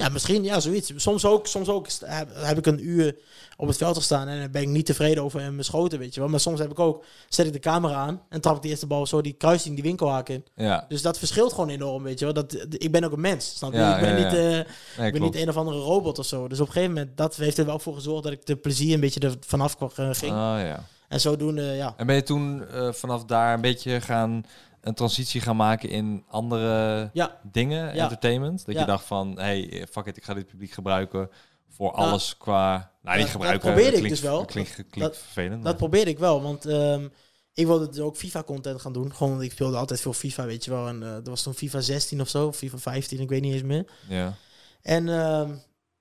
Ja, 0.00 0.08
misschien, 0.08 0.44
ja, 0.44 0.60
zoiets. 0.60 0.92
Soms 0.96 1.24
ook, 1.24 1.46
soms 1.46 1.68
ook 1.68 1.86
heb, 2.04 2.58
ik 2.58 2.66
een 2.66 2.88
uur 2.88 3.16
op 3.56 3.66
het 3.66 3.76
veld 3.76 3.96
gestaan 3.96 4.28
en 4.28 4.40
dan 4.40 4.50
ben 4.50 4.62
ik 4.62 4.68
niet 4.68 4.86
tevreden 4.86 5.22
over 5.22 5.40
mijn 5.40 5.64
schoten, 5.64 5.98
weet 5.98 6.14
je 6.14 6.20
wel. 6.20 6.28
Maar 6.28 6.40
soms 6.40 6.58
heb 6.58 6.70
ik 6.70 6.78
ook, 6.78 7.04
zet 7.28 7.46
ik 7.46 7.52
de 7.52 7.58
camera 7.58 7.94
aan 7.94 8.22
en 8.28 8.40
trap 8.40 8.56
ik 8.56 8.62
de 8.62 8.68
eerste 8.68 8.86
bal 8.86 9.06
zo 9.06 9.20
die 9.20 9.32
kruising, 9.32 9.74
die 9.74 9.84
winkelhaak 9.84 10.28
in. 10.28 10.44
Ja, 10.54 10.84
Dus 10.88 11.02
dat 11.02 11.18
verschilt 11.18 11.52
gewoon 11.52 11.68
enorm, 11.68 12.02
weet 12.02 12.18
je 12.18 12.24
wel. 12.24 12.34
Dat, 12.34 12.66
ik 12.70 12.92
ben 12.92 13.04
ook 13.04 13.12
een 13.12 13.20
mens, 13.20 13.56
snap 13.56 13.72
je? 13.72 13.78
Ja, 13.78 13.94
ik 13.94 14.00
ben, 14.00 14.18
ja, 14.18 14.24
niet, 14.24 14.34
eh, 14.34 14.42
nee, 14.42 14.58
ik 14.60 14.66
ben 14.96 15.12
klopt. 15.12 15.34
niet 15.34 15.42
een 15.42 15.48
of 15.48 15.56
andere 15.56 15.78
robot 15.78 16.18
of 16.18 16.26
zo. 16.26 16.48
Dus 16.48 16.60
op 16.60 16.66
een 16.66 16.72
gegeven 16.72 16.94
moment, 16.94 17.16
dat 17.16 17.36
heeft 17.36 17.58
er 17.58 17.66
wel 17.66 17.78
voor 17.78 17.94
gezorgd 17.94 18.22
dat 18.22 18.32
ik 18.32 18.46
de 18.46 18.56
plezier 18.56 18.94
een 18.94 19.00
beetje 19.00 19.20
er 19.20 19.34
vanaf 19.46 19.76
kwam, 19.76 19.90
eh, 19.96 20.08
ging. 20.12 20.32
Ah, 20.32 20.60
ja. 20.60 20.84
En 21.08 21.20
zodoende, 21.20 21.62
ja. 21.62 21.94
En 21.96 22.06
ben 22.06 22.14
je 22.14 22.22
toen 22.22 22.68
eh, 22.68 22.92
vanaf 22.92 23.24
daar 23.24 23.54
een 23.54 23.60
beetje 23.60 24.00
gaan 24.00 24.44
een 24.80 24.94
transitie 24.94 25.40
gaan 25.40 25.56
maken 25.56 25.88
in 25.88 26.24
andere 26.28 27.10
Ja, 27.12 27.40
dingen, 27.42 27.94
Ja. 27.94 28.02
entertainment? 28.02 28.66
Dat 28.66 28.74
Ja. 28.74 28.80
je 28.80 28.86
dacht 28.86 29.04
van, 29.04 29.38
hey, 29.38 29.86
fuck 29.90 30.06
it, 30.06 30.16
ik 30.16 30.24
ga 30.24 30.34
dit 30.34 30.46
publiek 30.46 30.70
gebruiken 30.72 31.30
voor 31.68 31.92
Nou, 31.96 32.08
alles 32.08 32.36
qua... 32.36 32.70
Nou, 32.76 32.88
dat- 33.02 33.12
niet 33.14 33.22
dat 33.22 33.30
gebruiken. 33.30 33.60
probeerde 33.60 33.90
ik 33.90 34.02
klinkt, 34.02 34.10
dus 34.20 34.20
wel. 34.28 34.38
dat 34.38 34.50
Klinkt, 34.50 34.74
klinkt 34.74 34.98
Dat- 35.00 35.16
vervelend. 35.16 35.64
Dat 35.64 35.76
probeerde 35.76 36.10
ik 36.10 36.18
wel, 36.18 36.42
want 36.42 36.64
ehm, 36.66 37.08
ik 37.54 37.66
wilde 37.66 37.88
dus 37.88 37.98
ook 37.98 38.16
FIFA-content 38.16 38.80
gaan 38.80 38.92
doen. 38.92 39.14
Gewoon, 39.14 39.42
ik 39.42 39.52
speelde 39.52 39.76
altijd 39.76 40.00
veel 40.00 40.12
FIFA, 40.12 40.44
weet 40.44 40.64
je 40.64 40.70
wel. 40.70 40.88
En 40.88 41.02
eh 41.02 41.12
dat 41.12 41.26
was 41.28 41.42
toen 41.42 41.54
FIFA 41.54 41.80
16 41.80 42.20
of 42.20 42.28
zo, 42.28 42.52
FIFA 42.52 42.78
15, 42.78 43.20
ik 43.20 43.28
weet 43.28 43.42
niet 43.42 43.52
eens 43.52 43.62
meer. 43.62 43.84
Ja. 44.08 44.34
En 44.82 45.08
ehm, 45.08 45.50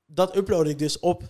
dat 0.05 0.35
uploadde 0.35 0.69
ik 0.69 0.79
dus 0.79 0.99
op 0.99 1.23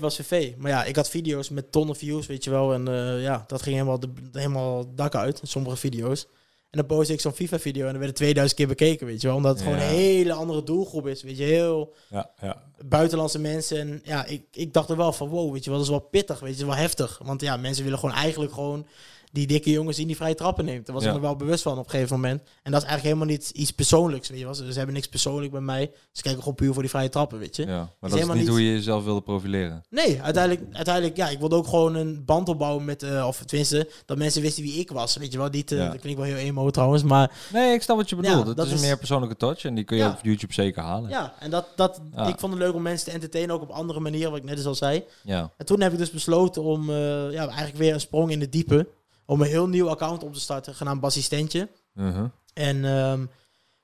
was 0.00 0.16
VV. 0.16 0.52
Maar 0.56 0.70
ja, 0.70 0.84
ik 0.84 0.96
had 0.96 1.08
video's 1.08 1.48
met 1.48 1.72
tonnen 1.72 1.96
views, 1.96 2.26
weet 2.26 2.44
je 2.44 2.50
wel. 2.50 2.72
En 2.72 2.88
eh, 2.88 3.22
ja, 3.22 3.44
dat 3.46 3.62
ging 3.62 3.74
helemaal, 3.76 4.00
de, 4.00 4.12
helemaal 4.32 4.94
dak 4.94 5.14
uit, 5.14 5.40
sommige 5.42 5.76
video's. 5.76 6.26
En 6.70 6.78
dan 6.78 6.86
postte 6.86 7.12
ik 7.12 7.20
zo'n 7.20 7.32
FIFA-video 7.32 7.84
en 7.84 7.90
dan 7.90 7.98
werden 7.98 8.16
2000 8.16 8.58
keer 8.58 8.68
bekeken, 8.68 9.06
weet 9.06 9.20
je 9.20 9.26
wel. 9.26 9.36
Omdat 9.36 9.54
het 9.54 9.62
gewoon 9.62 9.78
een 9.78 9.88
hele 9.88 10.32
andere 10.32 10.62
doelgroep 10.62 11.06
is, 11.06 11.22
weet 11.22 11.38
je. 11.38 11.44
Heel 11.44 11.94
Ja, 12.08 12.30
ja. 12.40 12.67
Buitenlandse 12.86 13.38
mensen. 13.38 13.78
En 13.78 14.00
ja, 14.04 14.24
ik, 14.24 14.42
ik 14.52 14.72
dacht 14.72 14.90
er 14.90 14.96
wel 14.96 15.12
van, 15.12 15.28
wow, 15.28 15.52
weet 15.52 15.64
je 15.64 15.70
wel, 15.70 15.78
dat 15.78 15.88
is 15.88 15.92
wel 15.94 16.08
pittig, 16.10 16.40
weet 16.40 16.50
je, 16.50 16.56
dat 16.58 16.68
is 16.68 16.74
wel 16.74 16.82
heftig. 16.84 17.20
Want 17.24 17.40
ja, 17.40 17.56
mensen 17.56 17.84
willen 17.84 17.98
gewoon 17.98 18.14
eigenlijk 18.14 18.52
gewoon 18.52 18.86
die 19.32 19.46
dikke 19.46 19.70
jongens 19.70 19.96
die 19.96 20.06
die 20.06 20.16
vrije 20.16 20.34
trappen 20.34 20.64
neemt. 20.64 20.86
Daar 20.86 20.94
was 20.94 21.04
Ja. 21.04 21.10
ik 21.10 21.16
me 21.16 21.22
wel 21.22 21.36
bewust 21.36 21.62
van 21.62 21.78
op 21.78 21.84
een 21.84 21.90
gegeven 21.90 22.14
moment. 22.20 22.40
En 22.62 22.72
dat 22.72 22.82
is 22.82 22.88
eigenlijk 22.88 23.02
helemaal 23.02 23.26
niet 23.36 23.50
iets 23.50 23.70
persoonlijks, 23.70 24.28
weet 24.28 24.38
je 24.38 24.44
wel. 24.44 24.54
Ze 24.54 24.64
hebben 24.72 24.94
niks 24.94 25.06
persoonlijk 25.08 25.52
bij 25.52 25.60
mij. 25.60 25.90
Ze 26.12 26.22
kijken 26.22 26.40
gewoon 26.40 26.54
puur 26.54 26.72
voor 26.72 26.82
die 26.82 26.90
vrije 26.90 27.08
trappen, 27.08 27.38
weet 27.38 27.56
je. 27.56 27.66
ja. 27.66 27.90
Maar 28.00 28.10
dat 28.10 28.18
is 28.18 28.26
niet 28.26 28.48
hoe 28.48 28.64
je 28.64 28.72
jezelf 28.72 29.04
wilde 29.04 29.20
profileren. 29.20 29.84
Nee, 29.90 30.22
uiteindelijk, 30.22 30.74
uiteindelijk, 30.74 31.16
ja, 31.16 31.28
ik 31.28 31.38
wilde 31.38 31.56
ook 31.56 31.66
gewoon 31.66 31.94
een 31.94 32.24
band 32.24 32.48
opbouwen 32.48 32.84
met, 32.84 33.02
eh, 33.02 33.26
of 33.26 33.42
tenminste, 33.46 33.90
dat 34.06 34.18
mensen 34.18 34.42
wisten 34.42 34.62
wie 34.62 34.78
ik 34.78 34.90
was, 34.90 35.16
weet 35.16 35.32
je 35.32 35.38
wel. 35.38 35.48
Niet, 35.48 35.72
eh, 35.72 35.78
Ja. 35.78 35.88
dat 35.90 36.00
klinkt 36.00 36.18
wel 36.20 36.28
heel 36.28 36.36
emo 36.36 36.70
trouwens, 36.70 37.02
maar 37.02 37.30
Nee, 37.52 37.72
ik 37.74 37.82
snap 37.82 37.96
wat 37.96 38.08
je 38.08 38.16
bedoelt. 38.16 38.46
het 38.46 38.56
dat 38.56 38.66
is 38.66 38.72
een 38.72 38.80
meer 38.80 38.98
persoonlijke 38.98 39.36
touch 39.36 39.64
en 39.64 39.74
die 39.74 39.84
kun 39.84 39.96
je 39.96 40.04
op 40.06 40.18
YouTube 40.22 40.52
zeker 40.52 40.82
halen. 40.82 41.10
ja, 41.10 41.34
en 41.38 41.50
dat, 41.50 41.66
dat, 41.76 42.00
ik 42.28 42.38
vond 42.38 42.52
het 42.52 42.62
leuk 42.62 42.67
om 42.74 42.82
mensen 42.82 43.06
te 43.06 43.12
entertainen, 43.12 43.54
ook 43.54 43.62
op 43.62 43.70
andere 43.70 44.00
manieren, 44.00 44.30
wat 44.30 44.40
ik 44.40 44.44
net 44.44 44.56
eens 44.56 44.66
al 44.66 44.74
zei. 44.74 45.04
Ja. 45.22 45.52
En 45.56 45.66
toen 45.66 45.80
heb 45.80 45.92
ik 45.92 45.98
dus 45.98 46.10
besloten 46.10 46.62
om 46.62 46.90
eh, 46.90 46.96
ja, 47.30 47.46
eigenlijk 47.46 47.76
weer 47.76 47.94
een 47.94 48.00
sprong 48.00 48.30
in 48.30 48.38
de 48.38 48.48
diepe. 48.48 48.88
Om 49.26 49.40
een 49.40 49.46
heel 49.46 49.68
nieuw 49.68 49.88
account 49.88 50.22
op 50.22 50.32
te 50.32 50.40
starten, 50.40 50.74
genaamd 50.74 51.00
Bassistentje. 51.00 51.68
Mhm. 51.92 52.26
En 52.54 52.84
ehm, 52.84 53.26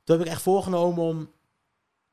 toen 0.04 0.16
heb 0.16 0.26
ik 0.26 0.32
echt 0.32 0.42
voorgenomen 0.42 1.04
om 1.04 1.30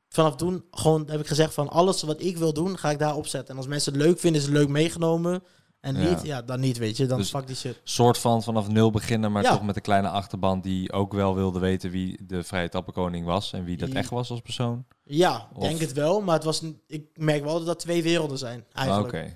vanaf 0.08 0.36
toen 0.36 0.64
gewoon 0.70 1.08
heb 1.10 1.20
ik 1.20 1.26
gezegd 1.26 1.54
van 1.54 1.68
alles 1.68 2.02
wat 2.02 2.20
ik 2.20 2.36
wil 2.36 2.52
doen, 2.52 2.78
ga 2.78 2.90
ik 2.90 2.98
daar 2.98 3.16
opzetten. 3.16 3.50
En 3.50 3.56
als 3.56 3.66
mensen 3.66 3.92
het 3.92 4.02
leuk 4.02 4.18
vinden, 4.18 4.40
is 4.40 4.46
het 4.46 4.56
leuk 4.56 4.68
meegenomen. 4.68 5.42
En 5.82 6.08
niet, 6.08 6.22
ja, 6.22 6.42
dan 6.42 6.60
niet, 6.60 6.78
weet 6.78 6.96
je. 6.96 7.06
Dan 7.06 7.18
Dus- 7.18 7.28
fuck 7.30 7.46
die 7.46 7.56
shit. 7.56 7.80
soort 7.84 8.18
van 8.18 8.42
vanaf 8.42 8.68
nul 8.68 8.90
beginnen, 8.90 9.32
maar 9.32 9.42
Ja. 9.42 9.50
toch 9.52 9.62
met 9.62 9.76
een 9.76 9.82
kleine 9.82 10.08
achterban 10.08 10.60
die 10.60 10.92
ook 10.92 11.12
wel 11.12 11.34
wilde 11.34 11.58
weten 11.58 11.90
wie 11.90 12.18
de 12.26 12.42
vrije 12.44 12.68
tappenkoning 12.68 13.26
was 13.26 13.52
en 13.52 13.64
wie 13.64 13.76
dat 13.76 13.88
echt 13.88 14.10
was 14.10 14.30
als 14.30 14.40
persoon. 14.40 14.84
Ja, 15.04 15.48
Of- 15.54 15.62
denk 15.62 15.80
het 15.80 15.92
wel. 15.92 16.20
Maar 16.20 16.34
het 16.34 16.44
was, 16.44 16.62
ik 16.86 17.06
merk 17.14 17.44
wel 17.44 17.54
dat 17.58 17.66
dat 17.66 17.78
twee 17.78 18.02
werelden 18.02 18.38
zijn, 18.38 18.58
Oké. 18.60 18.78
eigenlijk. 18.78 19.12
Nou 19.12 19.26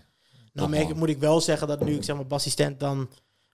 Toch 0.55 0.69
merk, 0.69 0.95
moet 0.95 1.09
ik 1.09 1.19
wel 1.19 1.41
zeggen 1.41 1.69
dat 1.69 1.85
nu 1.85 1.95
ik 1.95 2.05
zeg 2.05 2.17
maar 2.17 2.27
bassistent 2.27 2.81
dan 2.81 3.09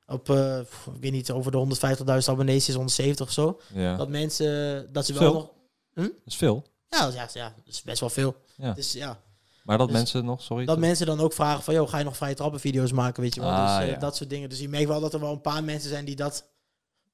op, 0.07 0.25
pff, 0.25 0.87
ik 0.95 1.01
weet 1.01 1.13
niet, 1.13 1.31
over 1.31 1.53
de 1.53 1.59
150.000 1.59 2.29
abonnees 2.35 2.69
is, 2.69 2.75
170 2.75 3.27
of 3.27 3.33
zo. 3.33 3.61
Ja. 3.75 3.97
Dat 3.97 4.09
mensen, 4.09 4.89
dat 4.93 5.07
ze 5.07 5.13
wel 5.13 5.23
Veel. 5.23 5.33
nog... 5.33 5.51
Dat 5.95 6.13
is 6.25 6.37
veel. 6.37 6.65
Ja, 6.89 7.11
ja, 7.15 7.29
ja, 7.33 7.53
dat 7.57 7.75
is 7.75 7.83
best 7.83 8.01
wel 8.01 8.11
veel. 8.11 8.35
Ja. 8.57 8.73
Dus 8.73 8.93
ja, 8.93 9.21
Maar 9.63 9.79
dat 9.79 9.89
Dus 9.89 9.97
mensen 9.97 10.25
nog, 10.25 10.43
sorry. 10.43 10.65
dat 10.65 10.79
mensen 10.79 11.07
dan 11.07 11.21
ook 11.21 11.33
vragen 11.33 11.63
van, 11.63 11.75
joh, 11.75 11.89
ga 11.89 11.99
je 11.99 12.05
nog 12.05 12.17
vrije 12.17 12.35
trappen 12.35 12.61
video's 12.61 12.93
maken, 12.93 13.23
weet 13.23 13.35
je 13.35 13.41
wel. 13.41 13.51
Ah, 13.51 13.77
dus 13.77 13.87
eh, 13.87 13.93
ja. 13.93 13.99
dat 13.99 14.17
soort 14.17 14.31
dingen. 14.31 14.49
Dus 14.49 14.61
je 14.61 14.69
merkt 14.69 14.89
wel 14.89 15.01
dat 15.01 15.15
er 15.15 15.21
wel 15.21 15.33
een 15.33 15.41
paar 15.41 15.65
mensen 15.65 15.89
zijn 15.89 16.05
die 16.05 16.17
dat 16.17 16.51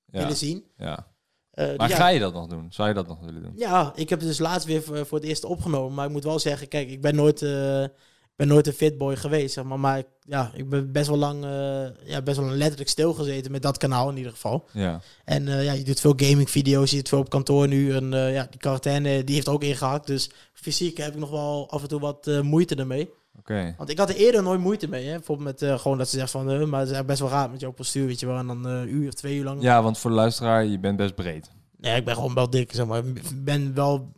ja. 0.05 0.19
willen 0.19 0.37
zien. 0.37 0.65
ja. 0.77 1.07
Eh, 1.51 1.69
dus 1.69 1.77
Maar 1.77 1.91
ga 1.91 2.09
je 2.09 2.21
dat 2.21 2.33
nog 2.33 2.47
doen? 2.47 2.67
Zou 2.73 2.89
je 2.89 2.95
dat 2.95 3.07
nog 3.07 3.21
willen 3.21 3.43
doen? 3.43 3.53
Ja, 3.57 3.93
ik 3.95 4.09
heb 4.09 4.19
het 4.19 4.29
dus 4.29 4.39
laatst 4.39 4.67
weer 4.67 4.83
voor, 4.83 5.07
voor 5.07 5.19
het 5.19 5.27
eerst 5.27 5.45
opgenomen. 5.45 5.95
Maar 5.95 6.07
ik 6.07 6.13
moet 6.13 6.25
wel 6.25 6.39
zeggen, 6.39 6.69
kijk, 6.69 6.91
ik 6.91 7.01
ben 7.01 7.15
nooit, 7.15 7.43
eh, 7.43 7.83
ik 7.83 7.91
ben 8.39 8.49
nooit 8.49 8.67
een 8.67 8.73
fitboy 8.73 9.17
geweest, 9.17 9.55
zeg 9.55 9.65
maar. 9.65 9.81
Maar 9.81 9.99
ik- 9.99 10.07
ja, 10.21 10.51
ik 10.55 10.69
ben 10.69 10.93
best 10.93 11.09
wel 11.09 11.17
lang, 11.19 11.45
eh, 11.45 12.09
ja, 12.11 12.23
best 12.23 12.39
wel 12.39 12.49
letterlijk 12.51 12.91
stilgezeten 12.91 13.53
met 13.53 13.63
dat 13.63 13.79
kanaal 13.79 14.11
in 14.11 14.17
ieder 14.17 14.33
geval. 14.33 14.69
Ja. 14.73 15.01
En 15.25 15.49
eh, 15.49 15.65
ja, 15.65 15.73
je 15.73 15.83
doet 15.85 16.01
veel 16.01 16.13
gaming-video's, 16.17 16.91
je 16.91 16.97
doet 16.97 17.09
veel 17.09 17.19
op 17.19 17.31
kantoor 17.31 17.69
nu. 17.69 17.93
En 17.95 18.15
eh, 18.15 18.33
ja, 18.35 18.47
die 18.51 18.61
quarantaine, 18.61 19.25
die 19.25 19.35
heeft 19.35 19.49
ook 19.49 19.63
ingehakt. 19.63 20.07
Dus 20.07 20.31
fysiek 20.53 20.97
heb 20.97 21.13
ik 21.13 21.19
nog 21.19 21.31
wel 21.31 21.71
af 21.71 21.83
en 21.83 21.89
toe 21.89 22.01
wat 22.01 22.31
moeite 22.43 22.75
ermee. 22.75 23.11
Oké. 23.39 23.75
Want 23.77 23.91
ik 23.91 23.99
had 23.99 24.09
er 24.09 24.17
eerder 24.17 24.43
nooit 24.43 24.61
moeite 24.61 24.89
mee. 24.89 25.07
Hè? 25.07 25.13
Bijvoorbeeld 25.17 25.61
met 25.61 25.81
gewoon 25.81 25.99
dat 25.99 26.09
ze 26.09 26.19
zegt 26.19 26.31
van, 26.31 26.69
maar 26.69 26.81
het 26.81 26.91
is 26.91 27.05
best 27.05 27.21
wel 27.21 27.29
raar 27.29 27.51
met 27.51 27.61
jouw 27.61 27.73
postuur, 27.73 28.07
weet 28.07 28.21
je 28.21 28.27
wel. 28.27 28.37
En 28.39 28.47
dan 28.47 28.65
een 28.65 28.95
uur 28.95 29.09
of 29.09 29.15
twee 29.15 29.37
uur 29.37 29.45
lang. 29.45 29.63
Ja, 29.63 29.83
want 29.83 29.99
voor 29.99 30.11
de 30.11 30.17
luisteraar, 30.17 30.65
je 30.65 30.79
bent 30.79 30.97
best 30.97 31.15
breed. 31.15 31.51
Nee, 31.77 31.97
ik 31.97 32.05
ben 32.05 32.15
gewoon 32.15 32.35
wel 32.35 32.51
dik, 32.51 32.73
zeg 32.75 32.87
maar. 32.87 33.05
Ik 33.05 33.45
ben 33.45 33.75
wel 33.75 34.13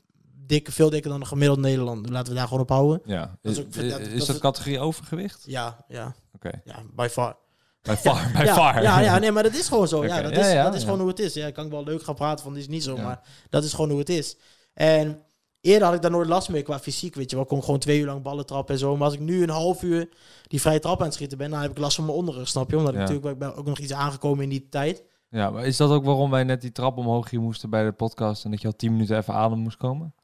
dik, 0.50 0.70
veel 0.70 0.90
dikker 0.90 1.10
dan 1.10 1.20
een 1.20 1.26
gemiddeld 1.26 1.58
Nederlander. 1.58 2.12
Laten 2.12 2.32
we 2.32 2.38
daar 2.38 2.46
gewoon 2.48 2.62
op 2.62 2.68
houden. 2.68 3.00
Ja. 3.04 3.38
Dat 3.42 3.52
Is, 3.52 3.58
ook- 3.60 3.72
dat- 3.74 4.00
is 4.00 4.18
dat- 4.18 4.26
dat 4.26 4.38
categorie 4.38 4.78
overgewicht? 4.78 5.42
Ja, 5.46 5.84
ja, 5.88 6.14
Oké. 6.34 6.50
ja, 6.64 6.82
by 6.94 7.08
far. 7.10 7.36
Bij 7.82 7.96
far, 7.96 8.30
bij 8.36 8.44
ja, 8.44 8.54
far. 8.54 8.82
Ja, 8.82 9.00
ja, 9.00 9.18
nee, 9.18 9.32
maar 9.32 9.42
dat 9.42 9.54
is 9.54 9.68
gewoon 9.68 9.88
zo. 9.88 10.04
Ja, 10.04 10.22
dat 10.22 10.32
is, 10.32 10.52
ja, 10.52 10.64
dat 10.64 10.74
is 10.74 10.82
gewoon 10.84 10.98
hoe 10.98 11.08
het 11.08 11.18
is. 11.18 11.34
Ja, 11.34 11.46
ik 11.46 11.54
kan 11.54 11.70
wel 11.70 11.84
leuk 11.84 12.02
gaan 12.02 12.14
praten 12.14 12.44
van, 12.44 12.52
dit 12.52 12.62
is 12.62 12.68
niet 12.68 12.82
zo, 12.84 12.96
maar 12.96 13.20
dat 13.48 13.64
is 13.64 13.72
gewoon 13.72 13.90
hoe 13.90 13.98
het 13.98 14.08
is. 14.08 14.36
En 14.74 15.22
eerder 15.60 15.86
had 15.86 15.94
ik 15.96 16.02
daar 16.02 16.10
nooit 16.10 16.28
last 16.28 16.48
mee 16.48 16.62
qua 16.62 16.78
fysiek, 16.78 17.14
weet 17.14 17.30
je 17.30 17.36
wel. 17.36 17.44
Ik 17.44 17.50
kon 17.50 17.64
gewoon 17.64 17.78
twee 17.80 18.00
uur 18.00 18.06
lang 18.06 18.22
ballen 18.22 18.46
trappen 18.46 18.74
en 18.74 18.80
zo. 18.80 18.96
Maar 18.96 19.04
als 19.04 19.14
ik 19.14 19.20
nu 19.20 19.42
een 19.42 19.50
half 19.50 19.82
uur 19.82 20.08
die 20.48 20.60
vrije 20.60 20.78
trap 20.78 20.98
aan 20.98 21.04
het 21.04 21.14
schieten 21.14 21.38
ben, 21.38 21.50
dan 21.50 21.60
heb 21.60 21.70
ik 21.70 21.78
last 21.78 21.94
van 21.96 22.04
mijn 22.04 22.16
onderrug, 22.16 22.48
snap 22.48 22.70
je? 22.70 22.76
Omdat 22.76 22.92
ik 22.92 22.98
natuurlijk 22.98 23.26
ik 23.26 23.38
ben 23.38 23.54
ook 23.54 23.66
nog 23.66 23.78
iets 23.78 23.92
aangekomen 23.92 24.42
in 24.44 24.48
die 24.50 24.68
tijd. 24.68 25.02
Ja, 25.28 25.50
maar 25.50 25.64
is 25.66 25.76
dat 25.76 25.90
ook 25.90 26.04
waarom 26.04 26.30
wij 26.30 26.44
net 26.44 26.60
die 26.60 26.72
trap 26.72 26.96
omhoog 26.96 27.30
hier 27.30 27.40
moesten 27.40 27.70
bij 27.70 27.84
de 27.84 27.92
podcast 27.92 28.44
en 28.44 28.50
dat 28.50 28.60
je 28.60 28.66
al 28.66 28.76
10 28.76 28.92
minuten 28.92 29.16
even 29.16 29.34
adem 29.34 29.58
moest 29.58 29.76
komen? 29.76 30.14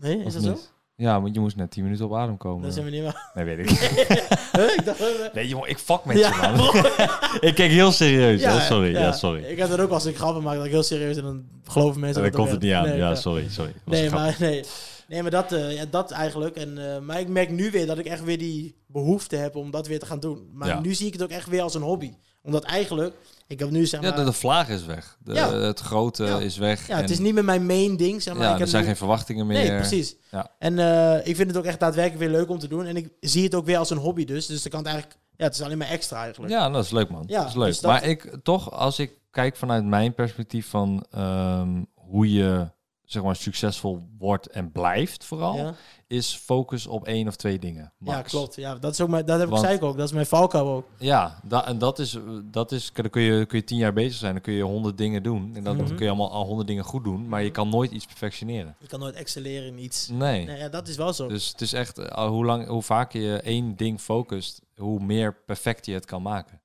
Nee, 0.00 0.18
is 0.18 0.36
Of 0.36 0.42
dat 0.42 0.42
zo? 0.42 0.58
Ja, 0.96 1.20
want 1.20 1.34
je 1.34 1.40
moest 1.40 1.56
net 1.56 1.70
10 1.70 1.82
minuten 1.82 2.04
op 2.04 2.14
adem 2.14 2.36
komen. 2.36 2.62
Dat 2.62 2.72
zijn 2.72 2.84
we 2.84 2.90
niet 2.90 3.02
meer. 3.02 3.30
Nee, 3.34 3.44
weet 3.44 3.58
ik. 3.58 3.70
Ik 4.78 4.84
dacht, 4.84 5.34
Nee, 5.34 5.48
jongen, 5.48 5.68
ik 5.68 5.78
fuck 5.78 6.04
met 6.04 6.18
Ja, 6.18 6.50
je, 6.50 6.56
man. 6.56 6.76
ik 7.48 7.54
kijk 7.54 7.70
heel 7.70 7.92
serieus. 7.92 8.40
Ja, 8.40 8.60
sorry. 8.60 8.90
Ja, 8.90 9.12
sorry. 9.12 9.42
Ik 9.44 9.58
heb 9.58 9.68
dat 9.68 9.80
ook 9.80 9.90
als 9.90 10.06
ik 10.06 10.16
grappen 10.16 10.42
maak, 10.42 10.56
dat 10.56 10.64
ik 10.64 10.70
heel 10.70 10.82
serieus 10.82 11.16
en 11.16 11.22
dan 11.22 11.44
geloven 11.64 12.00
mensen 12.00 12.22
dat 12.22 12.32
komt 12.32 12.50
het 12.50 12.60
niet 12.60 12.72
aan. 12.72 12.84
Nee, 12.88 12.96
ja, 12.96 13.14
sorry, 13.14 13.48
sorry. 13.48 13.72
Was 13.84 13.98
Nee, 13.98 14.10
maar, 14.10 14.36
nee. 14.38 14.64
nee, 15.08 15.22
maar 15.22 15.30
dat, 15.30 15.52
eh, 15.52 15.74
ja, 15.74 15.84
dat 15.90 16.10
eigenlijk. 16.10 16.56
En, 16.56 16.94
eh, 16.94 17.00
maar 17.00 17.20
ik 17.20 17.28
merk 17.28 17.50
nu 17.50 17.70
weer 17.70 17.86
dat 17.86 17.98
ik 17.98 18.06
echt 18.06 18.24
weer 18.24 18.38
die 18.38 18.74
behoefte 18.86 19.36
heb 19.36 19.56
om 19.56 19.70
dat 19.70 19.86
weer 19.86 19.98
te 19.98 20.06
gaan 20.06 20.20
doen. 20.20 20.48
Maar 20.52 20.80
nu 20.80 20.94
zie 20.94 21.06
ik 21.06 21.12
het 21.12 21.22
ook 21.22 21.30
echt 21.30 21.48
weer 21.48 21.62
als 21.62 21.74
een 21.74 21.82
hobby. 21.82 22.12
Omdat 22.42 22.64
eigenlijk, 22.64 23.14
ik 23.48 23.58
heb 23.58 23.70
nu 23.70 23.86
zeg 23.86 24.00
maar... 24.00 24.10
Ja, 24.10 24.16
de, 24.16 24.24
de 24.24 24.32
vlaag 24.32 24.68
is 24.68 24.84
weg. 24.84 25.16
De, 25.24 25.34
Ja. 25.34 25.52
Het 25.54 25.80
grote 25.80 26.24
Ja. 26.24 26.38
is 26.38 26.56
weg. 26.56 26.86
ja, 26.86 26.96
het 26.96 27.10
is 27.10 27.18
niet 27.18 27.34
meer 27.34 27.44
mijn 27.44 27.66
main 27.66 27.96
ding, 27.96 28.22
zeg 28.22 28.34
maar. 28.34 28.42
ja, 28.42 28.48
ik 28.48 28.54
er 28.54 28.60
heb 28.60 28.68
zijn 28.68 28.82
nu- 28.82 28.88
geen 28.88 28.96
verwachtingen 28.96 29.46
meer. 29.46 29.58
Nee, 29.68 29.76
precies. 29.78 30.16
Ja. 30.30 30.50
En 30.58 30.78
eh, 30.78 31.26
ik 31.26 31.36
vind 31.36 31.48
het 31.48 31.56
ook 31.56 31.64
echt 31.64 31.80
daadwerkelijk 31.80 32.20
weer 32.30 32.38
leuk 32.38 32.48
om 32.48 32.58
te 32.58 32.68
doen. 32.68 32.86
En 32.86 32.96
ik 32.96 33.08
zie 33.20 33.44
het 33.44 33.54
ook 33.54 33.64
weer 33.66 33.78
als 33.78 33.90
een 33.90 33.96
hobby 33.98 34.24
dus. 34.24 34.46
Dus 34.46 34.62
dan 34.62 34.70
kan 34.70 34.80
het 34.80 34.88
eigenlijk... 34.88 35.20
Ja, 35.36 35.44
het 35.44 35.54
is 35.54 35.62
alleen 35.62 35.78
maar 35.78 35.88
extra 35.88 36.22
eigenlijk. 36.22 36.52
Ja, 36.52 36.70
dat 36.70 36.84
is 36.84 36.90
leuk, 36.90 37.10
man. 37.10 37.24
Ja, 37.26 37.38
dat 37.40 37.48
is 37.48 37.54
leuk. 37.54 37.66
dus 37.66 37.80
dat- 37.80 37.90
Maar 37.90 38.04
ik 38.04 38.36
toch, 38.42 38.72
als 38.72 38.98
ik 38.98 39.12
kijk 39.30 39.56
vanuit 39.56 39.84
mijn 39.84 40.14
perspectief 40.14 40.68
van 40.68 41.04
ehm, 41.10 41.82
hoe 41.94 42.32
je 42.32 42.68
zeg 43.08 43.22
maar 43.22 43.36
succesvol 43.36 44.08
wordt 44.18 44.46
en 44.46 44.72
blijft, 44.72 45.24
vooral, 45.24 45.56
Ja. 45.56 45.74
is 46.06 46.34
focus 46.36 46.86
op 46.86 47.06
één 47.06 47.28
of 47.28 47.36
twee 47.36 47.58
dingen. 47.58 47.92
Max. 47.98 48.16
Ja, 48.16 48.22
klopt. 48.22 48.54
Ja, 48.56 48.74
dat, 48.74 48.92
is 48.92 49.00
ook 49.00 49.08
mijn, 49.08 49.24
dat 49.26 49.38
heb 49.40 49.50
ik, 49.50 49.56
zei 49.56 49.74
ik 49.74 49.82
ook. 49.82 49.96
Dat 49.96 50.06
is 50.06 50.12
mijn 50.14 50.26
valkuil 50.26 50.68
ook. 50.68 50.86
Ja, 50.98 51.40
da 51.44 51.66
en 51.66 51.78
dat 51.78 51.98
is, 51.98 52.18
dat 52.44 52.72
is, 52.72 52.92
dan 52.92 53.10
kun 53.10 53.22
je, 53.22 53.46
kun 53.46 53.58
je 53.58 53.64
tien 53.64 53.78
jaar 53.78 53.92
bezig 53.92 54.18
zijn, 54.18 54.32
dan 54.32 54.42
kun 54.42 54.52
je 54.52 54.62
honderd 54.62 54.98
dingen 54.98 55.22
doen. 55.22 55.56
En 55.56 55.64
dan 55.64 55.76
Mhm. 55.76 55.86
kun 55.86 55.98
je 56.04 56.08
allemaal 56.08 56.30
al 56.32 56.44
honderd 56.46 56.68
dingen 56.68 56.84
goed 56.84 57.04
doen, 57.04 57.28
maar 57.28 57.42
je 57.42 57.50
kan 57.50 57.68
nooit 57.68 57.90
iets 57.90 58.06
perfectioneren. 58.06 58.76
Je 58.78 58.86
kan 58.86 59.00
nooit 59.00 59.14
excelleren 59.14 59.66
in 59.68 59.78
iets. 59.78 60.08
Nee. 60.08 60.44
Nee, 60.46 60.58
ja, 60.58 60.68
dat 60.68 60.88
is 60.88 60.96
wel 60.96 61.12
zo. 61.12 61.28
Dus 61.28 61.48
het 61.48 61.60
is 61.60 61.72
echt, 61.72 61.98
eh, 61.98 62.26
hoe, 62.28 62.44
lang, 62.44 62.66
hoe 62.66 62.82
vaker 62.82 63.20
je 63.20 63.36
één 63.40 63.76
ding 63.76 64.00
focust, 64.00 64.62
hoe 64.76 65.00
meer 65.00 65.34
perfect 65.46 65.86
je 65.86 65.92
het 65.92 66.04
kan 66.04 66.22
maken. 66.22 66.60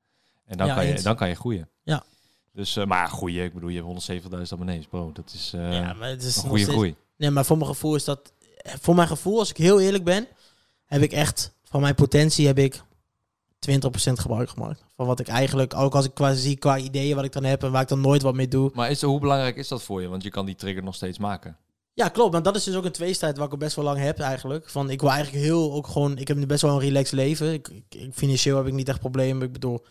En 0.45 0.57
dan, 0.57 0.67
Ja, 0.67 0.73
kan, 0.75 0.85
je, 0.85 0.91
eens. 0.91 1.03
dan 1.03 1.15
kan 1.15 1.29
je 1.29 1.35
groeien. 1.35 1.69
Ja. 1.83 2.03
Dus, 2.53 2.75
eh, 2.75 2.85
maar 2.85 3.07
groeien, 3.09 3.43
ik 3.43 3.53
bedoel, 3.53 3.69
je 3.69 3.75
hebt 3.75 3.87
170.000 3.87 4.53
abonnees, 4.53 4.85
bro. 4.85 5.11
Dat 5.13 5.31
is 5.33 5.51
eh, 5.55 5.73
ja, 5.73 5.93
maar 5.93 6.09
het 6.09 6.23
is 6.23 6.35
een 6.35 6.49
goede 6.49 6.65
groei. 6.65 6.95
Nee, 7.17 7.29
maar 7.29 7.45
voor 7.45 7.57
mijn 7.57 7.69
gevoel 7.69 7.95
is 7.95 8.03
dat... 8.03 8.33
Voor 8.81 8.95
mijn 8.95 9.07
gevoel, 9.07 9.39
als 9.39 9.49
ik 9.49 9.57
heel 9.57 9.79
eerlijk 9.79 10.03
ben, 10.03 10.27
heb 10.85 11.01
ik 11.01 11.11
echt... 11.11 11.53
Van 11.63 11.81
mijn 11.81 11.95
potentie 11.95 12.47
heb 12.47 12.57
ik 12.57 12.81
20% 13.69 13.73
gebruik 14.13 14.49
gemaakt. 14.49 14.83
Van 14.95 15.05
wat 15.05 15.19
ik 15.19 15.27
eigenlijk, 15.27 15.73
ook 15.75 15.95
als 15.95 16.05
ik 16.05 16.13
qua 16.13 16.33
zie, 16.33 16.55
qua 16.57 16.77
ideeën 16.77 17.15
wat 17.15 17.25
ik 17.25 17.31
dan 17.31 17.43
heb 17.43 17.63
en 17.63 17.71
waar 17.71 17.81
ik 17.81 17.87
dan 17.87 18.01
nooit 18.01 18.21
wat 18.21 18.33
mee 18.33 18.47
doe. 18.47 18.71
Maar 18.73 18.89
is, 18.89 19.01
hoe 19.01 19.19
belangrijk 19.19 19.55
is 19.55 19.67
dat 19.67 19.83
voor 19.83 20.01
je? 20.01 20.07
Want 20.07 20.23
je 20.23 20.29
kan 20.29 20.45
die 20.45 20.55
trigger 20.55 20.83
nog 20.83 20.95
steeds 20.95 21.17
maken. 21.17 21.57
Ja, 21.93 22.07
klopt. 22.09 22.31
Maar 22.31 22.43
dat 22.43 22.55
is 22.55 22.63
dus 22.63 22.75
ook 22.75 22.85
een 22.85 22.91
tweestrijd 22.91 23.37
wat 23.37 23.45
ik 23.45 23.51
al 23.51 23.57
best 23.57 23.75
wel 23.75 23.85
lang 23.85 23.99
heb 23.99 24.19
eigenlijk. 24.19 24.69
Van, 24.69 24.89
ik 24.89 25.01
wil 25.01 25.09
eigenlijk 25.11 25.43
heel, 25.43 25.73
ook 25.73 25.87
gewoon... 25.87 26.17
Ik 26.17 26.27
heb 26.27 26.37
nu 26.37 26.45
best 26.45 26.61
wel 26.61 26.73
een 26.73 26.79
relaxed 26.79 27.13
leven. 27.17 27.53
Ik, 27.53 27.67
ik- 27.89 28.13
financieel 28.13 28.57
heb 28.57 28.67
ik 28.67 28.73
niet 28.73 28.89
echt 28.89 28.99
problemen. 28.99 29.45
Ik 29.47 29.53
bedoel, 29.53 29.85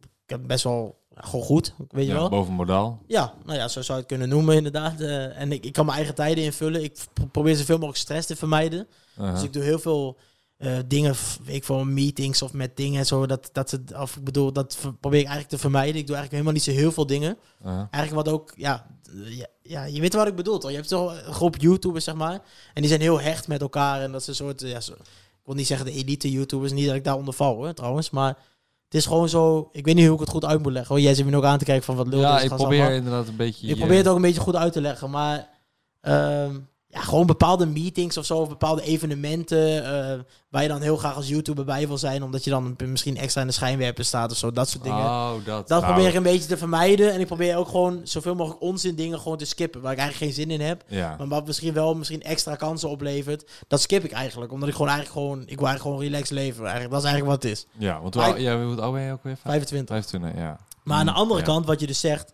ik 0.00 0.30
heb 0.30 0.40
best 0.46 0.64
wel 0.64 0.99
gewoon 1.24 1.44
goed, 1.44 1.74
weet 1.88 2.06
je 2.06 2.12
Ja, 2.12 2.18
wel. 2.18 2.28
boven 2.28 2.52
modaal. 2.52 3.02
Ja, 3.06 3.34
nou 3.44 3.58
ja, 3.58 3.68
zo 3.68 3.82
zou 3.82 3.98
je 3.98 4.04
het 4.04 4.12
kunnen 4.12 4.28
noemen 4.28 4.56
inderdaad. 4.56 5.00
Eh, 5.00 5.40
en 5.40 5.52
ik, 5.52 5.64
ik 5.64 5.72
kan 5.72 5.84
mijn 5.84 5.96
eigen 5.96 6.14
tijden 6.14 6.44
invullen. 6.44 6.82
Ik 6.82 6.98
pro- 7.12 7.26
probeer 7.26 7.56
zoveel 7.56 7.74
mogelijk 7.76 7.98
stress 7.98 8.26
te 8.26 8.36
vermijden. 8.36 8.86
Uh-huh. 9.18 9.34
Dus 9.34 9.42
ik 9.42 9.52
doe 9.52 9.62
heel 9.62 9.78
veel 9.78 10.16
eh, 10.56 10.72
dingen, 10.86 11.14
weet 11.44 11.54
ik 11.56 11.64
veel, 11.64 11.84
meetings 11.84 12.42
of 12.42 12.52
met 12.52 12.76
dingen 12.76 12.98
en 12.98 13.06
zo. 13.06 13.26
Dat, 13.26 13.48
dat 13.52 13.68
ze, 13.70 13.82
of 13.96 14.16
ik 14.16 14.24
bedoel, 14.24 14.52
dat 14.52 14.78
probeer 15.00 15.20
ik 15.20 15.26
eigenlijk 15.26 15.48
te 15.48 15.58
vermijden. 15.58 15.96
Ik 16.00 16.06
doe 16.06 16.16
eigenlijk 16.16 16.30
helemaal 16.30 16.52
niet 16.52 16.62
zo 16.62 16.70
heel 16.70 16.92
veel 16.92 17.06
dingen. 17.06 17.38
Uh-huh. 17.62 17.82
Eigenlijk 17.90 18.26
wat 18.26 18.34
ook, 18.34 18.52
ja, 18.56 18.86
ja, 19.24 19.46
ja 19.62 19.84
je 19.84 20.00
weet 20.00 20.14
wat 20.14 20.26
ik 20.26 20.34
bedoel 20.36 20.58
toch? 20.58 20.70
Je 20.70 20.76
hebt 20.76 20.88
toch 20.88 21.26
een 21.26 21.32
groep 21.34 21.56
YouTubers, 21.56 22.04
zeg 22.04 22.14
maar. 22.14 22.32
En 22.74 22.80
die 22.80 22.88
zijn 22.88 23.00
heel 23.00 23.20
hecht 23.20 23.48
met 23.48 23.60
elkaar. 23.60 24.00
En 24.02 24.12
dat 24.12 24.20
is 24.20 24.26
een 24.26 24.34
soort, 24.34 24.60
ja, 24.60 24.80
zo, 24.80 24.92
ik 24.92 25.46
wil 25.46 25.54
niet 25.54 25.66
zeggen 25.66 25.86
de 25.86 25.92
elite 25.92 26.30
YouTubers. 26.30 26.72
Niet 26.72 26.86
dat 26.86 26.94
ik 26.94 27.04
daaronder 27.04 27.34
val, 27.34 27.54
hoor, 27.54 27.74
trouwens. 27.74 28.10
Maar 28.10 28.36
het 28.90 28.98
is 29.00 29.06
gewoon 29.06 29.28
zo, 29.28 29.68
ik 29.72 29.84
weet 29.84 29.94
niet 29.94 30.04
hoe 30.04 30.14
ik 30.14 30.20
het 30.20 30.28
goed 30.28 30.44
uit 30.44 30.62
moet 30.62 30.72
leggen. 30.72 31.00
Jij 31.00 31.14
zit 31.14 31.26
me 31.26 31.36
ook 31.36 31.44
aan 31.44 31.58
te 31.58 31.64
kijken 31.64 31.84
van 31.84 31.96
wat 31.96 32.06
lul 32.06 32.20
Ja, 32.20 32.32
deze 32.32 32.44
ik 32.44 32.54
probeer 32.54 32.78
allemaal. 32.80 32.96
inderdaad 32.96 33.28
een 33.28 33.36
beetje... 33.36 33.66
Ik 33.66 33.76
probeer 33.76 33.96
het 33.96 34.08
ook 34.08 34.16
een 34.16 34.22
beetje 34.22 34.40
goed 34.40 34.56
uit 34.56 34.72
te 34.72 34.80
leggen, 34.80 35.10
maar 35.10 35.48
ehm, 36.00 36.58
ja, 36.92 37.00
gewoon 37.00 37.26
bepaalde 37.26 37.66
meetings 37.66 38.16
of 38.16 38.24
zo, 38.24 38.36
of 38.38 38.48
bepaalde 38.48 38.82
evenementen 38.82 39.84
eh, 39.84 40.18
waar 40.48 40.62
je 40.62 40.68
dan 40.68 40.80
heel 40.80 40.96
graag 40.96 41.14
als 41.16 41.28
YouTuber 41.28 41.64
bij 41.64 41.86
wil 41.88 41.98
zijn, 41.98 42.22
omdat 42.22 42.44
je 42.44 42.50
dan 42.50 42.76
misschien 42.86 43.16
extra 43.16 43.40
in 43.40 43.46
de 43.46 43.52
schijnwerper 43.52 44.04
staat 44.04 44.30
of 44.30 44.36
zo, 44.36 44.52
dat 44.52 44.68
soort 44.68 44.82
dingen. 44.84 44.98
Oh, 45.04 45.32
dat. 45.44 45.68
Dat 45.68 45.80
Nou, 45.80 45.84
probeer 45.92 46.08
ik 46.08 46.14
een 46.14 46.22
beetje 46.22 46.48
te 46.48 46.56
vermijden 46.56 47.12
en 47.12 47.20
ik 47.20 47.26
probeer 47.26 47.56
ook 47.56 47.68
gewoon 47.68 48.00
zoveel 48.04 48.34
mogelijk 48.34 48.62
onzin 48.62 48.94
dingen 48.94 49.18
gewoon 49.20 49.38
te 49.38 49.44
skippen, 49.44 49.80
waar 49.80 49.92
ik 49.92 49.98
eigenlijk 49.98 50.32
geen 50.32 50.42
zin 50.46 50.50
in 50.60 50.66
heb. 50.66 50.84
Ja. 50.88 51.14
Maar 51.18 51.28
wat 51.28 51.46
misschien 51.46 51.72
wel 51.72 51.94
misschien 51.94 52.22
extra 52.22 52.54
kansen 52.56 52.88
oplevert, 52.88 53.50
dat 53.68 53.80
skip 53.80 54.04
ik 54.04 54.12
eigenlijk. 54.12 54.52
Omdat 54.52 54.68
ik 54.68 54.74
gewoon 54.74 54.90
eigenlijk 54.90 55.18
gewoon, 55.20 55.40
ik 55.40 55.58
wil 55.58 55.66
eigenlijk 55.66 55.82
gewoon 55.82 56.00
relaxed 56.12 56.30
leven. 56.36 56.60
Eigenlijk, 56.62 56.90
dat 56.92 57.02
is 57.04 57.08
eigenlijk 57.08 57.34
wat 57.36 57.42
het 57.42 57.52
is. 57.52 57.66
Ja, 57.78 58.00
want 58.00 58.14
hoe, 58.14 58.40
ja, 58.40 58.62
hoe 58.64 58.80
oud 58.80 58.92
ben 58.92 59.02
je 59.02 59.12
ook 59.12 59.22
weer? 59.22 59.36
25. 59.42 59.88
25, 59.94 60.40
ja. 60.42 60.58
Maar 60.84 60.98
aan 60.98 61.06
de 61.06 61.12
andere 61.12 61.40
Ja. 61.40 61.46
kant, 61.46 61.66
wat 61.66 61.80
je 61.80 61.86
dus 61.86 62.00
zegt, 62.00 62.32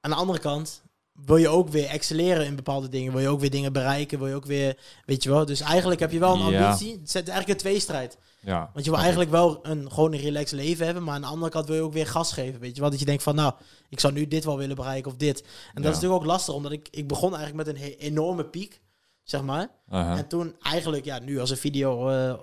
aan 0.00 0.10
de 0.10 0.16
andere 0.16 0.38
kant 0.38 0.82
wil 1.12 1.36
je 1.36 1.48
ook 1.48 1.68
weer 1.68 1.86
excelleren 1.86 2.46
in 2.46 2.56
bepaalde 2.56 2.88
dingen. 2.88 3.12
Wil 3.12 3.20
je 3.20 3.28
ook 3.28 3.40
weer 3.40 3.50
dingen 3.50 3.72
bereiken, 3.72 4.18
wil 4.18 4.28
je 4.28 4.34
ook 4.34 4.46
weer, 4.46 4.78
weet 5.04 5.22
je 5.22 5.28
wel. 5.30 5.44
Dus 5.46 5.60
eigenlijk 5.60 6.00
heb 6.00 6.10
je 6.12 6.18
wel 6.18 6.34
een 6.40 6.50
Ja. 6.52 6.64
ambitie. 6.64 6.92
Het 6.92 7.08
is 7.08 7.14
eigenlijk 7.14 7.48
een 7.48 7.56
tweestrijd. 7.56 8.18
Ja. 8.40 8.70
Want 8.72 8.84
je 8.84 8.90
wil 8.90 9.00
eigenlijk 9.00 9.30
wel 9.30 9.58
een, 9.62 9.92
gewoon 9.92 10.12
een 10.12 10.20
relaxed 10.20 10.58
leven 10.58 10.84
hebben, 10.84 11.04
maar 11.04 11.14
aan 11.14 11.20
de 11.20 11.26
andere 11.26 11.50
kant 11.50 11.66
wil 11.66 11.76
je 11.76 11.82
ook 11.82 11.92
weer 11.92 12.06
gas 12.06 12.32
geven, 12.32 12.60
weet 12.60 12.74
je 12.74 12.80
wel. 12.80 12.90
Dat 12.90 12.98
je 12.98 13.04
denkt 13.04 13.22
van, 13.22 13.34
nou, 13.34 13.52
ik 13.88 14.00
zou 14.00 14.12
nu 14.12 14.28
dit 14.28 14.44
wel 14.44 14.58
willen 14.58 14.76
bereiken 14.76 15.10
of 15.10 15.16
dit. 15.16 15.40
En 15.40 15.46
dat 15.74 15.82
Ja. 15.84 15.88
is 15.88 15.94
natuurlijk 15.94 16.20
ook 16.22 16.26
lastig, 16.28 16.54
omdat 16.54 16.72
ik, 16.72 16.88
ik 16.90 17.08
begon 17.08 17.34
eigenlijk 17.36 17.66
met 17.66 17.76
een 17.76 17.82
enorme 17.98 18.44
piek, 18.44 18.80
zeg 19.22 19.42
maar. 19.42 19.68
Uh-huh. 19.90 20.18
En 20.18 20.28
toen 20.28 20.54
eigenlijk, 20.62 21.04
ja, 21.04 21.18
nu 21.18 21.40
als 21.40 21.50
een 21.50 21.56
video 21.56 22.08
eh 22.08 22.34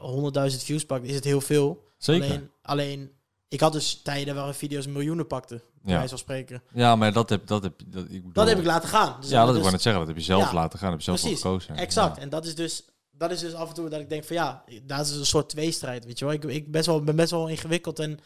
100.000 0.51 0.63
views 0.63 0.86
pakt, 0.86 1.06
is 1.06 1.15
het 1.15 1.23
heel 1.23 1.41
veel. 1.41 1.84
Zeker. 1.97 2.25
Alleen, 2.27 2.49
alleen, 2.62 3.12
ik 3.47 3.60
had 3.60 3.73
dus 3.73 4.01
tijden 4.03 4.36
waarin 4.36 4.53
video's 4.53 4.88
miljoenen 4.88 5.27
pakten, 5.27 5.62
Ja. 5.88 6.08
spreken. 6.08 6.63
Ja, 6.73 6.95
maar 6.95 7.13
dat 7.13 7.30
heb, 7.30 7.47
dat 7.47 7.63
heb, 7.63 7.73
dat, 7.88 8.04
ik 8.04 8.10
bedoel, 8.10 8.32
Dat 8.34 8.47
heb 8.47 8.58
ik 8.58 8.65
laten 8.65 8.89
gaan. 8.89 9.15
Dus 9.21 9.30
Ja, 9.30 9.45
dat 9.45 9.56
dus- 9.56 9.65
ik 9.65 9.71
net 9.71 9.82
zeggen. 9.82 10.00
Dat 10.02 10.08
heb 10.10 10.17
je 10.17 10.23
zelf 10.32 10.43
Ja. 10.43 10.54
laten 10.54 10.80
gaan. 10.80 10.91
Dat 10.91 10.97
heb 11.06 11.15
je 11.15 11.17
zelf 11.17 11.21
Precies, 11.21 11.41
gekozen. 11.41 11.76
Exact. 11.76 12.15
Ja. 12.15 12.21
En 12.21 12.30
dat 12.30 12.45
is 12.45 12.56
dus 12.56 12.86
dat 13.12 13.32
is 13.32 13.39
dus 13.39 13.54
af 13.54 13.67
en 13.69 13.73
toe 13.73 13.89
dat 13.89 14.00
ik 14.00 14.10
denk 14.10 14.23
van 14.23 14.36
ja, 14.36 14.63
dat 14.84 15.06
is 15.06 15.15
een 15.15 15.26
soort 15.26 15.50
tweestrijd, 15.50 16.06
weet 16.06 16.19
je 16.19 16.26
wel. 16.26 16.34
Ik, 16.34 16.43
ik 16.43 16.71
best 16.71 16.86
wel, 16.86 17.04
ben 17.04 17.15
best 17.15 17.32
wel 17.32 17.47
ingewikkeld 17.47 18.00
en 18.00 18.19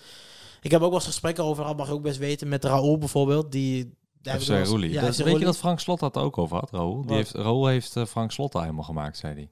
ik 0.62 0.72
heb 0.72 0.82
ook 0.82 0.90
wel 0.90 0.98
eens 1.00 1.08
gesprekken 1.08 1.44
over, 1.44 1.64
dat 1.64 1.78
mag 1.78 1.88
je 1.88 1.94
ook 1.94 2.02
best 2.02 2.18
weten, 2.18 2.48
met 2.48 2.64
Raoul 2.64 2.98
bijvoorbeeld, 2.98 3.52
die... 3.52 3.98
daar 4.22 4.36
ik 4.36 4.42
FC 4.42 4.66
Roelie. 4.66 4.92
Ja, 4.92 5.02
Dat- 5.02 5.16
weet 5.16 5.40
je 5.40 5.46
dat 5.46 5.58
Frank 5.58 5.80
Slot 5.80 6.00
dat 6.00 6.18
ook 6.18 6.38
over 6.38 6.58
had, 6.58 6.72
Raoul? 6.72 7.06
Die 7.06 7.16
heeft, 7.16 7.32
Raoul 7.32 7.68
heeft 7.68 7.96
eh, 7.96 8.06
Frank 8.06 8.32
Slot 8.32 8.54
helemaal 8.54 8.84
gemaakt, 8.84 9.18
zei 9.18 9.34
hij. 9.34 9.52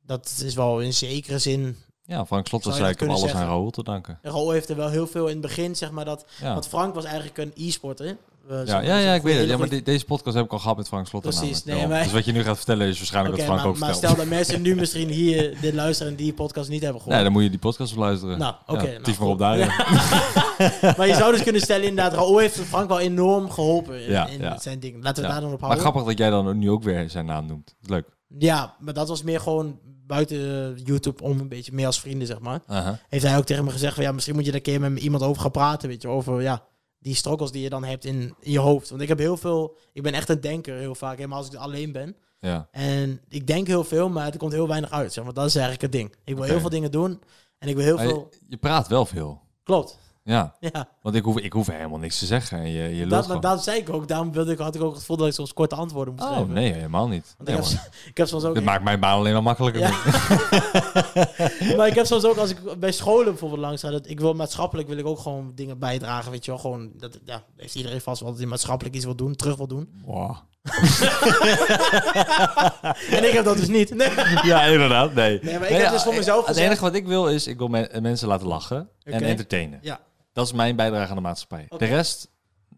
Dat 0.00 0.40
is 0.44 0.54
wel 0.54 0.80
in 0.80 0.92
zekere 0.94 1.38
zin... 1.38 1.76
Ja, 2.06 2.26
Frank 2.26 2.46
Slot 2.46 2.62
dat 2.62 2.78
heb 2.78 3.02
alles 3.08 3.34
aan? 3.34 3.46
Raoul 3.46 3.70
te 3.70 3.82
danken. 3.82 4.18
Raoul 4.22 4.50
heeft 4.50 4.68
er 4.68 4.76
wel 4.76 4.88
heel 4.88 5.06
veel 5.06 5.26
in 5.26 5.32
het 5.32 5.40
begin, 5.40 5.76
zeg 5.76 5.90
maar, 5.90 6.04
dat... 6.04 6.24
Ja. 6.40 6.52
Want 6.52 6.68
Frank 6.68 6.94
was 6.94 7.04
eigenlijk 7.04 7.38
een 7.38 7.52
e-sporter. 7.56 8.16
Ja, 8.64 8.80
ja, 8.80 8.98
ja, 8.98 9.14
ik 9.14 9.22
weet 9.22 9.38
het. 9.38 9.48
Ja, 9.48 9.56
maar 9.56 9.68
de- 9.68 9.82
deze 9.82 10.04
podcast 10.04 10.36
heb 10.36 10.44
ik 10.44 10.52
al 10.52 10.58
gehad 10.58 10.76
met 10.76 10.88
Frank 10.88 11.06
Slotter. 11.06 11.34
Precies, 11.34 11.64
nee, 11.64 11.86
maar- 11.86 12.02
Dus 12.02 12.12
wat 12.12 12.24
je 12.24 12.32
nu 12.32 12.42
gaat 12.42 12.56
vertellen 12.56 12.86
is 12.88 12.96
waarschijnlijk 12.98 13.34
Oké, 13.34 13.46
wat 13.46 13.52
Frank 13.54 13.66
maar, 13.66 13.74
ook 13.74 13.78
maar 13.80 13.90
vertelt. 13.92 14.12
stel 14.12 14.24
dat 14.26 14.34
mensen 14.38 14.62
nu 14.62 14.74
misschien 14.74 15.08
hier 15.08 15.56
dit 15.60 15.74
luisteren 15.74 16.12
en 16.12 16.18
die 16.18 16.32
podcast 16.32 16.68
niet 16.68 16.82
hebben 16.82 17.00
gehoord. 17.00 17.14
Nee, 17.16 17.24
dan 17.24 17.32
moet 17.34 17.42
je 17.42 17.50
die 17.50 17.58
podcast 17.58 17.94
beluisteren. 17.94 18.38
Nou, 18.38 18.54
oké, 18.66 18.82
Ja, 18.84 18.90
nou, 18.90 19.02
tief 19.02 19.18
maar 19.18 19.28
op 19.28 19.38
daar. 19.38 19.58
ja. 19.58 19.66
maar 20.96 21.06
je 21.06 21.14
zou 21.14 21.32
dus 21.32 21.42
kunnen 21.42 21.60
stellen 21.60 21.86
inderdaad, 21.86 22.12
Raoul 22.12 22.38
heeft 22.38 22.60
Frank 22.60 22.88
wel 22.88 23.00
enorm 23.00 23.50
geholpen 23.50 24.02
in, 24.04 24.10
Ja, 24.10 24.26
in 24.26 24.40
ja. 24.40 24.58
zijn 24.58 24.80
ding. 24.80 25.02
Laten 25.04 25.22
we 25.22 25.28
Ja. 25.28 25.34
daar 25.34 25.42
dan 25.42 25.52
op 25.52 25.60
Maar 25.60 25.68
houden. 25.70 25.90
grappig 25.90 26.04
dat 26.10 26.18
jij 26.18 26.30
dan 26.30 26.58
nu 26.58 26.70
ook 26.70 26.82
weer 26.82 27.10
zijn 27.10 27.26
naam 27.26 27.46
noemt. 27.46 27.74
Dat 27.80 27.90
leuk. 27.90 28.06
Ja, 28.38 28.74
maar 28.78 28.94
dat 28.94 29.08
was 29.08 29.22
meer 29.22 29.40
gewoon 29.40 29.78
buiten 30.06 30.38
eh, 30.76 30.84
YouTube 30.84 31.22
om 31.22 31.40
een 31.40 31.48
beetje 31.48 31.72
meer 31.72 31.86
als 31.86 32.00
vrienden, 32.00 32.26
zeg 32.26 32.40
maar. 32.40 32.62
Aha. 32.66 32.98
Heeft 33.08 33.24
hij 33.24 33.36
ook 33.36 33.44
tegen 33.44 33.64
me 33.64 33.70
gezegd 33.70 33.94
van 33.94 34.04
ja, 34.04 34.12
misschien 34.12 34.34
moet 34.34 34.44
je 34.44 34.50
daar 34.50 34.60
een 34.60 34.66
keer 34.66 34.80
met 34.80 35.02
iemand 35.02 35.22
over 35.22 35.42
gaan 35.42 35.50
praten, 35.50 35.88
weet 35.88 36.02
je, 36.02 36.08
over 36.08 36.42
ja, 36.42 36.64
die 36.98 37.14
struggles 37.14 37.50
die 37.50 37.62
je 37.62 37.68
dan 37.68 37.84
hebt 37.84 38.04
in, 38.04 38.34
in 38.40 38.52
je 38.52 38.58
hoofd. 38.58 38.90
Want 38.90 39.02
ik 39.02 39.08
heb 39.08 39.18
heel 39.18 39.36
veel, 39.36 39.76
ik 39.92 40.02
ben 40.02 40.12
echt 40.12 40.28
een 40.28 40.40
denker 40.40 40.76
heel 40.76 40.94
vaak, 40.94 41.16
helemaal 41.16 41.38
als 41.38 41.46
ik 41.46 41.54
alleen 41.54 41.92
ben. 41.92 42.16
Ja. 42.40 42.68
En 42.70 43.20
ik 43.28 43.46
denk 43.46 43.66
heel 43.66 43.84
veel, 43.84 44.08
maar 44.08 44.32
er 44.32 44.38
komt 44.38 44.52
heel 44.52 44.68
weinig 44.68 44.90
uit, 44.90 45.12
zeg 45.12 45.24
maar. 45.24 45.32
Dat 45.32 45.46
is 45.46 45.54
eigenlijk 45.54 45.82
het 45.82 45.92
ding. 45.92 46.14
Ik 46.24 46.34
wil 46.34 46.44
heel 46.44 46.60
veel 46.60 46.68
dingen 46.68 46.90
doen 46.90 47.22
en 47.58 47.68
ik 47.68 47.74
wil 47.74 47.84
heel 47.84 47.96
Maar 47.96 48.06
veel... 48.06 48.28
je, 48.30 48.46
je 48.48 48.56
praat 48.56 48.88
wel 48.88 49.06
veel. 49.06 49.42
Klopt, 49.62 49.98
Ja. 50.24 50.54
ja. 50.60 50.88
Want 51.02 51.14
ik 51.14 51.22
hoef, 51.24 51.38
ik 51.38 51.52
hoef 51.52 51.66
helemaal 51.66 51.98
niks 51.98 52.18
te 52.18 52.26
zeggen. 52.26 52.58
En 52.58 52.70
je, 52.70 52.96
je 52.96 53.06
Dat, 53.06 53.42
dat 53.42 53.64
zei 53.64 53.78
ik 53.78 53.90
ook. 53.90 54.08
Daarom 54.08 54.32
wilde 54.32 54.52
ik, 54.52 54.58
had 54.58 54.74
ik 54.74 54.82
ook 54.82 54.90
het 54.90 55.00
gevoel 55.00 55.16
dat 55.16 55.26
ik 55.26 55.32
soms 55.32 55.52
korte 55.52 55.74
antwoorden 55.74 56.14
moest 56.14 56.26
Oh, 56.28 56.36
geven. 56.36 56.52
nee, 56.52 56.72
helemaal 56.72 57.08
niet. 57.08 57.34
Want 57.36 57.48
ik, 57.48 57.54
heb, 57.54 57.64
man. 57.64 57.72
ik 58.10 58.16
heb 58.16 58.26
soms 58.26 58.44
ook... 58.44 58.54
Dit 58.54 58.64
maakt 58.64 58.84
mijn 58.84 59.00
baan 59.00 59.18
alleen 59.18 59.32
maar 59.32 59.42
makkelijker. 59.42 59.80
Ja. 59.80 59.90
maar 61.76 61.86
ik 61.86 61.94
heb 61.94 62.06
soms 62.06 62.24
ook, 62.24 62.36
als 62.36 62.50
ik 62.50 62.78
bij 62.78 62.92
scholen 62.92 63.24
bijvoorbeeld 63.24 63.60
langs 63.60 63.82
ga, 63.82 63.90
dat 63.90 64.08
ik 64.08 64.20
wil 64.20 64.34
maatschappelijk 64.34 64.88
wil 64.88 64.98
ik 64.98 65.06
ook 65.06 65.18
gewoon 65.18 65.52
dingen 65.54 65.78
bijdragen, 65.78 66.30
weet 66.30 66.44
je 66.44 66.50
wel. 66.50 66.60
Gewoon, 66.60 66.90
dat, 66.96 67.18
ja, 67.24 67.42
heeft 67.56 67.74
iedereen 67.74 68.00
vast 68.00 68.20
wel 68.20 68.30
dat 68.30 68.38
hij 68.38 68.48
maatschappelijk 68.48 68.94
iets 68.96 69.04
wil 69.04 69.14
doen, 69.16 69.34
terug 69.36 69.56
wil 69.56 69.66
doen. 69.68 69.88
Wow. 70.04 70.36
En 73.10 73.24
ik 73.24 73.32
heb 73.32 73.44
dat 73.44 73.56
dus 73.56 73.68
niet. 73.68 73.94
Nee. 73.94 74.08
Ja, 74.42 74.62
inderdaad. 74.62 75.14
Nee. 75.14 75.38
Nee, 75.42 75.58
maar 75.58 75.70
ik 75.70 75.76
heb 75.76 75.90
dus 75.90 76.02
voor 76.02 76.14
mezelf 76.14 76.38
Het 76.38 76.46
gezegd- 76.46 76.66
enige 76.66 76.82
wat 76.82 76.94
ik 76.94 77.06
wil 77.06 77.28
is, 77.28 77.46
ik 77.46 77.58
wil 77.58 77.68
me- 77.68 77.98
mensen 78.00 78.28
laten 78.28 78.46
lachen 78.46 78.88
en 79.04 79.22
entertainen. 79.22 79.78
Ja, 79.82 80.00
Dat 80.34 80.46
is 80.46 80.52
mijn 80.52 80.76
bijdrage 80.76 81.08
aan 81.10 81.16
de 81.16 81.22
maatschappij. 81.22 81.66
De 81.78 81.84
rest 81.84 82.30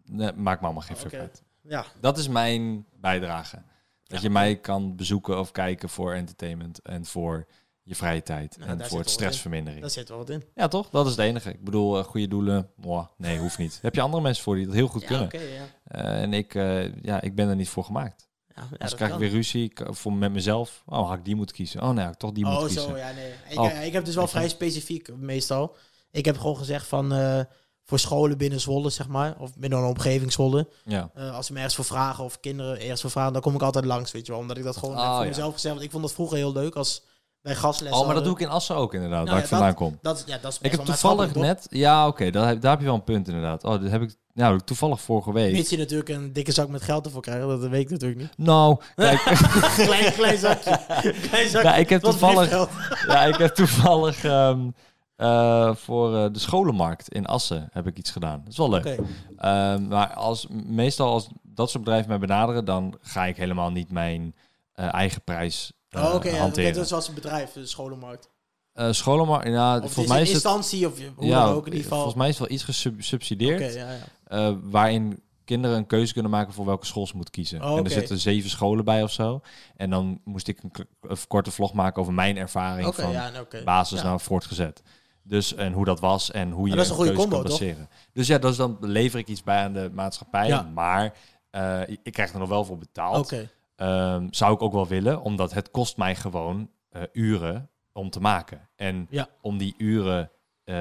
nee, 0.05 0.31
maakt 0.33 0.59
me 0.59 0.65
allemaal 0.65 0.83
geen 0.85 0.97
fuck 0.97 1.13
uit. 1.13 1.43
ja. 1.61 1.85
Dat 1.99 2.17
is 2.17 2.27
mijn 2.27 2.85
bijdrage. 2.99 3.55
Dat 4.03 4.17
Ja. 4.17 4.23
je 4.23 4.29
mij 4.29 4.55
kan 4.59 4.95
bezoeken 4.95 5.39
of 5.39 5.51
kijken 5.51 5.89
voor 5.89 6.13
entertainment 6.13 6.81
en 6.81 7.05
voor 7.05 7.47
je 7.83 7.95
vrije 7.95 8.23
tijd 8.23 8.57
Nou, 8.57 8.69
en 8.71 8.85
voor 8.85 8.99
het 8.99 9.09
stressvermindering. 9.09 9.81
daar 9.81 9.89
zit 9.89 10.09
wel 10.09 10.17
wat 10.17 10.29
in. 10.29 10.43
Ja, 10.55 10.67
toch? 10.67 10.89
Dat 10.89 11.05
is 11.05 11.11
het 11.11 11.19
enige. 11.19 11.49
Ik 11.49 11.63
bedoel, 11.63 11.97
eh, 11.97 12.03
goede 12.03 12.27
doelen, 12.27 12.69
nee, 13.17 13.39
hoeft 13.39 13.57
niet. 13.57 13.79
Heb 13.81 13.95
je 13.95 14.01
andere 14.01 14.23
mensen 14.23 14.43
voor 14.43 14.55
die 14.55 14.65
dat 14.65 14.73
heel 14.75 14.87
goed 14.87 15.01
Ja, 15.01 15.07
kunnen? 15.07 15.47
ja. 15.49 15.65
Eh, 15.83 16.21
en 16.21 16.33
ik, 16.33 16.55
eh, 16.55 16.95
ja, 17.03 17.21
ik 17.21 17.35
ben 17.35 17.49
er 17.49 17.55
niet 17.55 17.69
voor 17.69 17.83
gemaakt. 17.83 18.27
Ja, 18.55 18.67
dus 18.77 18.95
krijg 18.95 19.11
ik 19.13 19.19
weer 19.19 19.29
ruzie 19.29 19.63
ik, 19.63 19.81
voor, 19.89 20.13
met 20.13 20.31
mezelf. 20.31 20.83
Oh, 20.85 21.07
had 21.07 21.17
ik 21.17 21.25
die 21.25 21.35
moeten 21.35 21.55
kiezen? 21.55 21.81
Oh 21.81 21.89
nee, 21.89 22.03
had 22.03 22.13
ik 22.13 22.19
toch 22.19 22.31
die 22.31 22.45
Oh, 22.45 22.51
moeten 22.59 22.69
zo, 22.81 22.85
kiezen. 22.85 22.97
ja, 23.07 23.11
nee. 23.13 23.31
Ik, 23.49 23.59
Oh. 23.59 23.83
ik 23.85 23.93
heb 23.93 24.05
dus 24.05 24.15
wel 24.15 24.27
vrij 24.27 24.49
specifiek, 24.49 25.15
meestal. 25.15 25.75
Ik 26.11 26.25
heb 26.25 26.37
gewoon 26.37 26.57
gezegd 26.57 26.87
van, 26.87 27.13
eh, 27.13 27.39
voor 27.83 27.99
scholen 27.99 28.37
binnen 28.37 28.59
Zwolle, 28.59 28.89
zeg 28.89 29.07
maar, 29.07 29.35
of 29.39 29.55
binnen 29.57 29.79
een 29.79 29.85
omgeving 29.85 30.31
Zwolle, 30.31 30.67
Ja. 30.85 31.09
Eh, 31.13 31.35
als 31.35 31.45
ze 31.45 31.51
me 31.51 31.57
ergens 31.57 31.75
voor 31.75 31.85
vragen 31.85 32.23
of 32.23 32.39
kinderen 32.39 32.79
ergens 32.81 33.01
voor 33.01 33.09
vragen, 33.11 33.33
dan 33.33 33.41
kom 33.41 33.55
ik 33.55 33.61
altijd 33.61 33.85
langs, 33.85 34.11
weet 34.11 34.25
je 34.25 34.31
wel. 34.31 34.41
Omdat 34.41 34.57
ik 34.57 34.63
dat 34.63 34.77
gewoon 34.77 34.95
Oh, 34.95 35.01
heb 35.01 35.11
voor 35.13 35.21
ja. 35.23 35.29
mezelf 35.29 35.53
gezegd. 35.53 35.73
Want 35.73 35.85
ik 35.85 35.91
vond 35.91 36.03
dat 36.03 36.13
vroeger 36.13 36.37
heel 36.37 36.51
leuk 36.53 36.75
als 36.75 37.03
wij 37.41 37.55
gastles 37.55 37.91
Oh, 37.93 38.05
maar 38.05 38.15
dat 38.15 38.23
doe 38.23 38.33
ik 38.33 38.39
in 38.39 38.47
Assen 38.49 38.75
ook 38.75 38.93
inderdaad, 38.93 39.17
Nou 39.25 39.29
waar 39.29 39.37
ja, 39.37 39.41
ik 39.43 39.47
vandaan 39.47 39.67
dat- 39.67 39.77
kom. 39.77 39.97
Dat, 40.01 40.23
ja, 40.27 40.37
dat 40.41 40.51
is 40.51 40.57
Ik 40.61 40.71
heb 40.71 40.85
toevallig 40.85 41.35
net... 41.35 41.67
Ja, 41.69 42.07
oké, 42.07 42.31
daar 42.31 42.47
heb, 42.47 42.61
daar 42.61 42.71
heb 42.71 42.79
je 42.79 42.85
wel 42.85 42.95
een 42.95 43.03
punt 43.03 43.27
inderdaad. 43.27 43.63
Oh, 43.63 43.71
dat 43.81 43.89
heb 43.91 44.01
ik... 44.01 44.15
Nou, 44.33 44.59
toevallig 44.65 45.01
vorige 45.01 45.33
week. 45.33 45.51
Mits 45.51 45.69
je 45.69 45.77
natuurlijk 45.77 46.09
een 46.09 46.33
dikke 46.33 46.51
zak 46.51 46.67
met 46.67 46.81
geld 46.81 47.05
ervoor 47.05 47.21
krijgt, 47.21 47.47
dat 47.47 47.59
weet 47.67 47.81
ik 47.81 47.89
natuurlijk 47.89 48.19
niet. 48.21 48.37
Nou, 48.37 48.77
kijk, 48.95 49.19
klein, 49.75 50.13
klein 50.13 50.37
zakje. 50.37 50.79
klein 51.29 51.49
zakje. 51.49 51.67
Ja, 51.69 51.75
ik 51.75 51.89
heb 51.89 52.01
toevallig- 52.01 52.49
ja, 53.07 53.23
ik 53.25 53.35
heb 53.35 53.55
toevallig 53.55 54.23
ehm, 54.23 54.69
eh, 55.17 55.75
voor 55.75 56.15
eh, 56.15 56.25
de 56.31 56.39
scholenmarkt 56.39 57.09
in 57.09 57.25
Assen 57.25 57.69
heb 57.71 57.87
ik 57.87 57.97
iets 57.97 58.11
gedaan. 58.11 58.39
Dat 58.43 58.51
is 58.51 58.57
wel 58.57 58.69
leuk. 58.69 58.99
Ehm, 59.37 59.87
maar 59.87 60.13
als, 60.13 60.47
meestal 60.65 61.11
als 61.11 61.27
dat 61.43 61.69
soort 61.69 61.83
bedrijven 61.83 62.09
mij 62.09 62.19
benaderen, 62.19 62.65
dan 62.65 62.97
ga 63.01 63.25
ik 63.25 63.37
helemaal 63.37 63.71
niet 63.71 63.91
mijn 63.91 64.35
eh, 64.73 64.93
eigen 64.93 65.21
prijs 65.21 65.71
Oh, 65.91 66.13
oké, 66.13 66.29
ja, 66.29 66.37
hanteren. 66.37 66.69
oké, 66.69 66.79
dat 66.79 66.89
was 66.89 67.07
een 67.07 67.13
bedrijf, 67.13 67.51
de 67.51 67.65
scholenmarkt. 67.65 68.29
Scholenmarkt, 68.89 69.47
ja, 69.47 69.79
volgens 69.79 70.07
mij 70.07 70.21
is 70.21 70.29
is 70.29 70.43
een 70.43 70.49
het... 70.49 70.59
instantie, 70.59 70.87
of 70.87 71.15
hoe 71.15 71.25
ja, 71.25 71.45
dan 71.45 71.53
ook 71.53 71.65
in 71.65 71.71
ieder 71.71 71.81
geval. 71.83 71.97
volgens 71.97 72.17
mij 72.17 72.27
is 72.29 72.37
het 72.37 72.47
wel 72.47 72.57
iets 72.57 72.97
gesubsidieerd. 72.97 73.73
Ja, 73.73 73.91
ja. 74.29 74.57
waarin 74.63 75.21
kinderen 75.47 75.77
een 75.77 75.85
keuze 75.87 76.13
kunnen 76.13 76.31
maken 76.31 76.53
voor 76.53 76.65
welke 76.65 76.85
school 76.85 77.07
ze 77.07 77.15
moeten 77.15 77.33
kiezen. 77.33 77.63
Oh, 77.63 77.77
En 77.77 77.83
er 77.83 77.91
zitten 77.91 78.19
zeven 78.19 78.49
scholen 78.49 78.85
bij 78.85 79.03
of 79.03 79.11
zo. 79.11 79.41
En 79.75 79.89
dan 79.89 80.21
moest 80.23 80.47
ik 80.47 80.59
een, 80.63 80.71
korte 81.27 81.51
vlog 81.51 81.73
maken 81.73 82.01
over 82.01 82.13
mijn 82.13 82.37
ervaring 82.37 82.95
van 82.95 83.11
ja, 83.11 83.29
nou, 83.29 83.43
oké. 83.43 83.63
basis 83.63 84.01
Ja. 84.01 84.05
naar 84.05 84.19
voortgezet. 84.19 84.81
Dus 85.27 85.55
en 85.55 85.73
hoe 85.73 85.85
dat 85.85 85.99
was 85.99 86.31
en 86.31 86.51
hoe 86.51 86.69
je 86.69 86.75
dat 86.75 86.83
is 86.83 86.89
een 86.89 86.95
goede 86.95 87.13
combo, 87.13 87.41
kan 87.41 87.45
toch? 87.49 87.61
Dus 88.13 88.27
ja, 88.27 88.37
dus 88.37 88.55
dan 88.57 88.77
lever 88.79 89.19
ik 89.19 89.27
iets 89.27 89.43
bij 89.43 89.63
aan 89.63 89.73
de 89.73 89.89
maatschappij. 89.93 90.47
Ja. 90.47 90.61
Maar 90.61 91.13
eh, 91.49 91.81
ik 91.87 92.13
krijg 92.13 92.33
er 92.33 92.39
nog 92.39 92.49
wel 92.49 92.65
voor 92.65 92.77
betaald. 92.77 93.33
Ehm, 93.75 94.27
zou 94.31 94.53
ik 94.53 94.61
ook 94.61 94.73
wel 94.73 94.87
willen, 94.87 95.21
omdat 95.21 95.53
het 95.53 95.71
kost 95.71 95.97
mij 95.97 96.15
gewoon 96.15 96.69
eh, 96.89 97.01
uren 97.13 97.69
om 97.93 98.09
te 98.09 98.19
maken. 98.19 98.69
En 98.75 99.07
Ja. 99.09 99.27
om 99.41 99.57
die 99.57 99.75
uren 99.77 100.31
eh, 100.63 100.75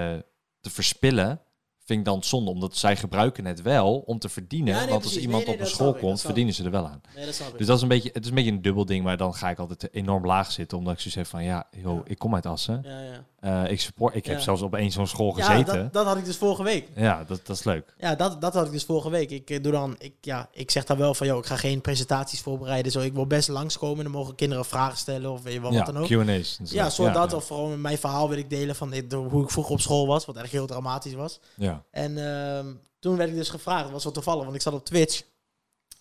te 0.60 0.70
verspillen, 0.70 1.40
vind 1.86 1.98
ik 1.98 2.04
dan 2.04 2.22
zonde. 2.22 2.50
Omdat 2.50 2.76
zij 2.76 2.96
gebruiken 2.96 3.44
het 3.44 3.62
wel 3.62 3.96
om 3.96 4.18
te 4.18 4.28
verdienen. 4.28 4.74
Ja, 4.74 4.80
nee, 4.80 4.88
want 4.88 5.00
precies. 5.00 5.16
als 5.16 5.26
iemand 5.26 5.46
Nee, 5.46 5.54
nee, 5.54 5.64
op 5.64 5.70
een 5.70 5.74
school 5.74 5.94
ik, 5.94 6.00
komt, 6.00 6.20
verdienen 6.20 6.54
ze 6.54 6.64
er 6.64 6.70
wel 6.70 6.86
aan. 6.86 7.00
Dat. 7.14 7.58
Dus 7.58 7.66
dat 7.66 7.76
is 7.76 7.82
een 7.82 7.88
beetje, 7.88 8.10
het 8.12 8.22
is 8.22 8.28
een 8.28 8.34
beetje 8.34 8.50
een 8.50 8.62
dubbel 8.62 8.86
ding. 8.86 9.04
Maar 9.04 9.16
dan 9.16 9.34
ga 9.34 9.50
ik 9.50 9.58
altijd 9.58 9.88
enorm 9.92 10.26
laag 10.26 10.52
zitten. 10.52 10.78
Omdat 10.78 10.92
ik 10.92 10.98
zoiets 10.98 11.16
heb 11.16 11.26
van, 11.26 11.44
ja, 11.44 11.66
joh, 11.70 12.00
ik 12.04 12.18
kom 12.18 12.34
uit 12.34 12.46
Assen. 12.46 12.82
ja, 12.84 13.00
ja. 13.00 13.24
Eh, 13.46 13.70
ik 13.70 13.80
support, 13.80 14.14
ik 14.14 14.26
heb 14.26 14.40
zelfs 14.40 14.62
op 14.62 14.74
één 14.74 14.90
zo'n 14.90 15.06
school 15.06 15.36
ja, 15.36 15.44
gezeten. 15.44 15.82
dat, 15.82 15.92
dat 15.92 16.06
had 16.06 16.16
ik 16.16 16.24
dus 16.24 16.36
vorige 16.36 16.62
week. 16.62 16.88
Ja, 16.94 17.24
dat, 17.26 17.46
dat 17.46 17.56
is 17.56 17.64
leuk. 17.64 17.94
Ja, 17.98 18.14
dat, 18.14 18.40
dat 18.40 18.54
had 18.54 18.66
ik 18.66 18.72
dus 18.72 18.84
vorige 18.84 19.10
week. 19.10 19.30
Ik 19.30 19.50
eh, 19.50 19.62
doe 19.62 19.72
dan, 19.72 19.94
ik, 19.98 20.14
ja, 20.20 20.48
ik 20.52 20.70
zeg 20.70 20.84
dan 20.84 20.96
wel 20.96 21.14
van, 21.14 21.26
joh, 21.26 21.38
ik 21.38 21.46
ga 21.46 21.56
geen 21.56 21.80
presentaties 21.80 22.40
voorbereiden. 22.40 22.92
Zo, 22.92 23.00
ik 23.00 23.12
wil 23.12 23.26
best 23.26 23.48
langskomen. 23.48 24.04
Dan 24.04 24.12
mogen 24.12 24.34
kinderen 24.34 24.64
vragen 24.64 24.98
stellen 24.98 25.30
of 25.30 25.42
weet 25.42 25.52
je 25.52 25.60
wat 25.60 25.86
dan 25.86 25.96
ook. 25.96 26.06
Q&A's. 26.06 26.58
Ja, 26.62 26.90
soort 26.90 27.14
dat. 27.14 27.32
Of 27.32 27.46
gewoon 27.46 27.80
mijn 27.80 27.98
verhaal 27.98 28.28
wil 28.28 28.38
ik 28.38 28.50
delen 28.50 28.76
van 28.76 28.90
dit, 28.90 29.12
hoe 29.12 29.42
ik 29.42 29.50
vroeger 29.50 29.72
op 29.72 29.80
school 29.80 30.06
was. 30.06 30.24
Wat 30.26 30.36
eigenlijk 30.36 30.66
heel 30.66 30.76
dramatisch 30.76 31.14
was. 31.14 31.40
Ja. 31.54 31.75
En 31.90 32.18
ehm, 32.26 32.74
toen 32.98 33.16
werd 33.16 33.30
ik 33.30 33.36
dus 33.36 33.48
gevraagd, 33.48 33.82
dat 33.82 33.92
was 33.92 34.04
wel 34.04 34.12
toevallig, 34.12 34.42
want 34.44 34.54
ik 34.56 34.62
zat 34.62 34.72
op 34.74 34.84
Twitch. 34.84 35.22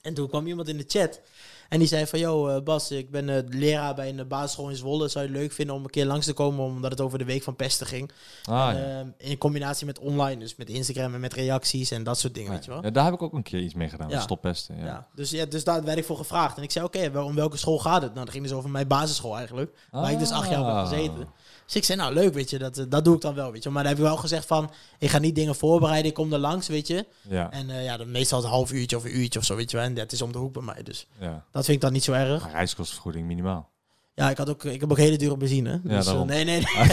En 0.02 0.14
toen 0.14 0.28
kwam 0.28 0.48
iemand 0.48 0.68
in 0.68 0.78
de 0.78 0.86
chat. 0.88 1.22
En 1.70 1.80
die 1.80 1.88
zei 1.88 2.06
van, 2.08 2.20
yo 2.20 2.48
eh, 2.48 2.62
Bas, 2.64 2.92
ik 2.92 3.12
ben 3.12 3.30
eh, 3.30 3.44
leraar 3.48 3.96
bij 3.96 4.10
een 4.10 4.20
eh, 4.20 4.26
basisschool 4.26 4.70
in 4.70 4.76
Zwolle. 4.76 5.08
Zou 5.08 5.26
je 5.26 5.32
het 5.32 5.40
leuk 5.40 5.52
vinden 5.52 5.76
om 5.76 5.84
een 5.84 5.90
keer 5.90 6.06
langs 6.06 6.26
te 6.26 6.34
komen, 6.34 6.66
omdat 6.66 6.92
het 6.92 7.02
over 7.02 7.18
de 7.18 7.26
week 7.26 7.44
van 7.44 7.56
pesten 7.56 7.88
ging. 7.88 8.12
Ah, 8.44 8.70
En, 8.70 8.76
ja. 8.78 9.00
ehm, 9.00 9.08
in 9.18 9.38
combinatie 9.38 9.86
met 9.86 10.00
online, 10.00 10.38
dus 10.40 10.56
met 10.56 10.70
Instagram 10.70 11.14
en 11.14 11.20
met 11.20 11.34
reacties 11.34 11.92
en 11.92 12.04
dat 12.04 12.20
soort 12.20 12.34
dingen, 12.34 12.52
weet 12.52 12.66
je 12.66 12.72
wel. 12.72 12.84
Ja, 12.84 12.90
daar 12.90 13.04
heb 13.06 13.14
ik 13.14 13.22
ook 13.22 13.34
een 13.34 13.44
keer 13.44 13.60
iets 13.60 13.74
mee 13.74 13.90
gedaan. 13.90 14.10
Ja. 14.10 14.20
Stoppesten. 14.20 14.78
Ja. 14.78 14.86
Ja. 14.86 15.08
Dus, 15.16 15.30
ja, 15.30 15.46
dus 15.46 15.64
daar 15.64 15.84
werd 15.84 15.98
ik 15.98 16.06
voor 16.06 16.18
gevraagd. 16.18 16.58
En 16.58 16.64
ik 16.64 16.72
zei, 16.72 16.86
oké, 16.86 17.12
wel 17.12 17.26
om 17.26 17.36
welke 17.36 17.58
school 17.58 17.80
gaat 17.80 18.02
het? 18.02 18.14
Nou, 18.14 18.26
dat 18.26 18.34
ging 18.34 18.44
dus 18.48 18.54
over 18.58 18.70
mijn 18.70 18.88
basisschool 18.88 19.38
eigenlijk. 19.38 19.78
Waar 19.92 20.12
ik 20.12 20.20
dus 20.20 20.32
acht 20.32 20.50
jaar 20.50 20.60
op 20.60 20.66
heb 20.66 20.76
Ah. 20.76 20.90
gezeten. 20.90 21.28
Dus 21.66 21.76
ik 21.76 21.84
zei, 21.84 21.98
nou 22.00 22.14
leuk, 22.14 22.34
weet 22.34 22.50
je, 22.50 22.58
dat, 22.58 22.78
eh, 22.78 22.86
dat 22.90 23.06
doe 23.06 23.16
ik 23.16 23.22
dan 23.22 23.36
wel, 23.36 23.52
weet 23.52 23.64
je. 23.64 23.70
Maar 23.70 23.84
dan 23.84 23.92
heb 23.92 24.02
ik 24.02 24.08
wel 24.08 24.18
gezegd 24.18 24.46
van, 24.46 24.72
ik 25.00 25.10
ga 25.10 25.18
niet 25.18 25.36
dingen 25.36 25.56
voorbereiden, 25.56 26.10
ik 26.10 26.14
kom 26.14 26.34
er 26.34 26.40
langs, 26.40 26.68
weet 26.68 26.88
je. 26.88 27.06
Ja. 27.22 27.52
En 27.52 27.70
eh, 27.70 27.84
ja, 27.84 27.98
dan 27.98 28.12
meestal 28.12 28.44
een 28.44 28.50
half 28.50 28.72
uurtje 28.72 28.98
of 28.98 29.04
een 29.04 29.18
uurtje 29.18 29.40
of 29.40 29.46
zo, 29.46 29.56
weet 29.56 29.72
je 29.72 29.78
wel. 29.78 29.86
En 29.86 29.94
dat 29.94 30.12
is 30.12 30.22
om 30.22 30.32
de 30.32 30.38
hoek 30.38 30.54
bij 30.54 30.62
mij, 30.62 30.84
dus 30.84 31.08
ja. 31.20 31.46
dat 31.52 31.66
vind 31.66 31.78
ik 31.78 31.82
dan 31.82 31.94
niet 31.94 32.04
zo 32.04 32.12
erg. 32.12 32.44
Maar 32.44 32.52
reiskostenvergoeding 32.52 33.28
minimaal. 33.28 33.74
Ja, 34.16 34.30
ik, 34.30 34.38
had 34.38 34.50
ook, 34.50 34.64
ik 34.64 34.80
heb 34.82 34.92
ook 34.92 34.98
hele 34.98 35.18
dure 35.18 35.38
benzine. 35.38 35.82
Dus, 35.84 36.00
eh, 36.00 36.06
daarom. 36.06 36.28
nee, 36.28 36.44
nee, 36.44 36.60
nee. 36.60 36.74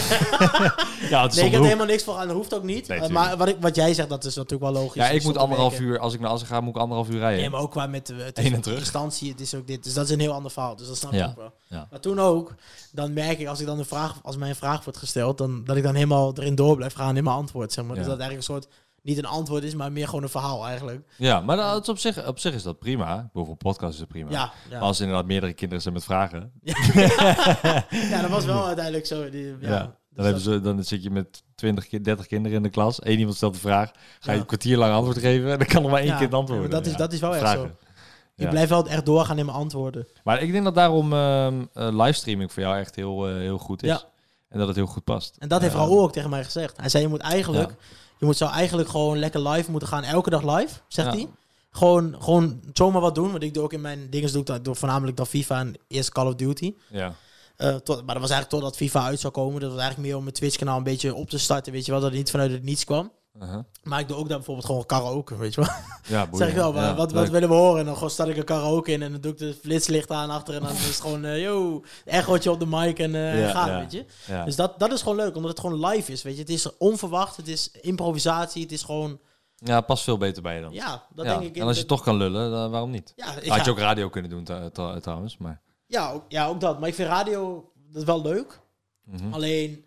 Ja, 1.09 1.21
het 1.23 1.31
is 1.31 1.37
nee 1.37 1.45
ik 1.45 1.51
heb 1.51 1.51
de 1.51 1.57
er 1.57 1.63
helemaal 1.63 1.85
niks 1.85 2.03
voor 2.03 2.15
aan. 2.15 2.27
Dat 2.27 2.35
hoeft 2.35 2.53
ook 2.53 2.63
niet. 2.63 2.87
Nee, 2.87 2.99
Eh, 2.99 3.09
maar 3.09 3.37
wat, 3.37 3.47
ik, 3.47 3.57
wat 3.59 3.75
jij 3.75 3.93
zegt, 3.93 4.09
dat 4.09 4.25
is 4.25 4.35
natuurlijk 4.35 4.71
wel 4.71 4.81
logisch. 4.83 5.01
Ja, 5.01 5.07
ik 5.07 5.13
Dus 5.13 5.23
moet 5.23 5.37
anderhalf 5.37 5.79
uur, 5.79 5.99
als 5.99 6.13
ik 6.13 6.19
naar 6.19 6.29
Assen 6.29 6.47
ga, 6.47 6.61
moet 6.61 6.75
ik 6.75 6.81
anderhalf 6.81 7.09
uur 7.09 7.19
rijden. 7.19 7.39
Nee, 7.39 7.49
maar 7.49 7.59
ook 7.61 7.71
qua 7.71 7.87
met 7.87 8.09
eh, 8.09 8.17
het 8.33 8.67
instantie, 8.67 9.31
het 9.31 9.39
is 9.39 9.55
ook 9.55 9.67
dit. 9.67 9.83
Dus 9.83 9.93
dat 9.93 10.05
is 10.05 10.11
een 10.11 10.19
heel 10.19 10.33
ander 10.33 10.51
verhaal. 10.51 10.75
Dus 10.75 10.87
dat 10.87 10.97
snap 10.97 11.11
ik 11.13 11.19
Ja. 11.19 11.27
ook 11.27 11.35
wel. 11.35 11.53
Ja. 11.67 11.87
Maar 11.91 11.99
toen 11.99 12.19
ook, 12.19 12.53
dan 12.91 13.13
merk 13.13 13.39
ik 13.39 13.47
als 13.47 13.59
ik 13.59 13.65
dan 13.65 13.79
een 13.79 13.85
vraag, 13.85 14.15
als 14.23 14.37
mij 14.37 14.49
een 14.49 14.55
vraag 14.55 14.83
wordt 14.83 14.99
gesteld, 14.99 15.37
dan 15.37 15.63
dat 15.63 15.75
ik 15.75 15.83
dan 15.83 15.93
helemaal 15.95 16.33
erin 16.37 16.55
door 16.55 16.75
blijf 16.75 16.93
gaan 16.93 17.17
in 17.17 17.23
mijn 17.23 17.35
antwoord, 17.35 17.73
zeg 17.73 17.85
maar. 17.85 17.95
Dus 17.95 18.05
dat 18.05 18.19
eigenlijk 18.19 18.49
een 18.49 18.55
soort 18.55 18.67
niet 19.03 19.17
een 19.17 19.25
antwoord 19.25 19.63
is, 19.63 19.75
maar 19.75 19.91
meer 19.91 20.05
gewoon 20.07 20.23
een 20.23 20.29
verhaal 20.29 20.65
eigenlijk. 20.65 21.07
Ja, 21.17 21.39
maar 21.41 21.57
dat 21.57 21.81
is 21.81 21.89
op, 21.89 21.97
zich, 21.97 22.27
op 22.27 22.39
zich 22.39 22.53
is 22.53 22.63
dat 22.63 22.79
prima. 22.79 23.29
Voor 23.33 23.55
podcast 23.55 23.93
is 23.93 23.99
het 23.99 24.07
prima. 24.09 24.31
Ja, 24.31 24.37
ja. 24.69 24.77
Maar 24.77 24.79
als 24.87 24.97
er 24.97 25.03
inderdaad 25.05 25.27
meerdere 25.27 25.53
kinderen 25.53 25.81
zijn 25.81 25.93
met 25.93 26.03
vragen, 26.03 26.51
ja, 28.11 28.21
dat 28.21 28.29
was 28.29 28.45
wel 28.45 28.65
uiteindelijk 28.73 29.05
zo. 29.05 29.29
Die, 29.29 29.45
ja. 29.45 29.69
ja, 29.69 29.79
Dus 29.79 29.89
dan, 30.09 30.25
hebben 30.25 30.43
dat- 30.43 30.53
ze, 30.53 30.61
dan 30.61 30.83
zit 30.83 31.03
je 31.03 31.09
met 31.09 31.43
20, 31.55 31.87
ki- 31.87 32.01
30 32.01 32.27
kinderen 32.27 32.57
in 32.57 32.63
de 32.63 32.69
klas. 32.69 33.05
Eén 33.05 33.17
iemand 33.19 33.35
stelt 33.35 33.53
de 33.53 33.59
vraag, 33.59 33.91
ga 34.19 34.31
je 34.31 34.39
een 34.39 34.45
kwartier 34.45 34.77
lang 34.77 34.93
antwoord 34.93 35.17
geven 35.17 35.51
en 35.51 35.57
dan 35.57 35.67
kan 35.67 35.83
er 35.83 35.89
maar 35.89 36.01
één 36.01 36.17
kind 36.17 36.33
antwoorden. 36.33 36.69
dat 36.69 36.85
is- 36.85 36.95
dat 36.95 37.13
is 37.13 37.19
wel 37.19 37.35
echt 37.35 37.49
zo. 37.51 37.63
Ik 38.35 38.43
Ja. 38.43 38.49
blijf 38.49 38.69
wel 38.69 38.87
echt 38.87 39.05
doorgaan 39.05 39.37
in 39.37 39.45
mijn 39.45 39.57
antwoorden. 39.57 40.07
Maar 40.23 40.41
ik 40.41 40.51
denk 40.51 40.63
dat 40.63 40.75
daarom 40.75 41.13
ehm 41.13 41.65
eh, 41.73 41.87
livestreaming 41.91 42.51
voor 42.51 42.63
jou 42.63 42.77
echt 42.77 42.95
heel, 42.95 43.27
eh, 43.27 43.35
heel 43.35 43.57
goed 43.57 43.83
is. 43.83 44.05
En 44.49 44.59
dat 44.59 44.67
het 44.67 44.75
heel 44.77 44.85
goed 44.85 45.03
past. 45.03 45.35
En 45.39 45.47
dat 45.47 45.61
heeft 45.61 45.73
Ja. 45.73 45.79
Raoul 45.79 46.01
ook 46.03 46.11
tegen 46.11 46.29
mij 46.29 46.43
gezegd. 46.43 46.77
Hij 46.77 46.89
zei, 46.89 47.03
je 47.03 47.09
moet 47.09 47.19
eigenlijk. 47.21 47.73
Je 48.23 48.29
moet 48.29 48.37
zo 48.37 48.47
eigenlijk 48.47 48.89
gewoon 48.89 49.17
lekker 49.19 49.49
live 49.49 49.71
moeten 49.71 49.89
gaan, 49.89 50.03
elke 50.03 50.29
dag 50.29 50.41
live, 50.57 50.79
zegt 50.87 51.07
Ja. 51.07 51.13
hij. 51.13 51.27
Gewoon, 51.71 52.15
gewoon 52.19 52.61
zomaar 52.73 53.01
wat 53.01 53.15
doen. 53.15 53.31
Want 53.31 53.43
ik 53.43 53.53
doe 53.53 53.63
ook 53.63 53.73
in 53.73 53.81
mijn 53.81 54.09
dingen 54.09 54.31
doe 54.31 54.41
ik 54.41 54.47
dat 54.47 54.65
door 54.65 54.75
voornamelijk 54.75 55.17
dan 55.17 55.25
FIFA 55.27 55.59
en 55.59 55.73
eerst 55.87 56.09
Call 56.11 56.27
of 56.27 56.35
Duty. 56.35 56.73
Ja. 56.89 57.15
Eh, 57.55 57.75
tot, 57.75 57.95
maar 58.05 58.15
dat 58.15 58.21
was 58.23 58.31
eigenlijk 58.31 58.49
totdat 58.49 58.75
FIFA 58.75 59.03
uit 59.03 59.19
zou 59.19 59.33
komen. 59.33 59.61
Dat 59.61 59.69
was 59.71 59.79
eigenlijk 59.79 60.07
meer 60.07 60.17
om 60.17 60.23
mijn 60.23 60.35
Twitch 60.35 60.57
kanaal 60.57 60.77
een 60.77 60.83
beetje 60.83 61.13
op 61.13 61.29
te 61.29 61.37
starten. 61.39 61.71
Weet 61.73 61.85
je 61.85 61.91
wel, 61.91 61.99
dat 61.99 62.09
het 62.09 62.19
niet 62.19 62.31
vanuit 62.31 62.51
het 62.51 62.63
niets 62.63 62.83
kwam. 62.83 63.11
Uh-huh. 63.41 63.59
Maar 63.83 63.99
ik 63.99 64.07
doe 64.07 64.17
ook 64.17 64.27
daar 64.27 64.37
bijvoorbeeld 64.37 64.65
gewoon 64.65 64.85
karaoke, 64.85 65.37
weet 65.37 65.53
je 65.53 65.61
wel. 65.61 65.69
Ja, 66.17 66.27
zeg 66.31 66.49
ik 66.49 66.55
wel, 66.55 66.73
maar 66.73 66.83
Ja, 66.83 66.95
wat, 66.95 67.11
wat 67.11 67.23
leuk. 67.23 67.31
willen 67.31 67.49
we 67.49 67.55
horen? 67.55 67.79
En 67.79 67.85
dan 67.85 67.93
gewoon 67.93 68.09
start 68.09 68.29
ik 68.29 68.37
een 68.37 68.43
karaoke 68.43 68.91
in 68.91 69.01
en 69.01 69.11
dan 69.11 69.21
doe 69.21 69.31
ik 69.31 69.37
de 69.37 69.53
flitslicht 69.61 70.11
aan 70.11 70.29
achter. 70.29 70.53
En 70.55 70.61
dan 70.61 70.71
is 70.71 70.85
het 70.87 71.01
gewoon, 71.01 71.25
eh 71.25 71.41
yo, 71.41 71.83
echootje 72.05 72.51
op 72.51 72.59
de 72.59 72.65
mic 72.65 72.99
en 72.99 73.11
Ja, 73.11 73.49
gaan, 73.49 73.69
ja. 73.69 73.79
weet 73.79 73.91
je. 73.91 74.05
Dus 74.45 74.55
dat, 74.55 74.79
dat 74.79 74.91
is 74.91 75.01
gewoon 75.01 75.17
leuk, 75.17 75.35
omdat 75.35 75.51
het 75.51 75.59
gewoon 75.59 75.85
live 75.85 76.11
is, 76.11 76.21
weet 76.21 76.33
je. 76.33 76.39
Het 76.39 76.49
is 76.49 76.77
onverwacht, 76.77 77.37
het 77.37 77.47
is 77.47 77.71
improvisatie, 77.71 78.61
het 78.61 78.71
is 78.71 78.83
gewoon, 78.83 79.19
ja, 79.55 79.81
past 79.81 80.03
veel 80.03 80.17
beter 80.17 80.41
bij 80.41 80.55
je 80.55 80.61
dan. 80.61 80.73
ja, 80.73 81.03
dat 81.15 81.25
denk 81.25 81.41
ik. 81.41 81.57
En 81.57 81.67
als 81.67 81.77
je 81.77 81.85
toch 81.85 82.03
kan 82.03 82.15
lullen, 82.15 82.51
dan 82.51 82.71
waarom 82.71 82.89
niet? 82.89 83.13
Ja, 83.15 83.33
Had 83.47 83.65
je 83.65 83.71
ook 83.71 83.79
radio 83.79 84.09
kunnen 84.09 84.29
doen 84.31 84.43
trouwens, 85.01 85.37
maar... 85.37 85.61
ja, 85.87 86.11
ook, 86.11 86.23
ja, 86.27 86.47
ook 86.47 86.59
dat. 86.59 86.79
Maar 86.79 86.89
ik 86.89 86.95
vind 86.95 87.09
radio 87.09 87.71
dat 87.91 88.01
is 88.01 88.07
wel 88.07 88.21
leuk. 88.21 88.59
Mhm. 89.03 89.33
Alleen, 89.33 89.85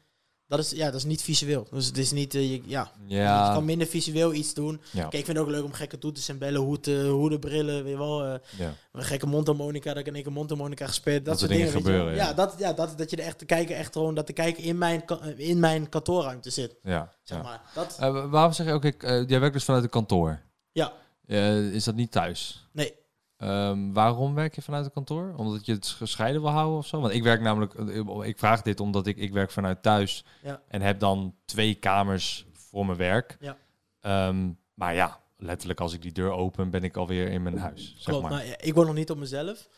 dat 0.48 0.58
is, 0.58 0.70
ja, 0.70 0.84
dat 0.86 0.94
is 0.94 1.04
niet 1.04 1.22
visueel. 1.22 1.66
Dus 1.70 1.86
het 1.86 1.98
is 1.98 2.10
niet, 2.12 2.34
eh, 2.34 2.50
je, 2.50 2.62
ja, 2.64 2.90
je 3.06 3.14
Ja, 3.16 3.52
kan 3.52 3.64
minder 3.64 3.86
visueel 3.86 4.32
iets 4.34 4.54
doen. 4.54 4.80
ja, 4.92 5.00
Kijk, 5.00 5.12
ik 5.14 5.24
vind 5.24 5.36
het 5.36 5.46
ook 5.46 5.52
leuk 5.52 5.64
om 5.64 5.72
gekke 5.72 5.98
toeters 5.98 6.28
en 6.28 6.38
bellen, 6.38 6.60
hoeden, 6.60 7.08
hoeden, 7.08 7.40
brillen, 7.40 7.82
weet 7.82 7.92
je 7.92 7.98
wel. 7.98 8.24
eh, 8.24 8.38
ja. 8.58 8.74
een 8.92 9.04
gekke 9.04 9.26
mondharmonica, 9.26 9.88
dat 9.88 9.98
ik 9.98 10.06
in 10.06 10.14
één 10.14 10.22
keer 10.22 10.32
mondharmonica 10.32 10.86
gespeeld. 10.86 11.16
Dat, 11.16 11.24
Dat 11.24 11.38
soort 11.38 11.50
dingen, 11.50 11.66
je 11.66 11.72
gebeuren, 11.72 12.14
Ja, 12.14 12.32
dat, 12.32 12.54
ja 12.58 12.72
dat, 12.72 12.98
dat 12.98 13.10
je 13.10 13.16
er 13.16 13.24
echt 13.24 13.38
te 13.38 13.44
kijken, 13.44 13.76
echt 13.76 13.92
gewoon, 13.92 14.14
dat 14.14 14.26
te 14.26 14.32
kijken 14.32 14.62
in 14.62 14.78
mijn, 14.78 15.04
eh, 15.06 15.48
in 15.48 15.58
mijn 15.60 15.88
kantoorruimte 15.88 16.50
zit. 16.50 16.76
ja, 16.82 17.12
Zeg 17.22 17.42
maar. 17.42 17.60
Dat, 17.74 17.96
Eh, 18.00 18.12
wa- 18.12 18.28
waarom 18.28 18.52
zeg 18.52 18.66
je 18.66 18.72
ook, 18.72 18.84
ik, 18.84 19.02
eh, 19.02 19.28
jij 19.28 19.40
werkt 19.40 19.54
dus 19.54 19.64
vanuit 19.64 19.84
een 19.84 19.90
kantoor. 19.90 20.42
ja, 20.72 20.92
Eh, 21.26 21.72
is 21.72 21.84
dat 21.84 21.94
niet 21.94 22.10
thuis? 22.12 22.68
nee. 22.72 22.94
Ehm, 23.36 23.92
waarom 23.92 24.34
werk 24.34 24.54
je 24.54 24.62
vanuit 24.62 24.84
een 24.84 24.92
kantoor? 24.92 25.34
Omdat 25.36 25.66
je 25.66 25.72
het 25.72 25.86
gescheiden 25.86 26.42
wil 26.42 26.50
houden 26.50 26.78
of 26.78 26.86
zo? 26.86 27.00
Want 27.00 27.12
ik 27.14 27.22
werk 27.22 27.40
namelijk, 27.40 27.74
eh, 27.74 28.28
ik 28.28 28.38
vraag 28.38 28.62
dit 28.62 28.80
omdat 28.80 29.06
ik, 29.06 29.16
ik 29.16 29.32
werk 29.32 29.50
vanuit 29.50 29.82
thuis 29.82 30.24
Ja. 30.42 30.60
en 30.68 30.80
heb 30.82 31.00
dan 31.00 31.34
twee 31.44 31.74
kamers 31.74 32.46
voor 32.52 32.86
mijn 32.86 32.98
werk. 32.98 33.36
Ja. 33.40 33.56
Ehm, 34.00 34.48
maar 34.74 34.94
ja, 34.94 35.20
letterlijk 35.36 35.80
als 35.80 35.92
ik 35.92 36.02
die 36.02 36.12
deur 36.12 36.30
open 36.30 36.70
ben 36.70 36.84
ik 36.84 36.96
alweer 36.96 37.28
in 37.28 37.42
mijn 37.42 37.58
huis. 37.58 37.94
Zeg 37.96 38.04
Klopt, 38.04 38.22
maar. 38.22 38.30
maar 38.30 38.46
ja, 38.46 38.54
ik 38.60 38.74
woon 38.74 38.86
nog 38.86 38.94
niet 38.94 39.10
op 39.10 39.18
mezelf. 39.18 39.68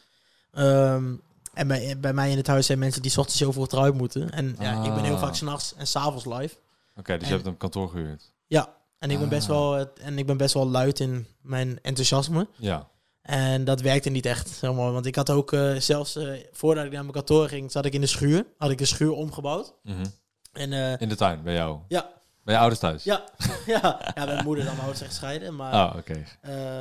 Ehm, 0.53 1.15
en 1.55 1.69
bij, 1.69 1.99
bij 2.01 2.13
mij 2.13 2.31
in 2.31 2.37
het 2.37 2.47
huis 2.47 2.67
zijn 2.67 2.79
mensen 2.79 3.03
die 3.03 3.11
's 3.11 3.17
ochtends 3.17 3.41
heel 3.41 3.53
vroeg 3.53 3.69
eruit 3.71 3.95
moeten. 3.95 4.31
En 4.31 4.57
ja, 4.61 4.85
ik 4.85 4.95
ben 4.95 5.05
heel 5.05 5.15
Ah. 5.15 5.21
vaak 5.21 5.35
s'nachts 5.35 5.75
en 5.75 5.87
s'avonds 5.87 6.25
live. 6.25 6.57
Oké, 6.97 7.13
dus 7.13 7.23
En- 7.23 7.29
je 7.29 7.35
hebt 7.35 7.47
een 7.47 7.57
kantoor 7.57 7.89
gehuurd. 7.89 8.33
Ja, 8.47 8.75
en 8.99 9.11
ik 9.11 9.19
ben, 9.19 9.29
best 9.29 9.49
Ah. 9.51 9.57
wel, 9.57 9.77
eh, 9.79 10.07
en 10.07 10.19
ik 10.19 10.27
ben 10.27 10.37
best 10.37 10.55
wel 10.55 10.69
luid 10.69 11.01
in 11.01 11.27
mijn 11.41 11.79
enthousiasme. 11.83 12.49
Ja. 12.57 12.89
En 13.29 13.64
dat 13.64 13.81
werkte 13.81 14.11
niet 14.11 14.26
echt, 14.26 14.49
zeg 14.49 14.72
maar. 14.72 14.93
Want 14.93 15.07
ik 15.07 15.14
had 15.14 15.31
ook 15.31 15.53
eh, 15.53 15.74
zelfs, 15.76 16.16
eh, 16.16 16.33
voordat 16.53 16.85
ik 16.85 16.91
naar 16.93 17.01
mijn 17.01 17.12
kantoor 17.12 17.49
ging, 17.49 17.72
zat 17.72 17.85
ik 17.85 17.93
in 17.93 18.01
de 18.01 18.07
schuur. 18.07 18.47
Had 18.57 18.70
ik 18.70 18.79
de 18.79 18.85
schuur 18.85 19.12
omgebouwd. 19.12 19.74
Mhm. 19.83 20.05
En 20.53 20.72
eh, 20.72 21.01
In 21.01 21.09
de 21.09 21.16
tuin, 21.16 21.43
bij 21.43 21.55
jou? 21.55 21.79
ja, 21.89 22.11
Bij 22.45 22.55
je 22.55 22.61
ouders 22.61 22.81
thuis? 22.81 23.05
ja, 23.05 23.24
ja, 23.66 24.12
ja, 24.14 24.24
mijn 24.24 24.45
moeder 24.45 24.64
dan 24.64 24.76
mijn 24.76 24.87
ouders 24.87 24.99
zijn 24.99 25.11
gescheiden. 25.11 25.57
Maar 25.57 25.74
Oh, 25.74 25.95
oké. 25.99 26.24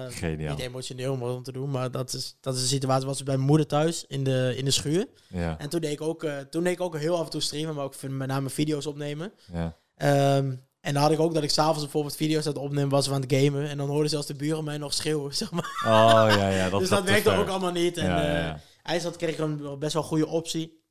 Geniaal. 0.09 0.55
niet 0.55 0.65
emotioneel 0.65 1.13
om 1.13 1.23
om 1.23 1.43
te 1.43 1.51
doen. 1.51 1.71
Maar 1.71 1.91
dat 1.91 2.13
is, 2.13 2.37
dat 2.41 2.55
is 2.55 2.61
de 2.61 2.67
situatie. 2.67 3.07
Was 3.07 3.23
bij 3.23 3.35
mijn 3.35 3.47
moeder 3.47 3.67
thuis 3.67 4.05
in 4.07 4.23
de, 4.23 4.53
in 4.57 4.65
de 4.65 4.71
schuur. 4.71 5.07
Ja, 5.27 5.57
En 5.57 5.69
toen 5.69 5.81
deed 5.81 5.91
ik 5.91 6.01
ook, 6.01 6.25
toen 6.49 6.63
deed 6.63 6.73
ik 6.73 6.81
ook 6.81 6.97
heel 6.97 7.17
af 7.17 7.23
en 7.25 7.29
toe 7.31 7.41
streamen, 7.41 7.75
maar 7.75 7.83
ook 7.85 8.01
met 8.09 8.27
name 8.27 8.49
video's 8.49 8.85
opnemen. 8.85 9.33
ja. 9.53 9.75
Ehm, 9.95 10.55
en 10.87 10.93
dan 10.93 11.01
had 11.03 11.11
ik 11.11 11.19
ook 11.19 11.33
dat 11.33 11.43
ik 11.43 11.49
s'avonds 11.49 11.81
bijvoorbeeld 11.81 12.15
video's 12.15 12.45
aan 12.45 12.53
het 12.53 12.61
opnemen 12.61 12.89
was 12.89 13.09
aan 13.11 13.21
het 13.21 13.33
gamen. 13.33 13.69
En 13.69 13.77
dan 13.77 13.89
hoorden 13.89 14.09
zelfs 14.09 14.27
de 14.27 14.33
buren 14.35 14.63
mij 14.63 14.77
nog 14.77 14.93
schreeuwen, 14.93 15.35
zeg 15.43 15.51
maar. 15.51 15.81
Oh, 15.85 16.25
ja, 16.37 16.49
ja. 16.49 16.69
Dat 16.69 16.79
dus 16.79 16.89
dat 16.89 17.05
te 17.05 17.11
werkte 17.11 17.31
ook 17.31 17.47
allemaal 17.47 17.71
niet. 17.71 17.97
En 17.97 18.05
Ja, 18.05 18.21
ja, 18.21 18.27
eh, 18.37 18.43
ja. 18.43 18.59
hij 18.83 18.99
zat, 18.99 19.15
kreeg 19.15 19.37
een 19.37 19.79
best 19.79 19.93
wel 19.93 20.03
goede 20.03 20.27
optie 20.27 20.81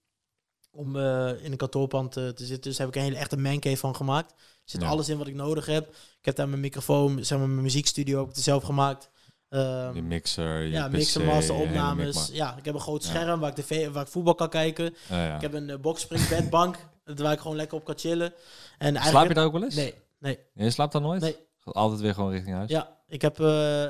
om 0.70 0.96
eh, 0.96 1.28
in 1.42 1.50
een 1.52 1.56
kantoorpand 1.56 2.16
eh, 2.16 2.28
te 2.28 2.44
zitten. 2.46 2.62
Dus 2.70 2.76
daar 2.76 2.86
heb 2.86 2.94
ik 2.96 3.00
een 3.02 3.08
hele 3.08 3.20
echte 3.20 3.36
mancave 3.36 3.76
van 3.76 3.96
gemaakt. 3.96 4.30
Er 4.30 4.36
zit 4.64 4.80
Ja. 4.80 4.88
alles 4.88 5.08
in 5.08 5.18
wat 5.18 5.26
ik 5.26 5.34
nodig 5.34 5.66
heb. 5.66 5.88
Ik 6.18 6.24
heb 6.24 6.36
daar 6.36 6.48
mijn 6.48 6.60
microfoon, 6.60 7.24
zeg 7.24 7.38
maar 7.38 7.48
mijn 7.48 7.62
muziekstudio 7.62 8.20
heb 8.20 8.28
ik 8.30 8.36
er 8.36 8.42
zelf 8.42 8.62
gemaakt. 8.62 9.10
Ehm, 9.48 9.94
Je 9.94 10.02
mixer, 10.02 10.60
je 10.62 10.70
ja, 10.70 10.86
PC, 10.88 10.92
mixen, 10.92 11.24
master, 11.24 11.54
opnames. 11.54 12.28
Ja, 12.32 12.56
ik 12.56 12.64
heb 12.64 12.74
een 12.74 12.80
groot 12.80 13.04
Ja. 13.04 13.08
scherm 13.10 13.40
waar 13.40 13.50
ik, 13.50 13.64
tv, 13.64 13.88
waar 13.90 14.02
ik 14.02 14.08
voetbal 14.08 14.34
kan 14.34 14.48
kijken. 14.48 14.94
Ja, 15.08 15.26
ja. 15.26 15.34
Ik 15.34 15.40
heb 15.40 15.52
een 15.52 15.68
uh, 15.68 15.76
boxspringbedbank 15.76 16.76
waar 17.14 17.32
ik 17.32 17.40
gewoon 17.40 17.56
lekker 17.56 17.78
op 17.78 17.84
kan 17.84 17.98
chillen. 17.98 18.26
En 18.26 18.34
eigenlijk 18.78 19.08
Slaap 19.08 19.28
je 19.28 19.34
daar 19.34 19.44
ook 19.44 19.52
wel 19.52 19.64
eens? 19.64 19.74
Nee, 19.74 19.94
nee, 20.18 20.38
Je 20.54 20.70
slaapt 20.70 20.92
daar 20.92 21.02
nooit? 21.02 21.20
nee. 21.20 21.36
Gaat 21.58 21.74
altijd 21.74 22.00
weer 22.00 22.14
gewoon 22.14 22.30
richting 22.30 22.54
huis? 22.56 22.70
Ja, 22.70 22.96
ik 23.08 23.22
heb... 23.22 23.40
eh, 23.40 23.84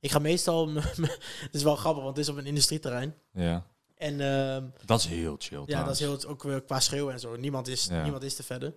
ik 0.00 0.10
ga 0.10 0.18
meestal... 0.18 0.68
het 0.74 1.48
is 1.54 1.62
wel 1.62 1.76
grappig, 1.76 2.02
want 2.02 2.16
het 2.16 2.26
is 2.26 2.32
op 2.32 2.38
een 2.38 2.46
industrieterrein. 2.46 3.14
Ja. 3.32 3.66
En 3.94 4.20
ehm, 4.20 4.64
Dat 4.84 4.98
is 5.00 5.06
heel 5.06 5.36
chill 5.38 5.62
ja, 5.66 5.84
dat 5.84 5.92
is 5.94 6.00
heel, 6.00 6.24
ook 6.26 6.42
weer 6.42 6.62
qua 6.62 6.80
schreeuwen 6.80 7.12
en 7.12 7.20
zo. 7.20 7.36
Niemand 7.36 7.68
is, 7.68 7.86
Ja. 7.86 8.02
niemand 8.02 8.22
is 8.22 8.34
te 8.34 8.42
verder. 8.42 8.74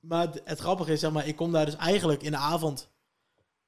Maar 0.00 0.20
het, 0.26 0.40
het 0.44 0.58
grappige 0.58 0.92
is, 0.92 1.00
zeg 1.00 1.10
maar, 1.10 1.26
ik 1.26 1.36
kom 1.36 1.52
daar 1.52 1.64
dus 1.64 1.76
eigenlijk 1.76 2.22
in 2.22 2.30
de 2.30 2.36
avond... 2.36 2.88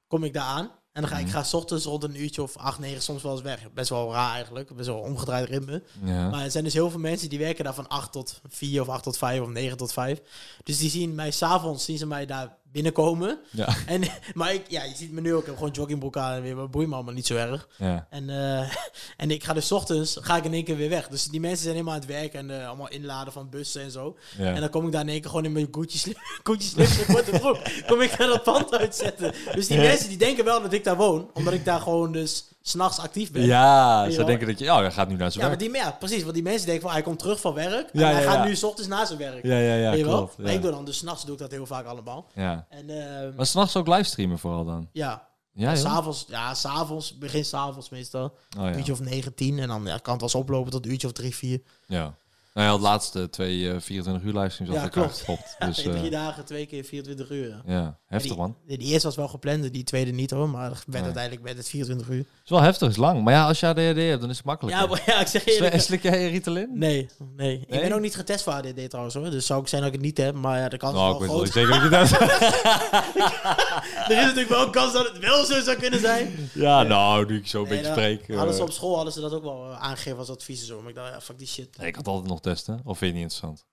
Kom 0.06 0.24
ik 0.24 0.32
daar 0.32 0.42
aan. 0.44 0.70
En 0.96 1.02
dan 1.02 1.10
ga 1.10 1.18
ik 1.18 1.24
Mhm. 1.26 1.34
ga 1.34 1.42
's 1.42 1.54
ochtends 1.54 1.84
rond 1.84 2.02
een 2.04 2.20
uurtje 2.20 2.42
of 2.42 2.56
acht, 2.56 2.78
negen 2.78 3.02
soms 3.02 3.22
wel 3.22 3.32
eens 3.32 3.42
weg. 3.42 3.72
Best 3.74 3.88
wel 3.88 4.12
raar 4.12 4.32
eigenlijk. 4.34 4.76
Best 4.76 4.88
wel 4.88 4.98
omgedraaid 4.98 5.48
ritme. 5.48 5.82
Ja. 6.04 6.28
Maar 6.28 6.44
er 6.44 6.50
zijn 6.50 6.64
dus 6.64 6.72
heel 6.72 6.90
veel 6.90 7.00
mensen 7.00 7.28
die 7.28 7.38
werken 7.38 7.64
daar 7.64 7.74
van 7.74 7.88
8 7.88 8.12
tot 8.12 8.40
4 8.48 8.80
of 8.80 8.88
8 8.88 9.02
tot 9.02 9.18
5 9.18 9.40
of 9.40 9.48
9 9.48 9.76
tot 9.76 9.92
5. 9.92 10.20
Dus 10.64 10.78
die 10.78 10.90
zien 10.90 11.14
mij 11.14 11.30
s'avonds, 11.30 11.84
zien 11.84 11.98
ze 11.98 12.06
mij 12.06 12.26
daar 12.26 12.56
binnenkomen. 12.72 13.38
Ja. 13.50 13.68
En, 13.86 14.02
maar 14.34 14.54
ik, 14.54 14.62
ja, 14.68 14.84
je 14.84 14.94
ziet 14.94 15.12
me 15.12 15.20
nu 15.20 15.34
ook, 15.34 15.40
ik 15.40 15.46
heb 15.46 15.56
gewoon 15.56 15.70
joggingbroek 15.70 16.16
aan 16.16 16.34
en 16.34 16.42
weer, 16.42 16.56
maar 16.56 16.70
boeit 16.70 16.88
me 16.88 16.94
allemaal 16.94 17.14
niet 17.14 17.26
zo 17.26 17.36
erg. 17.36 17.68
ja. 17.78 18.06
En, 18.10 18.30
eh, 18.30 18.70
en 19.22 19.30
ik 19.30 19.44
ga 19.44 19.52
dus 19.52 19.72
ochtends, 19.72 20.16
ga 20.20 20.36
ik 20.36 20.44
in 20.44 20.52
één 20.52 20.64
keer 20.64 20.76
weer 20.76 20.88
weg. 20.88 21.08
Dus 21.08 21.24
die 21.24 21.40
mensen 21.40 21.62
zijn 21.62 21.72
helemaal 21.72 21.94
aan 21.94 22.00
het 22.00 22.08
werk 22.08 22.34
en 22.34 22.60
eh, 22.60 22.68
allemaal 22.68 22.90
inladen 22.90 23.32
van 23.32 23.50
bussen 23.50 23.82
en 23.82 23.90
zo. 23.90 24.16
Ja. 24.38 24.54
En 24.54 24.60
dan 24.60 24.70
kom 24.70 24.86
ik 24.86 24.92
daar 24.92 25.02
in 25.02 25.08
één 25.08 25.20
keer 25.20 25.30
gewoon 25.30 25.44
in 25.44 25.52
mijn 25.52 25.70
en 25.72 27.14
korte 27.14 27.30
broek. 27.30 27.58
Kom 27.86 28.00
ik 28.00 28.18
naar 28.18 28.28
dat 28.28 28.42
pand 28.42 28.74
uitzetten. 28.74 29.32
Dus 29.54 29.66
die 29.66 29.78
mensen 29.78 30.08
die 30.08 30.18
denken 30.18 30.44
wel 30.44 30.62
dat 30.62 30.72
ik 30.72 30.84
daar 30.84 30.96
woon, 30.96 31.30
omdat 31.34 31.52
ik 31.52 31.64
daar 31.64 31.80
gewoon 31.80 32.12
dus 32.12 32.48
s'nachts 32.68 32.98
actief 32.98 33.30
ben. 33.32 33.42
Ja, 33.42 34.10
ze 34.10 34.24
denken 34.24 34.46
dat 34.46 34.58
je... 34.58 34.70
Oh, 34.70 34.76
hij 34.78 34.90
gaat 34.90 35.08
nu 35.08 35.16
naar 35.16 35.30
zijn 35.32 35.44
Ja, 35.44 35.50
maar 35.50 35.58
werk. 35.58 35.72
die, 35.72 35.82
ja, 35.82 35.90
precies. 35.90 36.22
Want 36.22 36.34
die 36.34 36.42
mensen 36.42 36.66
denken 36.66 36.82
van, 36.84 36.92
hij 36.92 37.02
komt 37.02 37.18
terug 37.18 37.40
van 37.40 37.54
werk. 37.54 37.88
Ja, 37.92 38.08
en 38.08 38.14
hij 38.14 38.22
ja, 38.24 38.30
gaat 38.30 38.38
ja. 38.38 38.44
nu 38.44 38.56
's 38.56 38.62
ochtends 38.62 38.88
na 38.90 39.04
zijn 39.04 39.18
werk. 39.18 39.44
Ja, 39.44 39.58
ja, 39.58 39.74
ja, 39.74 39.90
Weet 39.90 39.98
je 39.98 40.04
wel? 40.04 40.16
klopt. 40.16 40.38
Maar 40.38 40.46
Ja. 40.46 40.52
ik 40.52 40.62
doe 40.62 40.70
dan, 40.70 40.84
dus 40.84 40.96
's 40.96 41.02
nachts 41.02 41.24
doe 41.24 41.34
ik 41.34 41.40
dat 41.40 41.50
heel 41.50 41.66
vaak 41.66 41.86
allemaal. 41.86 42.26
ja. 42.34 42.66
En 42.68 42.90
eh, 42.90 43.36
Maar 43.36 43.46
s'nachts 43.46 43.76
ook 43.76 43.86
livestreamen 43.88 44.38
vooral 44.38 44.64
dan? 44.64 44.88
ja, 44.92 45.26
Ja, 45.52 45.74
s'avonds, 45.76 46.24
ja, 46.28 46.54
s'avonds, 46.54 47.18
begin 47.18 47.44
s'avonds 47.44 47.88
meestal. 47.88 48.24
Oh, 48.58 48.64
ja. 48.64 48.74
uurtje 48.76 48.92
of 48.92 49.00
9, 49.00 49.34
10. 49.34 49.58
En 49.58 49.68
dan 49.68 49.82
ja, 49.84 49.98
kan 49.98 50.12
het 50.12 50.20
wel 50.20 50.20
eens 50.20 50.34
oplopen 50.34 50.70
tot 50.70 50.84
een 50.84 50.90
uurtje 50.90 51.06
of 51.06 51.12
3, 51.12 51.34
4. 51.34 51.60
ja. 51.86 52.14
Nou 52.54 52.68
ja, 52.68 52.74
het 52.74 52.82
laatste 52.82 53.30
twee 53.30 53.70
eh 53.70 53.80
24 53.80 54.24
uur 54.28 54.32
livestreams 54.38 54.72
Ja, 54.74 54.80
had 54.80 54.94
elkaar 54.94 55.02
klopt. 55.02 55.16
gestopt. 55.18 55.56
Ja, 55.58 55.66
Dus 55.74 55.76
drie 55.82 56.04
eh, 56.04 56.10
dagen, 56.10 56.44
twee 56.44 56.66
keer 56.66 56.84
24 56.84 57.30
uur. 57.30 57.62
Ja. 57.66 57.98
Heftig 58.06 58.30
die, 58.30 58.40
man. 58.40 58.56
Die 58.66 58.78
eerste 58.78 59.06
was 59.06 59.16
wel 59.16 59.28
gepland, 59.28 59.72
die 59.72 59.84
tweede 59.84 60.10
niet 60.10 60.30
hoor. 60.30 60.48
Maar 60.48 60.64
het 60.70 60.74
werd 60.74 60.86
Nee. 60.92 61.02
uiteindelijk 61.02 61.42
werd 61.44 61.56
het 61.56 61.68
24 61.68 62.08
uur. 62.08 62.24
is 62.44 62.50
wel 62.50 62.60
heftig, 62.60 62.88
is 62.88 62.96
lang. 62.96 63.22
Maar 63.24 63.32
ja, 63.32 63.46
als 63.46 63.60
je 63.60 63.66
ADHD 63.66 63.96
hebt, 63.96 64.20
dan 64.20 64.30
is 64.30 64.36
het 64.36 64.46
makkelijk. 64.46 64.76
Ja, 64.76 64.86
maar 64.86 65.02
ja, 65.06 65.20
ik 65.20 65.26
zeg 65.26 65.44
je 65.44 65.52
eerlijk. 65.54 65.80
Slik 65.80 66.02
jij 66.02 66.30
Ritalin? 66.30 66.68
Nee, 66.72 67.08
nee, 67.36 67.60
Ik 67.60 67.68
Nee? 67.68 67.80
ben 67.80 67.92
ook 67.92 68.00
niet 68.00 68.14
getest 68.16 68.42
voor 68.42 68.52
ADD 68.52 68.88
trouwens 68.88 69.14
hoor. 69.14 69.30
Dus 69.30 69.46
zou 69.46 69.60
ik 69.60 69.68
zijn 69.68 69.80
dat 69.82 69.90
ik 69.92 69.96
het 69.96 70.06
niet 70.06 70.18
heb. 70.18 70.34
Maar 70.34 70.58
ja, 70.58 70.68
de 70.68 70.76
kans 70.76 70.94
Nou, 70.94 71.08
is 71.16 71.22
ik 71.22 71.28
wel 71.30 71.40
weet 71.42 71.52
wel 71.52 71.64
groot. 71.64 71.80
zeker 71.80 71.90
dat 71.90 72.08
je 72.08 72.16
dat... 72.18 72.20
er 74.10 74.18
is 74.18 74.24
natuurlijk 74.24 74.48
wel 74.48 74.64
een 74.66 74.70
kans 74.70 74.92
dat 74.92 75.08
het 75.08 75.18
wel 75.18 75.44
zo 75.44 75.60
zou 75.62 75.76
kunnen 75.76 76.00
zijn. 76.00 76.50
ja, 76.54 76.82
nou, 76.82 77.26
nu 77.26 77.36
ik 77.38 77.46
zo 77.46 77.62
een 77.62 77.68
beetje 77.68 77.84
spreek. 77.90 78.28
eh, 78.28 78.36
Hadden 78.36 78.54
ze 78.54 78.62
op 78.62 78.70
school 78.72 78.94
hadden 78.94 79.12
ze 79.12 79.20
dat 79.20 79.32
ook 79.32 79.42
wel 79.42 79.70
eh, 79.70 79.80
aangegeven 79.82 80.18
als 80.18 80.30
advies 80.30 80.66
zo. 80.66 80.80
Maar 80.80 80.88
ik 80.88 80.94
dacht, 80.94 81.12
ja, 81.12 81.20
fuck 81.20 81.38
die 81.38 81.46
shit. 81.46 81.68
ik 81.80 81.96
had 81.96 82.06
altijd 82.06 82.28
nog 82.28 82.40
testen. 82.40 82.80
Of 82.84 82.98
vind 82.98 83.00
je 83.00 83.06
het 83.06 83.14
niet 83.14 83.22
interessant? 83.22 83.64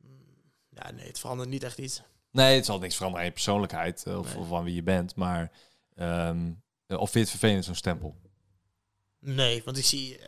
Ja, 0.69 0.91
nee, 0.91 1.07
het 1.07 1.19
verandert 1.19 1.49
niet 1.49 1.63
echt 1.63 1.77
iets. 1.77 2.01
Nee, 2.33 2.55
het 2.55 2.65
zal 2.65 2.79
niks 2.79 2.95
veranderen 2.95 3.25
aan 3.25 3.29
je 3.31 3.35
persoonlijkheid. 3.35 4.03
eh, 4.05 4.17
Of, 4.19 4.33
Nee. 4.35 4.43
of 4.43 4.53
aan 4.53 4.63
wie 4.63 4.75
je 4.75 4.83
bent. 4.83 5.15
Maar... 5.15 5.51
ehm, 5.95 6.51
eh, 6.87 6.97
of 6.99 7.09
vind 7.11 7.13
je 7.13 7.19
het 7.19 7.39
vervelend, 7.39 7.65
zo'n 7.65 7.75
stempel? 7.75 8.15
Nee, 9.19 9.61
want 9.65 9.77
ik 9.77 9.85
zie, 9.85 10.17
eh, 10.17 10.25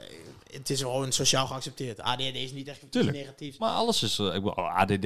het 0.53 0.69
is 0.69 0.81
gewoon 0.81 1.11
sociaal 1.11 1.47
geaccepteerd. 1.47 1.99
ADD 2.01 2.19
is 2.21 2.51
niet 2.51 2.67
echt 2.67 2.91
Tuurlijk. 2.91 3.17
negatiefs. 3.17 3.57
Maar 3.57 3.71
alles 3.71 4.03
is... 4.03 4.19
ik 4.19 4.33
bedoel, 4.33 4.59
ADD... 4.59 5.05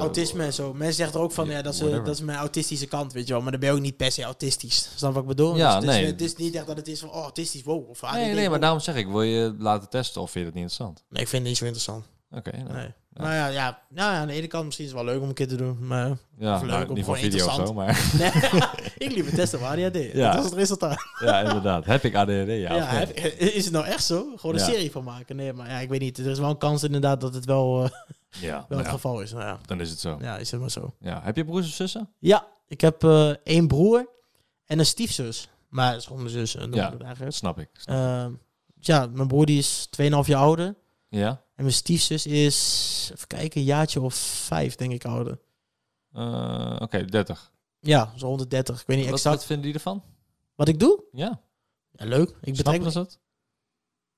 Autisme 0.00 0.44
en 0.44 0.52
zo. 0.52 0.72
Mensen 0.74 0.94
zeggen 0.94 1.16
er 1.16 1.22
ook 1.22 1.32
van, 1.32 1.46
Ja, 1.46 1.52
ja, 1.52 1.62
dat, 1.62 1.74
is, 1.74 1.80
dat 1.80 2.08
is 2.08 2.20
mijn 2.20 2.38
autistische 2.38 2.86
kant, 2.86 3.12
weet 3.12 3.26
je 3.26 3.32
wel. 3.32 3.42
Maar 3.42 3.50
dan 3.50 3.60
ben 3.60 3.68
je 3.68 3.74
ook 3.74 3.80
niet 3.82 3.96
per 3.96 4.12
se 4.12 4.22
autistisch. 4.22 4.90
Snap 4.96 5.12
wat 5.12 5.22
ik 5.22 5.28
bedoel? 5.28 5.56
Ja, 5.56 5.66
Dus 5.66 5.74
het, 5.74 5.84
nee. 5.94 6.02
is, 6.04 6.10
het 6.10 6.20
is 6.20 6.36
niet 6.36 6.54
echt 6.54 6.66
dat 6.66 6.76
het 6.76 6.88
is 6.88 7.00
van, 7.00 7.10
oh, 7.10 7.22
autistisch, 7.22 7.62
wow. 7.62 7.88
Of 7.88 8.02
ADD, 8.04 8.14
Nee, 8.14 8.34
nee, 8.34 8.48
maar 8.50 8.60
daarom 8.60 8.80
zeg 8.80 8.94
ik, 8.96 9.06
wil 9.06 9.22
je 9.22 9.54
laten 9.58 9.88
testen 9.88 10.22
of 10.22 10.30
vind 10.30 10.44
je 10.44 10.50
dat 10.52 10.60
niet 10.60 10.70
interessant? 10.70 11.04
Nee, 11.08 11.22
ik 11.22 11.28
vind 11.28 11.40
het 11.42 11.50
niet 11.50 11.58
zo 11.58 11.64
interessant. 11.64 12.06
Oké, 12.30 12.50
nou, 12.56 12.72
Nee. 12.72 12.92
Nou 13.18 13.32
ja, 13.32 13.46
ja, 13.46 13.82
nou 13.88 14.12
ja, 14.12 14.20
aan 14.20 14.26
de 14.26 14.32
ene 14.32 14.46
kant 14.46 14.64
misschien 14.64 14.84
is 14.86 14.90
het 14.92 15.00
wel 15.00 15.12
leuk 15.12 15.22
om 15.22 15.28
een 15.28 15.34
keer 15.34 15.48
te 15.48 15.56
doen. 15.56 15.86
Maar 15.86 16.16
ja, 16.38 16.54
Of 16.54 16.60
leuk, 16.60 16.70
nou, 16.70 16.82
of 16.88 16.94
niet 16.94 17.04
gewoon 17.04 17.18
video 17.20 17.46
of 17.46 17.54
zo, 17.54 17.72
maar 17.72 18.10
nee, 18.18 18.30
ik 18.98 19.12
liever 19.12 19.34
testen 19.34 19.58
voor 19.58 19.68
ADHD. 19.68 20.12
Ja. 20.12 20.26
Dat 20.26 20.34
was 20.36 20.44
het 20.44 20.54
resultaat. 20.54 20.98
ja, 21.20 21.40
inderdaad. 21.40 21.84
Heb 21.84 22.04
ik 22.04 22.14
ADHD? 22.14 22.46
Ja, 22.48 22.54
Ja, 22.74 22.84
heb- 22.84 23.16
is 23.38 23.64
het 23.64 23.72
nou 23.72 23.84
echt 23.86 24.04
zo? 24.04 24.32
Gewoon 24.36 24.54
een 24.54 24.60
Ja. 24.60 24.66
serie 24.66 24.90
van 24.90 25.04
maken? 25.04 25.36
Nee, 25.36 25.52
maar 25.52 25.68
ja, 25.70 25.78
ik 25.78 25.88
weet 25.88 26.00
niet. 26.00 26.18
Er 26.18 26.26
is 26.26 26.38
wel 26.38 26.50
een 26.50 26.58
kans 26.58 26.82
inderdaad 26.82 27.20
dat 27.20 27.34
het 27.34 27.44
wel, 27.44 27.84
eh, 27.84 27.90
ja, 28.40 28.50
wel 28.50 28.64
nou 28.68 28.76
het 28.76 28.86
ja, 28.86 28.92
geval 28.92 29.20
is. 29.20 29.32
Nou 29.32 29.44
ja. 29.44 29.58
dan 29.66 29.80
is 29.80 29.90
het 29.90 30.00
zo. 30.00 30.18
ja, 30.20 30.36
is 30.36 30.50
het 30.50 30.60
maar 30.60 30.70
zo. 30.70 30.94
Ja. 31.00 31.20
Heb 31.24 31.36
je 31.36 31.44
broers 31.44 31.66
of 31.66 31.72
zussen? 31.74 32.10
Ja, 32.18 32.46
ik 32.68 32.80
heb 32.80 33.04
eh, 33.04 33.28
één 33.44 33.66
broer 33.66 34.08
en 34.66 34.78
een 34.78 34.86
stiefzus. 34.86 35.48
Maar 35.68 35.88
het 35.90 36.00
is 36.00 36.06
gewoon 36.06 36.22
mijn 36.22 36.34
zus. 36.34 36.56
eh, 36.56 36.66
Ja. 36.70 36.90
het. 37.06 37.18
Dat 37.18 37.34
snap 37.34 37.58
ik. 37.58 37.68
Snap 37.72 37.96
ik. 37.96 38.04
Ehm, 38.04 38.30
ja, 38.80 39.06
mijn 39.12 39.28
broer 39.28 39.46
die 39.46 39.58
is 39.58 39.86
2,5 39.90 40.26
jaar 40.26 40.40
ouder. 40.40 40.74
Ja? 41.08 41.28
En 41.28 41.62
mijn 41.64 41.72
stiefzus 41.72 42.26
is, 42.26 43.08
even 43.12 43.26
kijken, 43.26 43.60
een 43.60 43.66
jaartje 43.66 44.00
of 44.00 44.14
vijf, 44.14 44.74
denk 44.74 44.92
ik, 44.92 45.04
ouder. 45.04 45.38
Eh, 46.12 46.76
Oké, 46.80 47.04
30. 47.04 47.52
Ja, 47.80 48.12
zo 48.16 48.26
rond 48.26 48.40
de 48.40 48.46
30. 48.48 48.80
Ik 48.80 48.86
weet 48.86 48.96
niet 48.96 49.06
Wat, 49.06 49.14
exact 49.14 49.36
wat 49.36 49.44
vinden 49.44 49.64
die 49.64 49.74
ervan? 49.74 50.02
wat 50.54 50.68
ik 50.68 50.78
doe. 50.78 51.04
Ja, 51.12 51.40
Ja, 51.90 52.04
leuk. 52.04 52.28
Ik 52.28 52.56
betrek 52.56 52.80
snappen 52.82 53.00
het? 53.00 53.18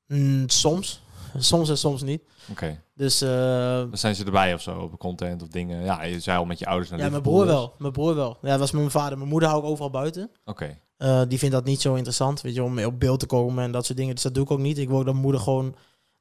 Mm, 0.07 0.49
soms. 0.49 1.03
Soms 1.39 1.69
en 1.69 1.79
soms 1.79 2.03
niet. 2.03 2.23
Oké. 2.51 2.83
Dus 2.95 3.19
Dan 3.19 3.97
zijn 3.99 4.15
ze 4.15 4.25
erbij 4.25 4.55
of 4.55 4.63
zo, 4.63 4.79
op 4.79 4.99
content 4.99 5.43
of 5.43 5.49
dingen. 5.49 5.85
Ja, 5.85 6.03
je 6.03 6.21
zei 6.21 6.39
al 6.39 6.45
met 6.45 6.59
je 6.59 6.67
ouders 6.67 6.91
naar 6.91 6.99
ja, 6.99 7.09
mijn 7.09 7.23
broer 7.23 7.45
dus- 7.45 7.53
wel. 7.53 7.75
Mijn 7.79 7.93
broer 7.93 8.15
wel. 8.15 8.39
Ja, 8.43 8.49
dat 8.49 8.59
was 8.59 8.71
met 8.71 8.81
mijn 8.81 8.91
vader. 8.93 9.19
Mijn 9.19 9.31
moeder 9.31 9.49
hou 9.49 9.61
ik 9.63 9.69
overal 9.69 9.91
buiten. 9.91 10.31
Oké. 10.45 10.79
Eh, 10.97 11.23
die 11.29 11.39
vindt 11.39 11.55
dat 11.55 11.65
niet 11.65 11.81
zo 11.81 11.95
interessant, 11.95 12.41
weet 12.41 12.55
je, 12.55 12.63
om 12.63 12.79
op 12.85 13.01
beeld 13.01 13.21
te 13.21 13.27
komen 13.27 13.65
en 13.65 13.73
dat 13.73 13.85
soort 13.87 13.99
dingen. 13.99 14.15
Dus 14.15 14.23
dat 14.25 14.35
doe 14.35 14.45
ik 14.45 14.51
ook 14.51 14.59
niet. 14.59 14.79
Ik 14.79 14.89
wil 14.89 14.97
dat 14.97 15.07
mijn 15.07 15.17
moeder 15.17 15.41
gewoon... 15.41 15.75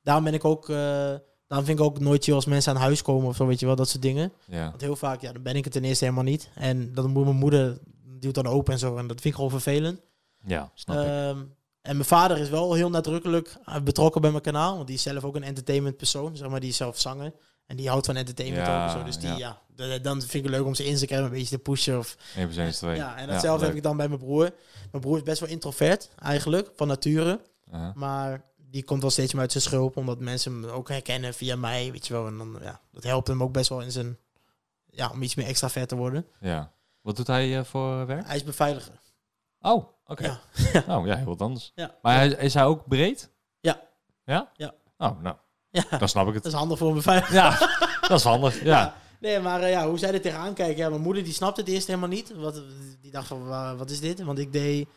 Daarom 0.04 0.24
ben 0.24 0.34
ik 0.34 0.46
ook... 0.46 0.70
eh 0.70 1.16
daarom 1.50 1.68
vind 1.68 1.80
ik 1.80 1.86
ook 1.86 2.00
nooit 2.00 2.24
chill 2.24 2.34
als 2.34 2.46
mensen 2.46 2.74
aan 2.74 2.82
huis 2.82 3.02
komen 3.02 3.28
of 3.28 3.36
zo, 3.36 3.46
weet 3.46 3.60
je 3.60 3.66
wel, 3.66 3.76
dat 3.76 3.90
soort 3.90 4.02
dingen. 4.02 4.34
Ja. 4.46 4.70
Want 4.70 4.82
heel 4.82 4.96
vaak, 4.96 5.22
ja, 5.22 5.32
dan 5.32 5.42
ben 5.44 5.56
ik 5.56 5.64
het 5.64 5.74
ten 5.74 5.84
eerste 5.84 6.04
helemaal 6.04 6.24
niet. 6.24 6.50
En 6.56 6.94
dan 6.94 7.10
moet 7.10 7.24
mijn 7.24 7.36
moeder 7.36 7.78
duwt 8.20 8.36
dan 8.36 8.48
open 8.48 8.74
en 8.74 8.80
zo. 8.80 8.98
En 8.98 9.08
dat 9.08 9.22
vind 9.22 9.26
ik 9.26 9.34
gewoon 9.34 9.50
vervelend. 9.50 10.02
Ja, 10.46 10.72
snap 10.74 10.98
ik. 10.98 11.04
Ehm, 11.04 11.38
en 11.82 11.96
mijn 11.96 12.06
vader 12.06 12.38
is 12.38 12.50
wel 12.50 12.74
heel 12.74 12.90
nadrukkelijk 12.90 13.58
eh, 13.66 13.82
betrokken 13.82 14.22
bij 14.22 14.32
mijn 14.32 14.44
kanaal. 14.44 14.76
Want 14.76 14.88
die 14.88 14.96
is 14.96 15.02
zelf 15.02 15.24
ook 15.24 15.36
een 15.36 15.44
entertainment 15.44 15.98
persoon. 15.98 16.36
Zeg 16.38 16.50
maar, 16.50 16.60
die 16.60 16.70
is 16.70 16.78
zelf 16.78 17.00
zanger. 17.00 17.34
En 17.66 17.76
die 17.76 17.90
houdt 17.90 18.06
van 18.06 18.16
entertainment 18.16 18.68
Ja, 18.68 18.86
ook 18.86 18.92
zo. 18.92 19.04
Dus 19.04 19.18
die, 19.18 19.36
ja. 19.36 19.62
dan 20.02 20.20
vind 20.20 20.34
ik 20.34 20.44
het 20.44 20.52
leuk 20.52 20.66
om 20.66 20.76
zijn 20.76 20.88
Instagram 20.88 21.24
een 21.24 21.30
beetje 21.30 21.56
te 21.56 21.62
pushen. 21.62 21.98
Of, 21.98 22.18
1 22.36 22.46
plus 22.46 22.58
1 22.58 22.68
is 22.68 22.78
2. 22.78 22.96
ja, 22.96 23.18
en 23.18 23.28
datzelfde 23.28 23.66
heb 23.66 23.76
ik 23.76 23.84
dan 23.84 23.98
bij 23.98 24.08
mijn 24.08 24.20
broer. 24.20 24.52
Mijn 24.92 25.04
broer 25.04 25.18
is 25.18 25.24
best 25.24 25.40
wel 25.40 25.50
introvert, 25.50 26.10
eigenlijk, 26.20 26.72
van 26.76 26.88
nature. 26.88 27.40
Uh-huh. 27.74 27.94
Maar 27.94 28.44
die 28.70 28.84
komt 28.84 29.02
wel 29.02 29.12
steeds 29.12 29.34
meer 29.34 29.42
uit 29.42 29.52
zijn 29.52 29.64
schulp. 29.64 29.98
Omdat 29.98 30.20
mensen 30.20 30.52
hem 30.54 30.66
ook 30.66 30.90
herkennen 30.90 31.34
via 31.34 31.56
mij, 31.56 31.92
weet 31.92 32.08
je 32.08 32.14
wel. 32.14 32.28
En 32.28 32.38
dan, 32.38 32.58
ja, 32.62 32.80
dat 32.92 33.04
helpt 33.04 33.28
hem 33.28 33.44
ook 33.44 33.52
best 33.52 33.70
wel 33.70 33.82
in 33.82 33.92
zijn... 33.92 34.18
Ja, 34.92 35.10
om 35.10 35.22
iets 35.22 35.36
meer 35.36 35.46
extravert 35.46 35.90
te 35.90 35.96
worden. 35.96 36.26
Ja. 36.40 36.72
Wat 37.02 37.16
doet 37.16 37.28
hij 37.28 37.58
eh, 37.58 37.64
voor 37.64 38.06
werk? 38.06 38.26
Hij 38.28 38.36
is 38.36 38.44
beveiliger. 38.44 38.94
Oh, 39.62 39.86
oké. 40.06 40.24
Ja. 40.74 40.98
Oh, 40.98 41.06
ja, 41.06 41.16
heel 41.16 41.26
wat 41.26 41.42
anders. 41.42 41.72
Ja. 41.76 41.96
Maar 42.02 42.16
hij, 42.16 42.28
is 42.30 42.54
hij 42.54 42.66
ook 42.66 42.88
breed? 42.88 43.30
Ja. 43.60 43.82
Ja? 44.26 44.52
Ja. 44.56 44.74
Oh, 44.98 45.22
nou, 45.22 45.36
Ja, 45.70 45.84
dan 46.00 46.10
snap 46.10 46.28
ik 46.28 46.34
dat 46.34 46.44
het. 46.44 46.54
is 46.54 46.60
handig 46.60 46.78
voor 46.78 46.88
een 46.90 46.94
beveiliger. 46.96 47.34
Ja, 47.36 47.58
dat 48.08 48.18
is 48.20 48.24
handig. 48.24 48.64
Ja. 48.64 48.96
Nee, 49.20 49.40
maar 49.40 49.62
eh, 49.62 49.70
ja, 49.72 49.88
hoe 49.88 49.98
zij 49.98 50.14
er 50.14 50.22
tegenaan 50.22 50.54
kijken. 50.54 50.78
Ja, 50.78 50.90
mijn 50.90 51.02
moeder 51.02 51.24
die 51.24 51.34
snapte 51.34 51.62
het 51.62 51.70
eerst 51.70 51.88
helemaal 51.88 52.10
niet. 52.10 52.36
Wat, 52.36 52.62
die 53.02 53.12
dacht 53.12 53.28
van, 53.28 53.46
wa- 53.48 53.76
wat 53.76 53.90
is 53.90 54.00
dit? 54.00 54.22
Want 54.24 54.40
ik 54.40 54.52
deed 54.54 54.88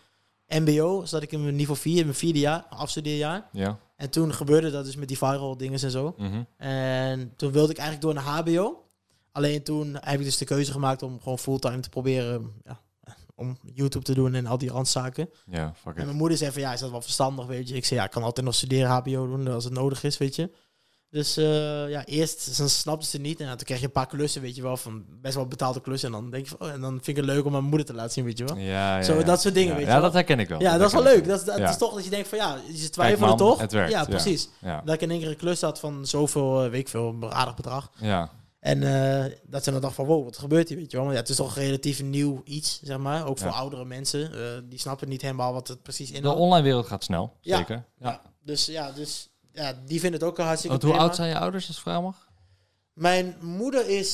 mbo, 0.61 1.05
zat 1.05 1.23
ik 1.23 1.33
in 1.33 1.43
mijn 1.43 1.57
niveau 1.57 1.79
4, 1.79 1.99
in 1.99 2.05
mijn 2.05 2.17
vierde 2.17 2.39
jaar, 2.39 2.65
afstudeerjaar. 2.69 3.49
Ja. 3.53 3.79
En 3.97 4.11
toen 4.11 4.35
gebeurde 4.35 4.71
dat 4.71 4.85
dus 4.85 4.97
met 4.97 5.09
die 5.09 5.19
viral 5.19 5.57
dingen 5.57 5.81
en 5.81 5.91
zo. 5.91 6.15
Mhm. 6.17 6.43
En 6.57 7.33
toen 7.37 7.53
wilde 7.53 7.73
ik 7.73 7.79
eigenlijk 7.79 8.07
door 8.07 8.25
naar 8.25 8.39
hbo. 8.39 8.85
Alleen 9.33 9.63
toen 9.63 9.97
heb 10.01 10.19
ik 10.19 10.25
dus 10.25 10.37
de 10.37 10.45
keuze 10.45 10.73
gemaakt 10.73 11.03
om 11.03 11.21
gewoon 11.21 11.39
fulltime 11.39 11.81
te 11.81 11.89
proberen... 11.89 12.53
Ja, 12.65 12.81
om 13.35 13.59
YouTube 13.75 14.05
te 14.05 14.15
doen 14.15 14.35
en 14.35 14.47
al 14.47 14.59
die 14.59 14.71
randzaken. 14.71 15.31
Ja, 15.47 15.75
fuck 15.75 15.97
En 15.97 16.05
mijn 16.05 16.17
moeder 16.17 16.39
zei 16.39 16.53
van, 16.53 16.63
ja, 16.63 16.73
is 16.73 16.81
dat 16.81 16.91
wel 16.91 17.03
verstandig, 17.03 17.47
weet 17.47 17.69
je? 17.69 17.75
Ik 17.75 17.85
zei, 17.85 18.01
ja, 18.01 18.07
ik 18.07 18.13
kan 18.13 18.23
altijd 18.23 18.47
nog 18.47 18.55
studeren, 18.55 18.91
hbo 18.91 19.27
doen 19.27 19.49
als 19.49 19.65
het 19.65 19.73
nodig 19.73 20.03
is, 20.05 20.19
weet 20.19 20.37
je? 20.37 20.51
Dus 21.13 21.37
eh, 21.37 21.89
ja, 21.91 22.05
eerst 22.05 22.59
dan 22.59 22.69
snapte 22.69 23.07
ze 23.07 23.19
niet. 23.19 23.41
En 23.41 23.47
ja, 23.47 23.55
toen 23.57 23.67
kreeg 23.67 23.79
je 23.79 23.85
een 23.85 23.93
paar 23.93 24.07
klussen, 24.07 24.43
weet 24.43 24.57
je 24.57 24.63
wel, 24.63 24.77
van 24.77 25.05
best 25.21 25.35
wel 25.35 25.47
betaalde 25.47 25.81
klussen. 25.81 26.09
En 26.15 26.21
dan 26.21 26.31
denk 26.31 26.45
je 26.49 26.57
van, 26.59 26.67
oh, 26.69 26.73
en 26.75 26.81
dan 26.81 26.91
vind 26.93 27.09
ik 27.09 27.17
het 27.17 27.25
leuk 27.25 27.45
om 27.45 27.53
mijn 27.53 27.65
moeder 27.65 27.87
te 27.87 27.95
laten 27.95 28.13
zien, 28.13 28.25
weet 28.25 28.39
je 28.39 28.45
wel? 28.45 28.57
Ja, 28.57 28.97
ja, 28.97 29.03
Zo, 29.03 29.15
ja. 29.19 29.23
dat 29.23 29.41
soort 29.41 29.55
dingen, 29.55 29.69
ja. 29.71 29.75
weet 29.77 29.85
je 29.85 29.89
Ja, 29.91 29.95
wel. 29.97 30.05
dat 30.05 30.13
herken 30.13 30.39
ik 30.39 30.49
wel. 30.49 30.61
Ja, 30.61 30.79
dat 30.79 30.87
is 30.87 30.93
wel 30.93 31.03
leuk. 31.03 31.27
Dat, 31.27 31.39
is- 31.41 31.45
dat 31.47 31.59
Ja. 31.59 31.69
is 31.71 31.77
toch 31.79 31.95
dat 31.95 32.05
je 32.05 32.11
denkt 32.11 32.29
van, 32.29 32.39
ja, 32.39 32.59
je 32.73 32.91
twijfelde 32.91 33.35
toch? 33.37 33.61
het 33.61 33.73
werkt. 33.73 33.93
Ja, 33.93 34.05
precies. 34.05 34.49
Ja. 34.59 34.83
Dat 34.85 34.95
ik 34.95 35.01
in 35.01 35.11
één 35.11 35.21
keer 35.21 35.29
een 35.29 35.37
klus 35.37 35.61
had 35.61 35.79
van 35.81 36.07
zoveel, 36.07 36.65
eh, 36.65 36.71
weet 36.71 36.81
ik 36.81 36.89
veel, 36.89 37.09
een 37.09 37.33
aardig 37.33 37.55
bedrag. 37.55 37.91
Ja. 38.01 38.31
En 38.61 38.83
eh, 38.83 39.33
dat 39.47 39.65
ze 39.65 39.71
dan 39.71 39.81
dacht 39.81 39.95
van, 39.95 40.07
wow, 40.07 40.25
wat 40.25 40.39
gebeurt 40.39 40.69
hier, 40.69 40.79
weet 40.79 40.91
je 40.91 40.97
wel? 40.97 41.07
Want 41.07 41.17
ja, 41.17 41.23
het 41.23 41.31
is 41.31 41.37
toch 41.37 41.55
relatief 41.55 42.03
nieuw 42.03 42.41
iets, 42.45 42.81
zeg 42.83 42.99
maar. 42.99 43.27
Ook 43.27 43.39
voor 43.39 43.51
Ja. 43.51 43.55
oudere 43.57 43.85
mensen. 43.85 44.31
Die 44.69 44.79
snappen 44.79 45.09
niet 45.09 45.23
helemaal 45.23 45.53
wat 45.53 45.69
het 45.69 45.83
precies 45.83 46.11
De 46.11 46.17
inhoudt. 46.17 46.39
online 46.41 46.63
wereld 46.63 46.87
gaat 46.87 47.05
snel, 47.05 47.37
Ja. 47.41 47.57
zeker. 47.57 47.85
Ja. 47.99 48.09
Ja, 48.11 48.21
dus 48.45 48.67
ja, 48.67 48.91
dus 48.93 49.31
ja, 49.53 49.73
die 49.87 50.01
vinden 50.01 50.21
het 50.21 50.29
ook 50.29 50.39
een 50.39 50.45
hartstikke 50.45 50.77
Want 50.77 50.83
hoe 50.83 50.93
prima. 50.93 51.07
oud 51.09 51.17
zijn 51.17 51.29
je 51.29 51.39
ouders, 51.39 51.69
als 51.69 51.81
vraag 51.81 52.01
mag? 52.03 52.29
Mijn 52.93 53.37
moeder 53.41 53.89
is 53.89 54.11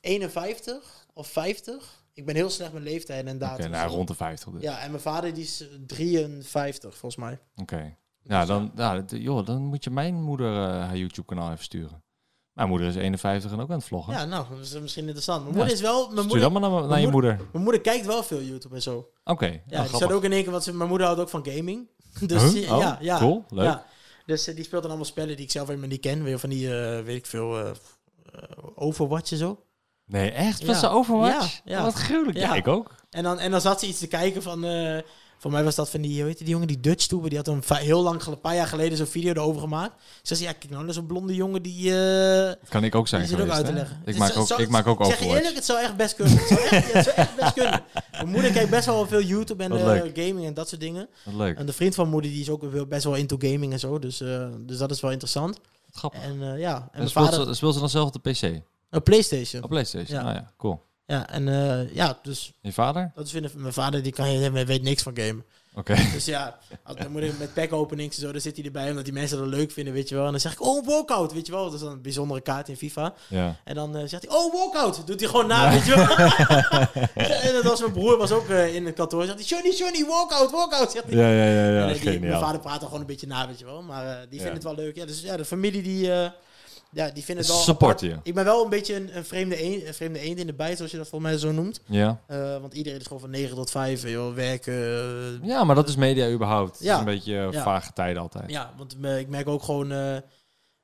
51 0.00 1.06
of 1.14 1.26
50. 1.26 2.00
Ik 2.14 2.26
ben 2.26 2.34
heel 2.34 2.50
slecht 2.50 2.72
met 2.72 2.82
leeftijd 2.82 3.26
en 3.26 3.36
Oké, 3.36 3.44
datum. 3.44 3.70
nou, 3.70 3.90
rond 3.90 4.08
de 4.08 4.14
50 4.14 4.52
dus. 4.52 4.62
Ja, 4.62 4.78
en 4.80 4.90
mijn 4.90 5.02
vader 5.02 5.34
die 5.34 5.44
is 5.44 5.64
53 5.86 6.96
volgens 6.96 7.16
mij. 7.24 7.38
Oké. 7.56 7.96
Ja, 8.22 8.44
dan, 8.44 8.72
ja, 8.76 9.04
joh, 9.06 9.46
dan 9.46 9.62
moet 9.62 9.84
je 9.84 9.90
mijn 9.90 10.22
moeder 10.22 10.46
eh, 10.54 10.68
haar 10.70 10.96
YouTube-kanaal 10.96 11.50
even 11.52 11.64
sturen. 11.64 12.02
Mijn 12.52 12.68
moeder 12.68 12.86
is 12.88 12.94
51 12.94 13.52
en 13.52 13.60
ook 13.60 13.70
aan 13.70 13.76
het 13.76 13.84
vloggen. 13.84 14.14
Ja, 14.14 14.24
nou, 14.24 14.46
dat 14.50 14.58
is 14.58 14.80
misschien 14.80 15.02
interessant. 15.04 15.40
Mijn 15.42 15.52
Ja, 15.52 15.58
moeder 15.58 15.74
is 15.76 15.80
wel... 15.82 15.98
Mijn 16.00 16.10
Stuur 16.10 16.24
moeder, 16.24 16.50
dat 16.50 16.52
maar 16.60 16.70
naar, 16.80 16.88
naar 16.88 17.00
je 17.00 17.08
moeder. 17.08 17.36
mijn 17.52 17.62
moeder 17.64 17.80
kijkt 17.80 18.06
wel 18.06 18.22
veel 18.22 18.42
YouTube 18.42 18.74
en 18.74 18.82
zo. 18.82 19.10
Oké, 19.24 19.46
Ja, 19.46 19.60
staat 19.66 19.86
grappig. 19.88 20.10
ook 20.16 20.24
in 20.24 20.32
één 20.32 20.42
keer, 20.42 20.50
want 20.50 20.62
ze, 20.64 20.74
mijn 20.74 20.88
moeder 20.88 21.06
houdt 21.06 21.22
ook 21.22 21.28
van 21.28 21.46
gaming. 21.46 21.88
Dus 22.26 22.42
Huh? 22.42 22.52
die- 22.52 22.72
Oh, 22.72 22.78
ja, 22.80 22.98
ja. 23.00 23.18
cool, 23.18 23.44
leuk. 23.48 23.64
Ja. 23.64 23.86
Dus 24.26 24.46
eh, 24.46 24.54
die 24.54 24.64
speelt 24.64 24.80
dan 24.82 24.90
allemaal 24.90 25.08
spellen 25.10 25.36
die 25.36 25.44
ik 25.44 25.50
zelf 25.50 25.66
helemaal 25.68 25.88
niet 25.88 26.00
ken. 26.00 26.22
Weer 26.22 26.38
van 26.38 26.50
die, 26.50 26.66
eh, 26.80 27.04
weet 27.04 27.16
ik 27.16 27.26
veel, 27.26 27.58
eh, 27.58 27.70
Overwatch 28.74 29.30
en 29.30 29.36
zo. 29.38 29.64
Nee, 30.06 30.30
echt? 30.30 30.60
Ja. 30.60 30.66
Was 30.66 30.80
ze 30.80 30.88
Overwatch? 30.88 31.54
Ja, 31.64 31.76
ja. 31.76 31.82
Wat 31.82 31.94
gruwelijk. 31.94 32.36
Ja, 32.38 32.42
Ja. 32.48 32.54
ik 32.54 32.68
ook. 32.68 32.94
En 33.10 33.22
dan, 33.22 33.38
en 33.38 33.50
dan 33.50 33.60
zat 33.60 33.80
ze 33.80 33.86
iets 33.86 33.98
te 33.98 34.06
kijken 34.06 34.42
van... 34.42 34.64
voor 35.42 35.50
mij 35.50 35.64
was 35.64 35.74
dat 35.74 35.90
van 35.90 36.00
die, 36.00 36.22
heet 36.24 36.38
die 36.38 36.48
jongen, 36.48 36.66
die 36.66 36.80
Dutch 36.80 37.06
Toeber. 37.06 37.28
Die 37.28 37.38
had 37.38 37.48
een 37.48 37.62
heel 37.68 38.02
lang, 38.02 38.22
een 38.22 38.40
paar 38.40 38.54
jaar 38.54 38.66
geleden 38.66 38.96
zo'n 38.98 39.06
video 39.06 39.32
erover 39.32 39.60
gemaakt. 39.60 39.92
Ze 40.22 40.34
zei, 40.34 40.48
ja, 40.48 40.54
kijk 40.54 40.70
nou, 40.70 40.80
dat 40.80 40.90
is 40.90 40.96
een 40.96 41.06
blonde 41.06 41.34
jongen 41.34 41.62
die... 41.62 41.90
eh 41.90 42.46
Dat 42.46 42.68
kan 42.68 42.84
ik 42.84 42.94
ook 42.94 43.08
zijn 43.08 43.26
zit 43.26 43.40
ook 43.40 43.48
uit 43.48 43.66
te 43.66 43.72
leggen. 43.72 44.02
Ik 44.04 44.16
maak 44.16 44.36
ook, 44.36 44.48
ik 44.50 44.68
maak 44.68 44.86
ook 44.86 45.04
Zeg 45.04 45.18
je 45.18 45.24
eerlijk, 45.24 45.54
het 45.54 45.64
zou 45.64 45.80
echt 45.80 45.96
best 45.96 46.14
kunnen. 46.14 46.36
Het 46.38 46.46
zou 46.48 46.60
echt, 46.60 46.92
ja, 46.92 46.98
het 46.98 47.04
zou 47.04 47.16
echt 47.16 47.36
best 47.36 47.52
kunnen. 47.52 47.82
Mijn 48.12 48.28
moeder 48.28 48.52
kijkt 48.52 48.70
best 48.70 48.86
wel 48.86 49.06
veel 49.06 49.22
YouTube 49.22 49.62
en 49.64 49.72
eh, 49.72 50.00
gaming 50.24 50.46
en 50.46 50.54
dat 50.54 50.68
soort 50.68 50.80
dingen. 50.80 51.08
Wat 51.24 51.34
leuk. 51.34 51.58
En 51.58 51.66
de 51.66 51.72
vriend 51.72 51.94
van 51.94 52.04
mijn 52.04 52.14
moeder 52.14 52.30
die 52.30 52.40
is 52.40 52.50
ook 52.50 52.88
best 52.88 53.04
wel 53.04 53.14
into 53.14 53.36
gaming 53.38 53.72
en 53.72 53.78
zo. 53.78 53.98
Dus, 53.98 54.20
eh, 54.20 54.46
dus 54.60 54.78
dat 54.78 54.90
is 54.90 55.00
wel 55.00 55.10
interessant. 55.10 55.58
Grappig. 55.90 56.22
En 56.22 56.58
ja, 56.58 56.76
en 56.76 56.82
En 56.82 56.88
mijn 56.92 57.08
speelt, 57.08 57.28
vader... 57.28 57.46
ze, 57.46 57.54
speelt 57.54 57.74
ze 57.74 57.80
dan 57.80 57.88
zelf 57.88 58.14
op 58.14 58.22
de 58.22 58.30
PC? 58.30 58.62
Een 58.90 59.02
Playstation. 59.02 59.62
Op 59.62 59.68
Playstation? 59.68 60.20
Ja. 60.20 60.28
Ah 60.28 60.34
ja, 60.34 60.52
cool. 60.56 60.82
Ja, 61.06 61.28
en 61.30 61.48
eh, 61.48 61.94
ja, 61.94 62.18
dus 62.22 62.52
Je 62.60 62.72
vader? 62.72 63.12
dat 63.14 63.26
is 63.26 63.52
mijn 63.54 63.72
vader, 63.72 64.02
die 64.02 64.12
kan 64.12 64.24
helemaal 64.26 64.64
weet 64.64 64.82
niks 64.82 65.02
van 65.02 65.16
gamen. 65.16 65.44
Oké. 65.74 65.94
Dus 66.12 66.24
ja, 66.24 66.58
mijn 66.94 67.10
moeder 67.12 67.34
met 67.38 67.54
pack 67.54 67.72
openings 67.72 68.16
en 68.16 68.22
zo, 68.22 68.32
dan 68.32 68.40
zit 68.40 68.56
hij 68.56 68.64
erbij 68.64 68.88
omdat 68.90 69.04
die 69.04 69.12
mensen 69.12 69.38
dat 69.38 69.46
leuk 69.46 69.70
vinden, 69.70 69.92
weet 69.94 70.08
je 70.08 70.14
wel. 70.14 70.24
En 70.24 70.30
dan 70.30 70.40
zeg 70.40 70.52
ik, 70.52 70.62
oh, 70.62 70.86
walkout, 70.86 71.32
weet 71.32 71.46
je 71.46 71.52
wel. 71.52 71.64
Dat 71.64 71.74
is 71.74 71.80
dan 71.80 71.92
een 71.92 72.02
bijzondere 72.02 72.40
kaart 72.40 72.68
in 72.68 72.76
FIFA. 72.76 73.14
Ja. 73.28 73.56
En 73.64 73.74
dan 73.74 73.96
eh, 73.96 74.02
zegt 74.06 74.26
hij, 74.28 74.36
oh, 74.36 74.52
walkout. 74.52 75.06
Doet 75.06 75.20
hij 75.20 75.28
gewoon 75.28 75.46
na, 75.46 75.70
weet 75.70 75.84
je 75.84 75.94
wel. 75.96 76.16
en 77.46 77.52
dat 77.52 77.62
was 77.64 77.80
mijn 77.80 77.92
broer, 77.92 78.16
was 78.18 78.30
ook 78.32 78.48
eh, 78.48 78.74
in 78.74 78.86
het 78.86 78.94
kantoor. 78.94 79.24
Zegt 79.24 79.38
hij, 79.38 79.46
Johnny, 79.46 79.70
Johnny, 79.76 80.04
walkout, 80.06 80.50
walkout. 80.50 80.92
Zegt 80.92 81.04
hij. 81.04 81.14
Ja, 81.16 81.28
ja, 81.28 81.44
ja, 81.62 81.70
ja. 81.78 81.88
En, 81.94 82.00
die- 82.00 82.20
mijn 82.20 82.40
vader 82.40 82.60
praat 82.60 82.80
er 82.80 82.84
gewoon 82.86 83.00
een 83.00 83.06
beetje 83.06 83.26
na, 83.26 83.46
weet 83.46 83.58
je 83.58 83.64
wel. 83.64 83.82
Maar 83.82 84.04
die 84.04 84.38
Ja. 84.38 84.44
vinden 84.44 84.52
het 84.54 84.62
wel 84.62 84.74
leuk. 84.74 84.96
Ja, 84.96 85.06
dus 85.06 85.20
ja, 85.20 85.36
de 85.36 85.44
familie 85.44 85.82
die, 85.82 86.10
ja, 86.92 87.10
die 87.10 87.24
vindt 87.24 87.40
het 87.40 87.50
wel 87.50 87.60
Supporten 87.60 88.06
apart. 88.08 88.22
je. 88.24 88.28
Ik 88.28 88.34
ben 88.34 88.44
wel 88.44 88.64
een 88.64 88.70
beetje 88.70 88.94
een, 88.96 89.16
een, 89.16 89.24
vreemde 89.24 89.56
eend, 89.56 89.86
een 89.86 89.94
vreemde 89.94 90.18
eend 90.18 90.38
in 90.38 90.46
de 90.46 90.52
bijt, 90.54 90.76
zoals 90.76 90.90
je 90.92 90.96
dat 90.96 91.08
volgens 91.08 91.30
mij 91.30 91.40
zo 91.40 91.52
noemt. 91.52 91.80
Ja. 91.86 92.20
Eh, 92.26 92.56
want 92.60 92.74
iedereen 92.74 92.98
is 92.98 93.06
gewoon 93.06 93.20
van 93.22 93.30
9 93.30 93.56
tot 93.56 93.70
5, 93.70 94.08
joh, 94.08 94.34
werken. 94.34 94.72
eh, 95.42 95.48
ja, 95.48 95.64
maar 95.64 95.74
dat 95.74 95.88
is 95.88 95.96
media 95.96 96.30
überhaupt. 96.30 96.76
Ja. 96.80 96.92
is 96.92 96.98
een 96.98 97.04
beetje 97.04 97.38
eh, 97.38 97.52
Ja. 97.52 97.62
vage 97.62 97.92
tijden 97.92 98.22
altijd. 98.22 98.50
Ja, 98.50 98.72
want 98.76 98.96
ik 99.18 99.28
merk 99.28 99.48
ook 99.48 99.62
gewoon... 99.62 99.92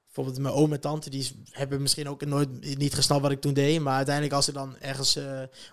eh, 0.09 0.15
bijvoorbeeld 0.15 0.39
mijn 0.39 0.55
oom 0.55 0.73
en 0.73 0.81
tante, 0.81 1.11
die 1.11 1.45
hebben 1.51 1.83
misschien 1.83 2.09
ook 2.09 2.25
nooit 2.25 2.77
niet 2.79 2.95
gesnapt 2.95 3.23
wat 3.23 3.31
ik 3.31 3.41
toen 3.41 3.55
deed. 3.55 3.81
Maar 3.81 3.95
uiteindelijk 3.97 4.35
als 4.35 4.47
er 4.47 4.53
dan 4.53 4.77
ergens 4.81 5.17
eh, 5.17 5.25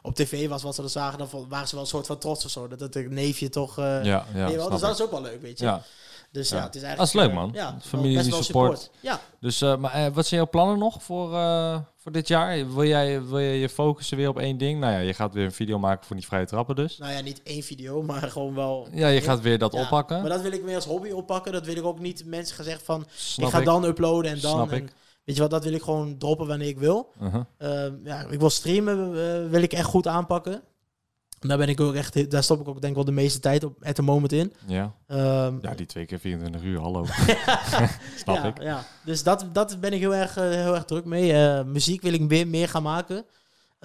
op 0.02 0.16
tv 0.16 0.48
was 0.48 0.64
wat 0.64 0.76
ze 0.76 0.82
dan 0.82 0.90
zagen, 0.90 1.18
dan 1.18 1.28
waren 1.50 1.68
ze 1.68 1.74
wel 1.76 1.84
een 1.84 1.90
soort 1.90 2.06
van 2.06 2.18
trots 2.18 2.46
of 2.46 2.52
zo. 2.52 2.68
Dat 2.68 2.80
het 2.80 3.10
neefje 3.10 3.50
toch... 3.50 3.78
eh 3.78 4.04
Ja, 4.04 4.26
ja, 4.34 4.52
wel? 4.56 4.70
Dus 4.70 4.80
dat 4.80 4.94
is 5.00 5.02
ook 5.02 5.12
wel 5.12 5.22
leuk, 5.22 5.42
weet 5.42 5.60
je. 5.60 5.66
Ja. 5.66 5.82
Dus 6.32 6.50
ja, 6.50 6.58
Ja. 6.58 6.64
het 6.64 6.76
is 6.76 6.82
eigenlijk... 6.82 7.12
Dat 7.14 7.22
is 7.22 7.28
leuk, 7.28 7.38
eh, 7.38 7.44
man. 7.44 7.52
Ja, 7.54 7.72
wel 7.72 7.80
Familie 7.82 8.30
wel 8.32 8.44
support. 8.44 8.90
Ja, 9.00 9.20
Dus, 9.40 9.62
eh, 9.62 9.78
maar 9.78 9.92
eh, 9.94 10.14
wat 10.14 10.26
zijn 10.26 10.40
jouw 10.40 10.50
plannen 10.50 10.78
nog 10.80 11.04
voor, 11.04 11.34
eh, 11.36 11.80
voor 12.06 12.14
dit 12.14 12.28
jaar? 12.28 12.74
Wil 12.74 12.84
jij 12.84 13.26
wil 13.26 13.40
je, 13.40 13.60
je 13.60 13.70
focussen 13.70 14.18
weer 14.18 14.30
op 14.30 14.40
één 14.40 14.58
ding? 14.58 14.80
Nou 14.80 14.94
ja, 14.94 15.00
je 15.00 15.14
gaat 15.14 15.34
weer 15.34 15.46
een 15.46 15.52
video 15.52 15.80
maken 15.80 16.06
voor 16.06 16.16
die 16.16 16.26
vrije 16.26 16.46
trappen 16.46 16.76
dus. 16.76 16.98
nou 16.98 17.12
ja, 17.14 17.22
niet 17.22 17.42
één 17.44 17.64
video, 17.64 18.02
maar 18.02 18.22
gewoon 18.22 18.56
wel... 18.56 18.88
Ja, 18.92 19.08
je 19.08 19.22
gaat 19.22 19.42
weer 19.42 19.58
dat 19.58 19.74
Ja, 19.74 19.82
oppakken. 19.82 20.22
Maar 20.22 20.30
dat 20.30 20.42
wil 20.42 20.52
ik 20.52 20.64
meer 20.64 20.76
als 20.76 20.86
hobby 20.86 21.12
oppakken. 21.12 21.52
Dat 21.52 21.66
wil 21.66 21.76
ik 21.76 21.84
ook 21.84 22.00
niet 22.00 22.26
mensen 22.26 22.56
gezegd 22.56 22.84
van... 22.84 23.06
Snap 23.16 23.48
ik 23.48 23.54
ga 23.54 23.60
ik. 23.60 23.66
dan 23.66 23.84
uploaden 23.84 24.32
en 24.32 24.40
dan... 24.40 24.52
Snap 24.52 24.72
en, 24.72 24.78
ik. 24.78 24.92
Weet 25.24 25.36
je 25.36 25.42
wat, 25.42 25.52
dat 25.52 25.64
wil 25.64 25.74
ik 25.74 25.82
gewoon 25.82 26.18
droppen 26.18 26.48
wanneer 26.48 26.68
ik 26.68 26.78
wil. 26.78 27.12
Uh-huh. 27.22 27.42
Ehm, 27.58 27.94
ja, 28.04 28.26
ik 28.30 28.40
wil 28.40 28.50
streamen, 28.50 28.98
eh, 29.00 29.50
wil 29.50 29.62
ik 29.62 29.74
echt 29.74 29.86
goed 29.86 30.08
aanpakken. 30.08 30.62
Daar 31.40 31.58
ben 31.58 31.70
ik 31.70 31.80
ook 31.80 31.94
echt, 31.94 32.32
daar 32.32 32.44
stop 32.44 32.60
ik 32.60 32.68
ook 32.68 32.82
denk 32.82 32.88
ik 32.88 32.96
wel 32.96 33.06
de 33.06 33.12
meeste 33.12 33.40
tijd 33.40 33.64
op 33.64 33.84
at 33.84 33.96
the 33.96 34.02
moment 34.02 34.32
in. 34.32 34.54
Ja. 34.68 34.94
Ehm, 35.08 35.58
ja, 35.62 35.74
die 35.76 35.86
twee 35.86 36.06
keer 36.06 36.20
24 36.20 36.64
uur, 36.64 36.80
hallo. 36.80 37.06
Snap 38.24 38.36
ja, 38.36 38.44
ik. 38.44 38.62
Ja. 38.62 38.86
Dus 39.06 39.24
dat, 39.24 39.46
dat 39.52 39.80
ben 39.80 39.94
ik 39.94 40.00
heel 40.00 40.16
erg, 40.16 40.38
eh, 40.38 40.50
heel 40.50 40.76
erg 40.76 40.86
druk 40.86 41.06
mee. 41.06 41.34
Eh, 41.34 41.64
muziek 41.64 42.02
wil 42.02 42.14
ik 42.14 42.30
weer 42.30 42.48
meer 42.48 42.70
gaan 42.70 42.84
maken. 42.84 43.26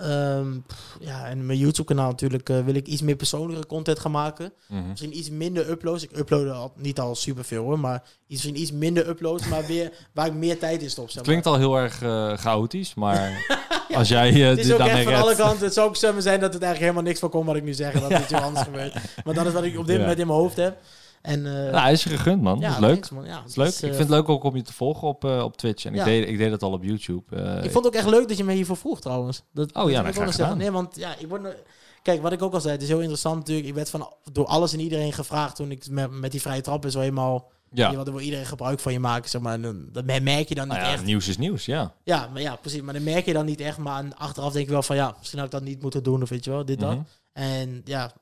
Ehm, 0.03 0.61
pff, 0.67 0.97
ja, 1.01 1.27
en 1.27 1.47
mijn 1.47 1.59
YouTube-kanaal 1.59 2.09
natuurlijk 2.11 2.49
eh, 2.49 2.61
wil 2.65 2.75
ik 2.75 2.87
iets 2.87 3.03
meer 3.03 3.17
persoonlijke 3.17 3.67
content 3.67 3.99
gaan 3.99 4.11
maken. 4.11 4.53
Mhm. 4.69 4.89
Misschien 4.89 5.17
iets 5.19 5.31
minder 5.31 5.71
uploads. 5.71 6.03
Ik 6.03 6.17
upload 6.19 6.51
al, 6.51 6.73
niet 6.77 6.99
al 7.01 7.15
superveel 7.15 7.63
hoor, 7.65 7.79
maar 7.79 8.03
iets, 8.03 8.11
misschien 8.27 8.59
iets 8.61 8.73
minder 8.73 9.09
uploads, 9.09 9.49
maar 9.49 9.67
weer 9.67 9.93
waar 10.15 10.27
ik 10.27 10.35
meer 10.35 10.59
tijd 10.59 10.83
in 10.83 10.91
stop. 10.91 11.11
Zeg. 11.11 11.23
Klinkt 11.23 11.47
al 11.47 11.57
heel 11.57 11.77
erg 11.77 12.03
eh, 12.03 12.37
chaotisch, 12.37 12.95
maar 12.95 13.47
als 13.95 14.09
jij 14.09 14.29
eh, 14.29 14.49
Het 14.49 14.59
is 14.59 14.73
ook 14.73 14.79
echt 14.79 15.05
van 15.05 15.15
alle 15.15 15.37
kanten. 15.37 15.65
Het 15.65 15.75
zou 15.75 15.89
ook 15.89 15.97
zomaar 15.97 16.23
zijn 16.23 16.41
dat 16.41 16.53
het 16.53 16.63
eigenlijk 16.63 16.81
helemaal 16.93 17.03
niks 17.03 17.19
van 17.21 17.31
komt 17.31 17.47
wat 17.47 17.57
ik 17.57 17.63
nu 17.65 17.73
zeg. 17.75 17.93
En 17.93 18.01
dat 18.01 18.13
het 18.13 18.23
iets 18.23 18.33
anders 18.43 18.65
gebeurt. 18.65 18.95
Maar 19.25 19.35
dat 19.35 19.47
is 19.47 19.53
wat 19.53 19.65
ik 19.65 19.79
op 19.79 19.87
dit 19.87 19.95
Ja. 19.97 20.01
moment 20.01 20.19
in 20.19 20.27
mijn 20.27 20.39
hoofd 20.39 20.57
heb. 20.57 20.77
En, 21.23 21.47
eh, 21.47 21.53
Nou, 21.53 21.77
hij 21.77 21.93
is 21.93 22.03
je 22.03 22.09
gegund, 22.09 22.43
man. 22.43 22.59
ja, 22.61 22.67
dat 22.67 22.75
is 22.75 22.79
leuk. 22.81 22.91
thanks, 22.91 23.11
man. 23.11 23.25
Ja, 23.25 23.41
Dat 23.41 23.49
is 23.49 23.57
leuk. 23.57 23.69
ik 23.69 23.75
eh, 23.75 23.81
vind 23.81 23.99
het 23.99 24.09
leuk 24.09 24.29
ook 24.29 24.45
om 24.45 24.57
je 24.57 24.63
te 24.63 24.73
volgen 24.73 25.09
op, 25.09 25.25
eh, 25.25 25.43
op 25.43 25.57
Twitch. 25.57 25.85
En 25.85 25.95
ik, 25.95 26.05
deed, 26.05 26.29
ik 26.29 26.39
deed 26.39 26.51
dat 26.51 26.63
al 26.63 26.73
op 26.73 26.85
YouTube. 26.85 27.37
Ik 27.63 27.71
vond 27.71 27.85
het 27.85 27.87
ook 27.87 28.01
echt 28.01 28.09
leuk 28.09 28.29
dat 28.29 28.37
je 28.37 28.45
me 28.45 28.53
hiervoor 28.53 28.77
vroeg 28.77 29.01
trouwens. 29.01 29.43
Dat, 29.53 29.69
Oh 29.69 29.75
dat 29.75 29.91
ja, 29.91 30.03
wil 30.03 30.25
nou, 30.25 30.53
ik. 30.53 30.57
Nee, 30.57 30.71
want 30.71 30.97
ja, 30.97 31.15
ik 31.19 31.29
word... 31.29 31.57
Kijk, 32.03 32.23
wat 32.23 32.33
ik 32.33 32.43
ook 32.43 32.53
al 32.53 32.61
zei, 32.61 32.73
het 32.73 32.83
is 32.83 32.89
heel 32.89 33.01
interessant 33.01 33.37
natuurlijk. 33.37 33.69
Ik 33.69 33.75
werd 33.75 33.91
van, 33.91 34.13
door 34.33 34.47
alles 34.47 34.73
en 34.73 34.81
iedereen 34.81 35.13
gevraagd 35.13 35.57
toen 35.57 35.71
ik 35.71 35.89
met, 35.91 36.11
met 36.11 36.31
die 36.31 36.41
vrije 36.41 36.61
trap 36.61 36.85
en 36.85 36.91
zo 36.91 37.01
helemaal... 37.01 37.51
ja. 37.73 37.93
Er 37.93 38.05
wil 38.05 38.21
iedereen 38.21 38.47
gebruik 38.47 38.81
van 38.81 38.93
je 38.93 39.01
maken, 39.01 39.31
zeg 39.31 39.41
maar. 39.41 39.61
Dat 39.93 40.05
merk 40.05 40.49
je 40.49 40.55
dan 40.55 40.69
niet 40.69 40.77
Nou 40.77 40.89
ja, 40.89 40.93
echt. 40.93 41.05
nieuws 41.05 41.29
is 41.29 41.39
nieuws, 41.39 41.65
ja. 41.65 41.95
Ja, 42.05 42.29
maar 42.33 42.43
ja, 42.43 42.57
precies. 42.57 42.81
Maar 42.81 42.95
dan 42.95 43.03
merk 43.03 43.25
je 43.27 43.33
dan 43.33 43.47
niet 43.47 43.61
echt. 43.61 43.79
Maar 43.79 44.05
achteraf 44.17 44.53
denk 44.53 44.65
ik 44.65 44.71
wel 44.71 44.83
van, 44.83 44.97
ja, 44.97 45.15
misschien 45.19 45.39
had 45.39 45.47
ik 45.49 45.55
dat 45.55 45.63
niet 45.69 45.83
moeten 45.83 46.03
doen 46.03 46.23
of 46.23 46.29
weet 46.29 46.45
je 46.45 46.51
wel, 46.51 46.65
dit, 46.65 46.81
dat. 46.81 46.95
Mhm. 46.95 47.03
En 47.33 47.81
ja, 47.85 48.13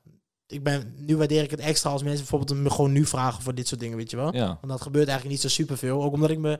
ik 0.51 0.63
ben, 0.63 0.93
nu 0.97 1.17
waardeer 1.17 1.43
ik 1.43 1.51
het 1.51 1.59
extra 1.59 1.89
als 1.89 2.03
mensen 2.03 2.19
bijvoorbeeld 2.19 2.59
me 2.59 2.69
gewoon 2.69 2.91
nu 2.91 3.05
vragen 3.05 3.43
voor 3.43 3.55
dit 3.55 3.67
soort 3.67 3.79
dingen, 3.79 3.97
weet 3.97 4.11
je 4.11 4.17
wel. 4.17 4.35
Ja. 4.35 4.45
Want 4.47 4.67
dat 4.67 4.81
gebeurt 4.81 5.07
eigenlijk 5.07 5.41
niet 5.41 5.51
zo 5.51 5.61
superveel. 5.61 6.03
Ook 6.03 6.13
omdat 6.13 6.29
ik 6.29 6.37
me, 6.37 6.59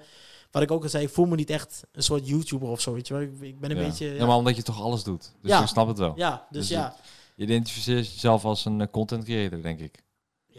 wat 0.51 0.61
ik 0.61 0.71
ook 0.71 0.83
al 0.83 0.89
zei, 0.89 1.03
ik 1.03 1.09
voel 1.09 1.25
me 1.25 1.35
niet 1.35 1.49
echt 1.49 1.83
een 1.91 2.03
soort 2.03 2.27
YouTuber 2.27 2.69
of 2.69 2.81
zo, 2.81 2.93
weet 2.93 3.07
je 3.07 3.13
wel. 3.13 3.23
Ik, 3.23 3.31
ik 3.41 3.59
ben 3.59 3.71
een 3.71 3.77
ja. 3.77 3.83
beetje... 3.83 4.05
Ja, 4.05 4.13
Ja, 4.13 4.25
maar 4.25 4.35
omdat 4.35 4.55
je 4.55 4.63
toch 4.63 4.81
alles 4.81 5.03
doet. 5.03 5.31
Dus 5.41 5.51
Ja. 5.51 5.61
ik 5.61 5.67
snap 5.67 5.87
het 5.87 5.97
wel. 5.97 6.13
ja 6.15 6.47
dus, 6.49 6.59
Dus 6.59 6.69
ja. 6.77 6.95
Je 7.35 7.43
identificeert 7.43 8.13
jezelf 8.13 8.45
als 8.45 8.65
een 8.65 8.81
eh, 8.81 8.87
content 8.91 9.23
creator, 9.23 9.61
denk 9.61 9.79
ik. 9.79 10.03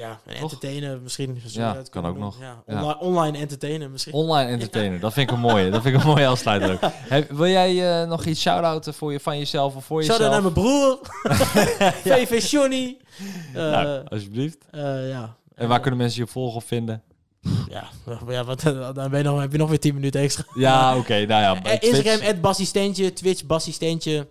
Ja, 0.01 0.21
en 0.27 0.35
entertainen 0.37 1.03
misschien. 1.03 1.41
Ja, 1.47 1.73
kan 1.73 1.89
kan 1.91 2.07
ook 2.07 2.19
nog. 2.19 2.37
Ja, 2.41 2.63
Ja. 2.67 2.75
Online, 2.81 2.99
online 2.99 3.39
entertainen 3.39 3.91
misschien. 3.91 4.13
Online 4.15 4.51
entertainer, 4.51 5.01
dat 5.01 5.13
vind 5.13 5.31
ik 5.31 5.35
een 5.37 5.41
mooie. 5.43 5.71
Dat 5.71 5.83
vind 5.83 5.95
ik 5.95 6.01
een 6.01 6.07
mooie 6.07 6.27
afsluiter. 6.27 6.71
ook. 7.11 7.25
Wil 7.39 7.47
jij 7.47 8.03
eh, 8.03 8.09
nog 8.09 8.25
iets 8.25 8.41
shout-outen 8.41 8.95
voor 8.95 9.13
je, 9.13 9.21
van 9.21 9.39
jezelf 9.39 9.77
of 9.77 9.85
voor 9.85 10.03
Shout-out 10.05 10.33
jezelf? 10.33 10.43
naar 10.43 10.53
mijn 10.53 10.67
broer. 10.67 10.99
VV 12.29 12.51
Johnny. 12.51 12.97
Eh, 13.55 13.55
Nou, 13.55 14.05
alsjeblieft. 14.09 14.59
eh, 14.71 15.09
ja. 15.09 15.37
En 15.55 15.69
waar 15.69 15.81
kunnen 15.81 15.99
mensen 15.99 16.21
je 16.23 16.27
volgen 16.31 16.57
of 16.57 16.65
vinden? 16.65 17.03
Ja, 17.69 17.89
ja 18.29 18.45
wat, 18.45 18.61
dan 18.95 19.11
ben 19.11 19.19
je 19.19 19.23
nog, 19.25 19.41
heb 19.41 19.53
je 19.53 19.59
nog 19.59 19.69
weer 19.69 19.81
10 19.81 19.95
minuten 19.95 20.21
extra. 20.21 20.45
Ja, 20.55 20.97
oké. 20.97 21.27
nou 21.27 21.43
ja, 21.43 21.63
Eh, 21.63 21.89
Instagram, 21.91 22.41
Bassistentje, 22.41 23.13
Twitch, 23.13 23.45
Bassistentje, 23.47 24.29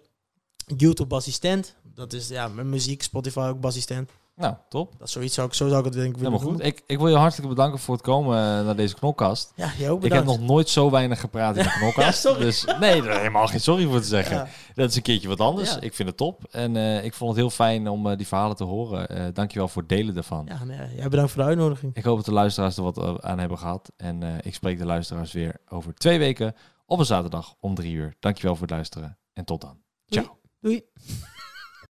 YouTube, 0.77 1.09
Bassistent. 1.09 1.75
Dat 1.95 2.13
is 2.13 2.27
ja, 2.27 2.47
mijn 2.47 2.69
muziek, 2.69 3.03
Spotify 3.03 3.39
ook 3.39 3.59
Bassistent. 3.59 4.09
Nou, 4.39 4.55
top. 4.69 4.91
Dat 4.97 5.07
is 5.07 5.13
zoiets, 5.13 5.33
zou 5.33 5.47
ik, 5.47 5.53
zo 5.53 5.67
zou 5.67 5.79
ik 5.79 5.85
het 5.85 5.93
denk 5.93 6.07
ik 6.07 6.15
willen 6.15 6.31
Helemaal 6.31 6.53
goed. 6.53 6.65
Ik, 6.65 6.83
ik 6.85 6.97
wil 6.97 7.07
je 7.07 7.15
hartelijk 7.15 7.49
bedanken 7.49 7.79
voor 7.79 7.93
het 7.93 8.03
komen 8.03 8.37
eh, 8.37 8.65
naar 8.65 8.75
deze 8.75 8.95
knolkast. 8.95 9.51
Ja, 9.55 9.71
jij 9.77 9.89
ook 9.89 10.03
Ik 10.03 10.13
heb 10.13 10.25
nog 10.25 10.39
nooit 10.39 10.69
zo 10.69 10.89
weinig 10.89 11.19
gepraat 11.19 11.57
in 11.57 11.65
een 11.65 11.71
knolkast. 11.79 12.23
Ja. 12.23 12.33
Dus 12.33 12.65
nee, 12.79 13.01
daar 13.01 13.17
helemaal 13.17 13.47
geen 13.47 13.61
sorry 13.61 13.85
voor 13.85 13.99
te 13.99 14.07
zeggen. 14.07 14.35
Ja. 14.35 14.47
Dat 14.73 14.89
is 14.89 14.95
een 14.95 15.01
keertje 15.01 15.27
wat 15.27 15.39
anders. 15.39 15.73
Ja. 15.73 15.79
Ik 15.79 15.93
vind 15.93 16.07
het 16.07 16.17
top. 16.17 16.43
En 16.51 16.75
eh, 16.75 17.03
ik 17.03 17.13
vond 17.13 17.29
het 17.29 17.39
heel 17.39 17.49
fijn 17.49 17.87
om 17.87 18.07
eh, 18.07 18.17
die 18.17 18.27
verhalen 18.27 18.55
te 18.55 18.63
horen. 18.63 19.09
Eh 19.09 19.25
dankjewel 19.33 19.67
voor 19.67 19.81
het 19.81 19.91
delen 19.91 20.13
daarvan. 20.13 20.45
Ja, 20.49 20.63
nee, 20.63 20.95
jij 20.95 21.09
bedankt 21.09 21.31
voor 21.31 21.41
de 21.41 21.47
uitnodiging. 21.47 21.95
Ik 21.95 22.03
hoop 22.03 22.15
dat 22.15 22.25
de 22.25 22.33
luisteraars 22.33 22.77
er 22.77 22.83
wat 22.83 23.23
aan 23.23 23.39
hebben 23.39 23.57
gehad. 23.57 23.91
En 23.97 24.23
ik 24.41 24.53
spreek 24.53 24.77
de 24.77 24.85
luisteraars 24.85 25.31
weer 25.31 25.55
over 25.67 25.93
twee 25.93 26.19
weken 26.19 26.55
op 26.85 26.99
een 26.99 27.05
zaterdag 27.05 27.55
om 27.59 27.75
drie 27.75 27.93
uur. 27.93 28.15
Dankjewel 28.19 28.53
voor 28.55 28.67
het 28.67 28.75
luisteren 28.75 29.17
en 29.33 29.45
tot 29.45 29.61
dan. 29.61 29.77
Doei. 30.05 30.25
Ciao. 30.25 30.37
Doei. 30.59 30.83